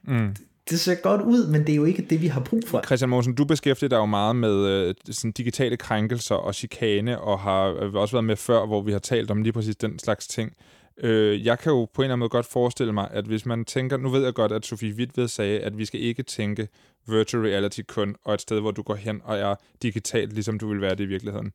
mm 0.08 0.36
det 0.69 0.80
ser 0.80 0.95
godt 0.95 1.21
ud, 1.21 1.47
men 1.47 1.62
det 1.62 1.69
er 1.69 1.76
jo 1.76 1.86
ikke 1.86 2.06
det, 2.10 2.21
vi 2.21 2.28
har 2.28 2.39
brug 2.39 2.62
for. 2.67 2.82
Christian 2.86 3.10
Mogensen, 3.10 3.36
du 3.36 3.45
beskæftiger 3.45 3.89
dig 3.89 3.97
jo 3.97 4.06
meget 4.06 4.36
med 4.36 4.67
øh, 4.67 4.95
sådan 5.12 5.32
digitale 5.32 5.78
krænkelser 5.78 6.36
og 6.36 6.56
chikane, 6.56 7.19
og 7.19 7.39
har 7.39 7.67
øh, 7.82 7.93
også 7.93 8.15
været 8.15 8.26
med 8.26 8.36
før, 8.36 8.65
hvor 8.65 8.82
vi 8.82 8.91
har 8.91 8.99
talt 8.99 9.32
om 9.32 9.41
lige 9.41 9.54
præcis 9.54 9.76
den 9.76 9.99
slags 9.99 10.28
ting. 10.28 10.54
Øh, 10.97 11.45
jeg 11.45 11.60
kan 11.60 11.71
jo 11.71 11.86
på 11.86 12.02
en 12.02 12.04
eller 12.04 12.13
anden 12.13 12.19
måde 12.19 12.30
godt 12.30 12.45
forestille 12.45 12.93
mig, 12.93 13.08
at 13.12 13.26
hvis 13.26 13.45
man 13.45 13.65
tænker, 13.65 13.97
nu 13.97 14.10
ved 14.10 14.23
jeg 14.23 14.34
godt, 14.34 14.52
at 14.52 14.65
Sofie 14.65 14.95
Wittved 14.95 15.28
sagde, 15.28 15.60
at 15.60 15.78
vi 15.78 15.86
skal 15.86 16.02
ikke 16.02 16.23
tænke 16.23 16.67
virtual 17.08 17.43
reality 17.43 17.82
kun, 17.88 18.15
og 18.23 18.34
et 18.34 18.41
sted, 18.41 18.60
hvor 18.60 18.71
du 18.71 18.82
går 18.82 18.95
hen 18.95 19.21
og 19.23 19.38
er 19.38 19.56
digitalt, 19.82 20.34
ligesom 20.34 20.60
du 20.60 20.67
vil 20.67 20.82
være 20.82 20.95
det 20.95 21.04
i 21.04 21.06
virkeligheden. 21.06 21.52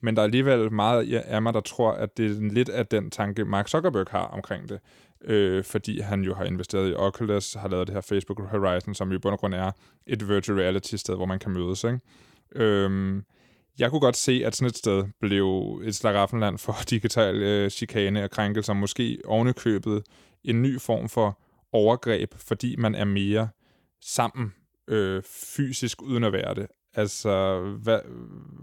Men 0.00 0.16
der 0.16 0.22
er 0.22 0.24
alligevel 0.24 0.72
meget 0.72 1.14
af 1.14 1.42
mig, 1.42 1.54
der 1.54 1.60
tror, 1.60 1.92
at 1.92 2.16
det 2.16 2.26
er 2.26 2.52
lidt 2.52 2.68
af 2.68 2.86
den 2.86 3.10
tanke, 3.10 3.44
Mark 3.44 3.68
Zuckerberg 3.68 4.06
har 4.10 4.24
omkring 4.24 4.68
det 4.68 4.80
øh, 5.24 5.64
fordi 5.64 6.00
han 6.00 6.22
jo 6.22 6.34
har 6.34 6.44
investeret 6.44 6.90
i 6.90 6.94
Oculus, 6.94 7.54
har 7.54 7.68
lavet 7.68 7.86
det 7.86 7.94
her 7.94 8.00
Facebook 8.00 8.50
Horizon, 8.50 8.94
som 8.94 9.12
i 9.12 9.18
bund 9.18 9.32
og 9.32 9.38
grund 9.38 9.54
er 9.54 9.70
et 10.06 10.28
virtual 10.28 10.58
reality 10.58 10.94
sted, 10.94 11.16
hvor 11.16 11.26
man 11.26 11.38
kan 11.38 11.52
mødes. 11.52 11.84
Ikke? 11.84 12.00
Øhm, 12.54 13.24
Jeg 13.78 13.90
kunne 13.90 14.00
godt 14.00 14.16
se, 14.16 14.42
at 14.46 14.56
sådan 14.56 14.68
et 14.68 14.76
sted 14.76 15.04
blev 15.20 15.80
et 15.84 15.94
slaraffenland 15.94 16.58
for 16.58 16.76
digital 16.90 17.42
øh, 17.42 17.70
chikane 17.70 18.24
og 18.24 18.30
krænkelser, 18.30 18.72
måske 18.72 19.18
ovenikøbet 19.24 20.02
en 20.44 20.62
ny 20.62 20.80
form 20.80 21.08
for 21.08 21.40
overgreb, 21.72 22.34
fordi 22.36 22.76
man 22.76 22.94
er 22.94 23.04
mere 23.04 23.48
sammen 24.00 24.54
øh, 24.88 25.22
fysisk 25.56 26.02
uden 26.02 26.24
at 26.24 26.32
være 26.32 26.54
det. 26.54 26.66
Altså, 26.94 27.60
hvad, 27.82 27.98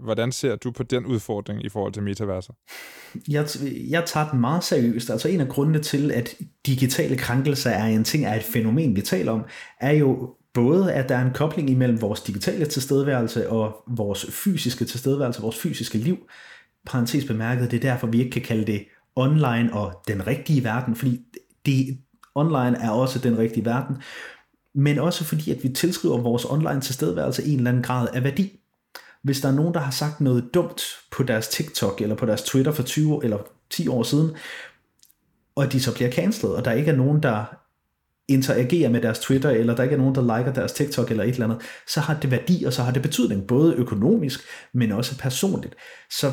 hvordan 0.04 0.32
ser 0.32 0.56
du 0.56 0.70
på 0.70 0.82
den 0.82 1.06
udfordring 1.06 1.64
i 1.64 1.68
forhold 1.68 1.92
til 1.92 2.02
metaverser? 2.02 2.52
Jeg, 3.28 3.46
jeg 3.90 4.04
tager 4.06 4.30
den 4.30 4.40
meget 4.40 4.64
seriøst. 4.64 5.10
Altså 5.10 5.28
en 5.28 5.40
af 5.40 5.48
grundene 5.48 5.78
til, 5.78 6.12
at 6.12 6.34
digitale 6.66 7.16
krænkelser 7.16 7.70
er 7.70 7.84
en 7.84 8.04
ting, 8.04 8.24
er 8.24 8.34
et 8.34 8.42
fænomen, 8.42 8.96
vi 8.96 9.00
taler 9.00 9.32
om, 9.32 9.44
er 9.80 9.92
jo 9.92 10.34
både, 10.54 10.92
at 10.92 11.08
der 11.08 11.16
er 11.16 11.24
en 11.24 11.32
kobling 11.32 11.70
imellem 11.70 12.00
vores 12.00 12.20
digitale 12.20 12.66
tilstedeværelse 12.66 13.50
og 13.50 13.76
vores 13.86 14.26
fysiske 14.30 14.84
tilstedeværelse, 14.84 15.42
vores 15.42 15.58
fysiske 15.58 15.98
liv. 15.98 16.18
Parentes 16.86 17.24
bemærket, 17.24 17.70
det 17.70 17.76
er 17.76 17.90
derfor, 17.90 18.06
vi 18.06 18.18
ikke 18.18 18.30
kan 18.30 18.42
kalde 18.42 18.72
det 18.72 18.84
online 19.16 19.72
og 19.72 20.02
den 20.08 20.26
rigtige 20.26 20.64
verden, 20.64 20.96
fordi 20.96 21.20
det, 21.66 21.98
online 22.38 22.78
er 22.80 22.90
også 22.90 23.18
den 23.18 23.38
rigtige 23.38 23.64
verden 23.64 23.96
men 24.78 24.98
også 24.98 25.24
fordi, 25.24 25.50
at 25.50 25.62
vi 25.62 25.68
tilskriver 25.68 26.18
vores 26.18 26.44
online 26.44 26.80
tilstedeværelse 26.80 27.44
en 27.44 27.56
eller 27.56 27.70
anden 27.70 27.82
grad 27.82 28.08
af 28.14 28.24
værdi. 28.24 28.60
Hvis 29.22 29.40
der 29.40 29.48
er 29.48 29.52
nogen, 29.52 29.74
der 29.74 29.80
har 29.80 29.90
sagt 29.90 30.20
noget 30.20 30.50
dumt 30.54 30.82
på 31.10 31.22
deres 31.22 31.48
TikTok 31.48 32.00
eller 32.00 32.16
på 32.16 32.26
deres 32.26 32.42
Twitter 32.42 32.72
for 32.72 32.82
20 32.82 33.24
eller 33.24 33.38
10 33.70 33.88
år 33.88 34.02
siden, 34.02 34.30
og 35.54 35.72
de 35.72 35.80
så 35.80 35.94
bliver 35.94 36.10
cancelled, 36.10 36.54
og 36.54 36.64
der 36.64 36.72
ikke 36.72 36.90
er 36.90 36.96
nogen, 36.96 37.22
der 37.22 37.44
interagerer 38.28 38.90
med 38.90 39.00
deres 39.02 39.18
Twitter, 39.18 39.50
eller 39.50 39.76
der 39.76 39.82
ikke 39.82 39.94
er 39.94 39.98
nogen, 39.98 40.14
der 40.14 40.38
liker 40.38 40.52
deres 40.52 40.72
TikTok 40.72 41.10
eller 41.10 41.24
et 41.24 41.30
eller 41.30 41.46
andet, 41.46 41.62
så 41.88 42.00
har 42.00 42.20
det 42.20 42.30
værdi, 42.30 42.64
og 42.64 42.72
så 42.72 42.82
har 42.82 42.92
det 42.92 43.02
betydning, 43.02 43.46
både 43.46 43.74
økonomisk, 43.74 44.40
men 44.72 44.92
også 44.92 45.18
personligt. 45.18 45.74
Så 46.10 46.32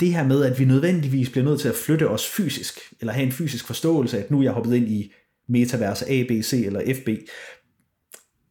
det 0.00 0.14
her 0.14 0.24
med, 0.24 0.44
at 0.44 0.58
vi 0.58 0.64
nødvendigvis 0.64 1.30
bliver 1.30 1.44
nødt 1.44 1.60
til 1.60 1.68
at 1.68 1.74
flytte 1.74 2.08
os 2.08 2.26
fysisk, 2.26 2.78
eller 3.00 3.12
have 3.12 3.26
en 3.26 3.32
fysisk 3.32 3.66
forståelse 3.66 4.18
af, 4.18 4.22
at 4.22 4.30
nu 4.30 4.38
er 4.38 4.42
jeg 4.42 4.52
hoppet 4.52 4.74
ind 4.74 4.88
i 4.88 5.12
metaverser 5.52 6.06
A, 6.08 6.24
B, 6.28 6.44
C 6.44 6.52
eller 6.52 6.94
FB, 6.94 7.08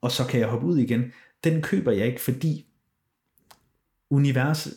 og 0.02 0.12
så 0.12 0.26
kan 0.26 0.40
jeg 0.40 0.48
hoppe 0.48 0.68
ud 0.68 0.78
igen, 0.78 1.04
den 1.44 1.62
køber 1.62 1.92
jeg 1.92 2.08
ikke, 2.08 2.22
fordi 2.22 2.66
univers, 4.10 4.68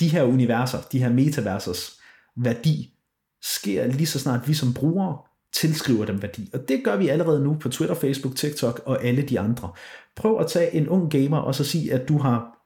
de 0.00 0.08
her 0.08 0.22
universer, 0.22 0.78
de 0.92 0.98
her 0.98 1.12
metaversers 1.12 2.00
værdi, 2.36 2.94
sker 3.42 3.86
lige 3.86 4.06
så 4.06 4.18
snart 4.18 4.48
vi 4.48 4.54
som 4.54 4.74
brugere 4.74 5.18
tilskriver 5.52 6.04
dem 6.04 6.22
værdi. 6.22 6.50
Og 6.52 6.68
det 6.68 6.84
gør 6.84 6.96
vi 6.96 7.08
allerede 7.08 7.44
nu 7.44 7.56
på 7.60 7.68
Twitter, 7.68 7.94
Facebook, 7.94 8.36
TikTok 8.36 8.82
og 8.86 9.04
alle 9.04 9.22
de 9.22 9.40
andre. 9.40 9.72
Prøv 10.16 10.40
at 10.40 10.46
tage 10.46 10.74
en 10.74 10.88
ung 10.88 11.10
gamer 11.10 11.38
og 11.38 11.54
så 11.54 11.64
sige, 11.64 11.92
at 11.92 12.08
du 12.08 12.18
har 12.18 12.56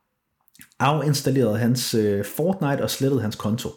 afinstalleret 0.79 1.59
hans 1.59 1.95
øh, 1.95 2.25
Fortnite 2.25 2.83
og 2.83 2.91
slettet 2.91 3.23
hans 3.23 3.37
konto 3.37 3.69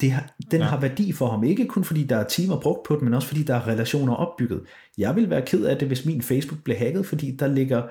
det 0.00 0.10
har, 0.10 0.34
den 0.50 0.60
ja. 0.60 0.66
har 0.66 0.80
værdi 0.80 1.12
for 1.12 1.30
ham, 1.30 1.44
ikke 1.44 1.66
kun 1.66 1.84
fordi 1.84 2.04
der 2.04 2.16
er 2.16 2.28
timer 2.28 2.60
brugt 2.60 2.82
på 2.86 2.96
den, 2.96 3.04
men 3.04 3.14
også 3.14 3.28
fordi 3.28 3.42
der 3.42 3.54
er 3.54 3.68
relationer 3.68 4.14
opbygget. 4.14 4.60
Jeg 4.98 5.16
vil 5.16 5.30
være 5.30 5.42
ked 5.42 5.64
af 5.64 5.78
det, 5.78 5.88
hvis 5.88 6.04
min 6.04 6.22
Facebook 6.22 6.60
blev 6.64 6.76
hacket, 6.76 7.06
fordi 7.06 7.36
der 7.36 7.46
ligger 7.46 7.82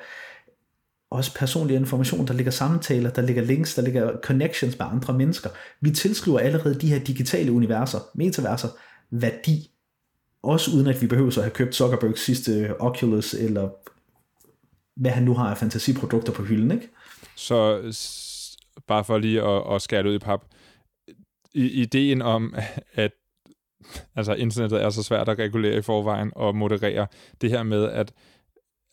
også 1.11 1.35
personlig 1.35 1.75
information, 1.75 2.27
der 2.27 2.33
ligger 2.33 2.51
samtaler, 2.51 3.09
der 3.09 3.21
ligger 3.21 3.43
links, 3.43 3.75
der 3.75 3.81
ligger 3.81 4.11
connections 4.23 4.79
med 4.79 4.87
andre 4.91 5.13
mennesker. 5.13 5.49
Vi 5.81 5.91
tilskriver 5.91 6.39
allerede 6.39 6.79
de 6.79 6.89
her 6.89 6.99
digitale 6.99 7.51
universer, 7.51 7.99
metaverser, 8.15 8.67
værdi, 9.11 9.71
også 10.43 10.71
uden 10.75 10.87
at 10.87 11.01
vi 11.01 11.07
behøver 11.07 11.27
at 11.37 11.43
have 11.43 11.49
købt 11.49 11.75
Zuckerbergs 11.75 12.21
sidste 12.21 12.73
Oculus, 12.79 13.33
eller 13.33 13.69
hvad 14.95 15.11
han 15.11 15.23
nu 15.23 15.33
har 15.33 15.49
af 15.49 15.57
fantasiprodukter 15.57 16.33
på 16.33 16.43
hylden, 16.43 16.71
ikke? 16.71 16.89
Så 17.35 17.81
bare 18.87 19.03
for 19.03 19.17
lige 19.17 19.41
at, 19.41 19.75
at 19.75 19.81
skære 19.81 20.09
ud 20.09 20.15
i 20.15 20.19
pap, 20.19 20.41
ideen 21.53 22.21
om, 22.21 22.55
at 22.93 23.11
altså, 24.15 24.33
internettet 24.33 24.81
er 24.81 24.89
så 24.89 25.03
svært 25.03 25.29
at 25.29 25.39
regulere 25.39 25.77
i 25.77 25.81
forvejen 25.81 26.31
og 26.35 26.55
moderere, 26.55 27.07
det 27.41 27.49
her 27.49 27.63
med, 27.63 27.89
at 27.89 28.13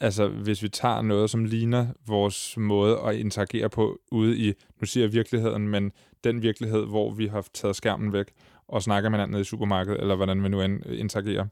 altså, 0.01 0.29
hvis 0.29 0.63
vi 0.63 0.69
tager 0.69 1.03
noget, 1.03 1.31
som 1.31 1.45
ligner 1.45 1.87
vores 2.07 2.57
måde 2.57 2.99
at 2.99 3.17
interagere 3.17 3.71
på 3.71 4.01
ude 4.11 4.39
i, 4.39 4.53
nu 4.81 4.87
siger 4.87 5.05
jeg 5.05 5.13
virkeligheden, 5.13 5.69
men 5.69 5.93
den 6.25 6.43
virkelighed, 6.43 6.87
hvor 6.87 7.11
vi 7.13 7.27
har 7.27 7.47
taget 7.55 7.77
skærmen 7.77 8.13
væk 8.13 8.27
og 8.69 8.83
snakker 8.83 9.11
med 9.11 9.19
hinanden 9.19 9.41
i 9.41 9.45
supermarkedet, 9.45 10.01
eller 10.01 10.17
hvordan 10.17 10.43
vi 10.43 10.49
nu 10.49 10.63
øh, 10.63 10.81
interagerer, 10.87 11.47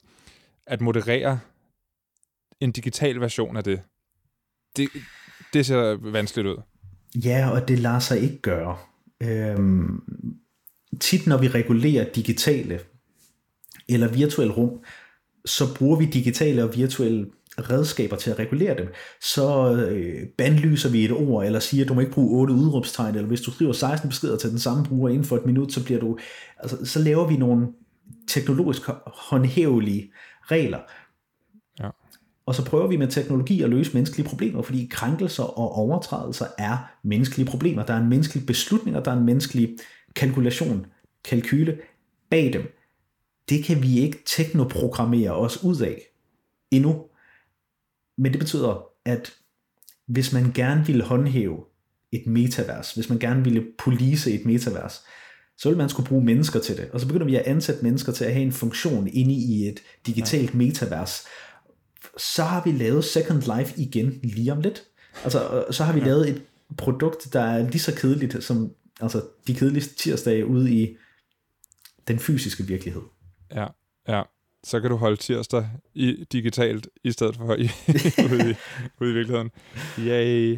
at 0.66 0.80
moderere 0.80 1.40
en 2.60 2.72
digital 2.72 3.20
version 3.20 3.56
af 3.56 3.64
det, 3.64 3.80
det, 4.76 4.88
det 5.52 5.66
ser 5.66 5.94
vanskeligt 5.94 6.48
ud. 6.48 6.56
Ja, 7.24 7.50
og 7.50 7.68
det 7.68 7.78
lader 7.78 7.98
sig 7.98 8.20
ikke 8.20 8.38
gøre. 8.38 8.76
Øhm, 9.22 10.02
tit 11.00 11.26
når 11.26 11.36
vi 11.36 11.48
regulerer 11.48 12.12
digitale 12.12 12.80
eller 13.88 14.08
virtuelle 14.08 14.54
rum, 14.54 14.70
så 15.44 15.74
bruger 15.74 15.98
vi 15.98 16.04
digitale 16.04 16.64
og 16.64 16.76
virtuelle 16.76 17.26
redskaber 17.58 18.16
til 18.16 18.30
at 18.30 18.38
regulere 18.38 18.78
dem, 18.78 18.88
så 19.20 19.72
øh, 19.72 20.26
bandlyser 20.38 20.90
vi 20.90 21.04
et 21.04 21.12
ord, 21.12 21.46
eller 21.46 21.60
siger, 21.60 21.84
at 21.84 21.88
du 21.88 21.94
må 21.94 22.00
ikke 22.00 22.12
bruge 22.12 22.40
8 22.40 22.54
udråbstegn, 22.54 23.14
eller 23.14 23.28
hvis 23.28 23.40
du 23.40 23.50
skriver 23.50 23.72
16 23.72 24.08
beskeder 24.08 24.36
til 24.36 24.50
den 24.50 24.58
samme 24.58 24.84
bruger 24.84 25.08
inden 25.08 25.24
for 25.24 25.36
et 25.36 25.46
minut, 25.46 25.72
så 25.72 25.84
bliver 25.84 26.00
du, 26.00 26.18
altså, 26.58 26.84
så 26.84 26.98
laver 26.98 27.26
vi 27.28 27.36
nogle 27.36 27.66
teknologisk 28.28 28.82
håndhævelige 29.06 30.12
regler. 30.42 30.78
Ja. 31.80 31.88
Og 32.46 32.54
så 32.54 32.64
prøver 32.64 32.86
vi 32.86 32.96
med 32.96 33.08
teknologi 33.08 33.62
at 33.62 33.70
løse 33.70 33.94
menneskelige 33.94 34.28
problemer, 34.28 34.62
fordi 34.62 34.88
krænkelser 34.90 35.42
og 35.42 35.72
overtrædelser 35.72 36.46
er 36.58 36.76
menneskelige 37.04 37.46
problemer. 37.46 37.84
Der 37.84 37.94
er 37.94 38.00
en 38.00 38.08
menneskelig 38.08 38.46
beslutning, 38.46 38.96
og 38.96 39.04
der 39.04 39.10
er 39.10 39.16
en 39.16 39.24
menneskelig 39.24 39.76
kalkulation, 40.18 40.86
kalkyle 41.24 41.78
bag 42.30 42.52
dem. 42.52 42.62
Det 43.48 43.64
kan 43.64 43.82
vi 43.82 44.00
ikke 44.00 44.18
teknoprogrammere 44.26 45.30
os 45.30 45.64
ud 45.64 45.80
af 45.80 46.02
endnu. 46.70 47.04
Men 48.18 48.32
det 48.32 48.38
betyder, 48.38 48.86
at 49.04 49.34
hvis 50.06 50.32
man 50.32 50.52
gerne 50.52 50.86
ville 50.86 51.04
håndhæve 51.04 51.64
et 52.12 52.26
metavers, 52.26 52.94
hvis 52.94 53.08
man 53.08 53.18
gerne 53.18 53.44
ville 53.44 53.66
police 53.78 54.32
et 54.32 54.46
metavers, 54.46 55.04
så 55.58 55.68
vil 55.68 55.78
man 55.78 55.88
skulle 55.88 56.08
bruge 56.08 56.24
mennesker 56.24 56.60
til 56.60 56.76
det. 56.76 56.90
Og 56.90 57.00
så 57.00 57.06
begynder 57.06 57.26
vi 57.26 57.36
at 57.36 57.46
ansætte 57.46 57.84
mennesker 57.84 58.12
til 58.12 58.24
at 58.24 58.32
have 58.32 58.44
en 58.44 58.52
funktion 58.52 59.08
inde 59.12 59.34
i 59.34 59.68
et 59.68 59.80
digitalt 60.06 60.52
ja. 60.52 60.56
metavers. 60.56 61.24
Så 62.16 62.42
har 62.42 62.62
vi 62.64 62.72
lavet 62.72 63.04
Second 63.04 63.58
Life 63.58 63.80
igen 63.80 64.20
lige 64.22 64.52
om 64.52 64.60
lidt. 64.60 64.84
Altså, 65.24 65.64
så 65.70 65.84
har 65.84 65.92
vi 65.92 65.98
ja. 65.98 66.06
lavet 66.06 66.28
et 66.28 66.42
produkt, 66.76 67.32
der 67.32 67.40
er 67.40 67.70
lige 67.70 67.80
så 67.80 67.94
kedeligt 67.94 68.44
som 68.44 68.72
altså 69.00 69.22
de 69.46 69.54
kedeligste 69.54 69.94
tirsdage 69.94 70.46
ude 70.46 70.72
i 70.72 70.96
den 72.08 72.18
fysiske 72.18 72.62
virkelighed. 72.62 73.02
Ja, 73.54 73.66
ja. 74.08 74.22
Så 74.64 74.80
kan 74.80 74.90
du 74.90 74.96
holde 74.96 75.16
tirsdag 75.16 75.68
i, 75.94 76.24
digitalt, 76.32 76.88
i 77.04 77.12
stedet 77.12 77.36
for 77.36 77.54
i, 77.54 77.62
ude, 78.32 78.50
i, 78.50 78.54
ude 79.00 79.10
i 79.10 79.14
virkeligheden. 79.14 79.50
Yay! 79.98 80.56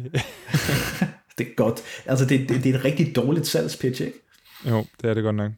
det 1.37 1.47
er 1.47 1.55
godt. 1.55 1.81
Altså, 2.05 2.25
det, 2.25 2.49
det, 2.49 2.63
det 2.63 2.75
er 2.75 2.79
et 2.79 2.85
rigtig 2.85 3.15
dårligt 3.15 3.47
salgspitch, 3.47 4.01
ikke? 4.01 4.19
Jo, 4.69 4.85
det 5.01 5.09
er 5.09 5.13
det 5.13 5.23
godt 5.23 5.35
nok. 5.35 5.51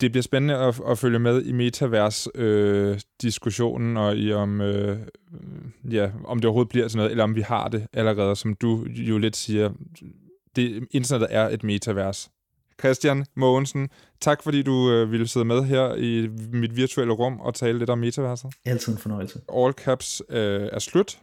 Det 0.00 0.12
bliver 0.12 0.22
spændende 0.22 0.56
at, 0.56 0.80
at 0.88 0.98
følge 0.98 1.18
med 1.18 1.42
i 1.42 1.52
metavers-diskussionen, 1.52 3.96
øh, 3.96 4.02
og 4.02 4.16
i 4.16 4.32
om, 4.32 4.60
øh, 4.60 4.98
ja, 5.90 6.10
om 6.24 6.38
det 6.38 6.44
overhovedet 6.44 6.68
bliver 6.68 6.88
sådan 6.88 6.98
noget, 6.98 7.10
eller 7.10 7.24
om 7.24 7.34
vi 7.34 7.40
har 7.40 7.68
det 7.68 7.86
allerede, 7.92 8.36
som 8.36 8.54
du 8.54 8.86
jo 8.88 9.18
lidt 9.18 9.36
siger, 9.36 9.70
det, 10.56 10.88
internettet 10.90 11.28
er 11.30 11.48
et 11.48 11.64
metavers. 11.64 12.30
Christian 12.80 13.26
Mogensen, 13.34 13.88
tak 14.20 14.42
fordi 14.42 14.62
du 14.62 14.90
øh, 14.90 15.12
ville 15.12 15.28
sidde 15.28 15.44
med 15.44 15.64
her 15.64 15.94
i 15.94 16.28
mit 16.52 16.76
virtuelle 16.76 17.12
rum 17.14 17.40
og 17.40 17.54
tale 17.54 17.78
lidt 17.78 17.90
om 17.90 17.98
metaverset. 17.98 18.50
Altid 18.64 18.92
en 18.92 18.98
fornøjelse. 18.98 19.40
All 19.56 19.72
Caps 19.72 20.22
øh, 20.28 20.68
er 20.72 20.78
slut. 20.78 21.18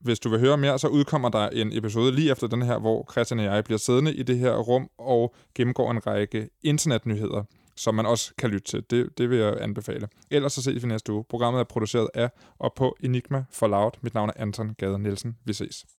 Hvis 0.00 0.18
du 0.18 0.28
vil 0.28 0.40
høre 0.40 0.56
mere, 0.56 0.78
så 0.78 0.88
udkommer 0.88 1.28
der 1.28 1.48
en 1.48 1.78
episode 1.78 2.12
lige 2.12 2.30
efter 2.32 2.46
den 2.46 2.62
her, 2.62 2.78
hvor 2.78 3.08
Christian 3.12 3.40
og 3.40 3.44
jeg 3.44 3.64
bliver 3.64 3.78
siddende 3.78 4.14
i 4.14 4.22
det 4.22 4.38
her 4.38 4.56
rum 4.56 4.90
og 4.98 5.34
gennemgår 5.54 5.90
en 5.90 6.06
række 6.06 6.48
internetnyheder, 6.62 7.42
som 7.76 7.94
man 7.94 8.06
også 8.06 8.32
kan 8.38 8.50
lytte 8.50 8.70
til. 8.70 8.84
Det, 8.90 9.18
det 9.18 9.30
vil 9.30 9.38
jeg 9.38 9.56
anbefale. 9.60 10.08
Ellers 10.30 10.52
så 10.52 10.62
ses 10.62 10.82
vi 10.82 10.88
næste 10.88 11.12
uge. 11.12 11.24
Programmet 11.24 11.60
er 11.60 11.64
produceret 11.64 12.08
af 12.14 12.30
og 12.58 12.72
på 12.76 12.96
Enigma 13.00 13.44
for 13.50 13.66
Loud. 13.66 13.90
Mit 14.02 14.14
navn 14.14 14.28
er 14.28 14.42
Anton 14.42 14.74
Gade 14.78 14.98
Nielsen. 14.98 15.36
Vi 15.44 15.52
ses. 15.52 15.84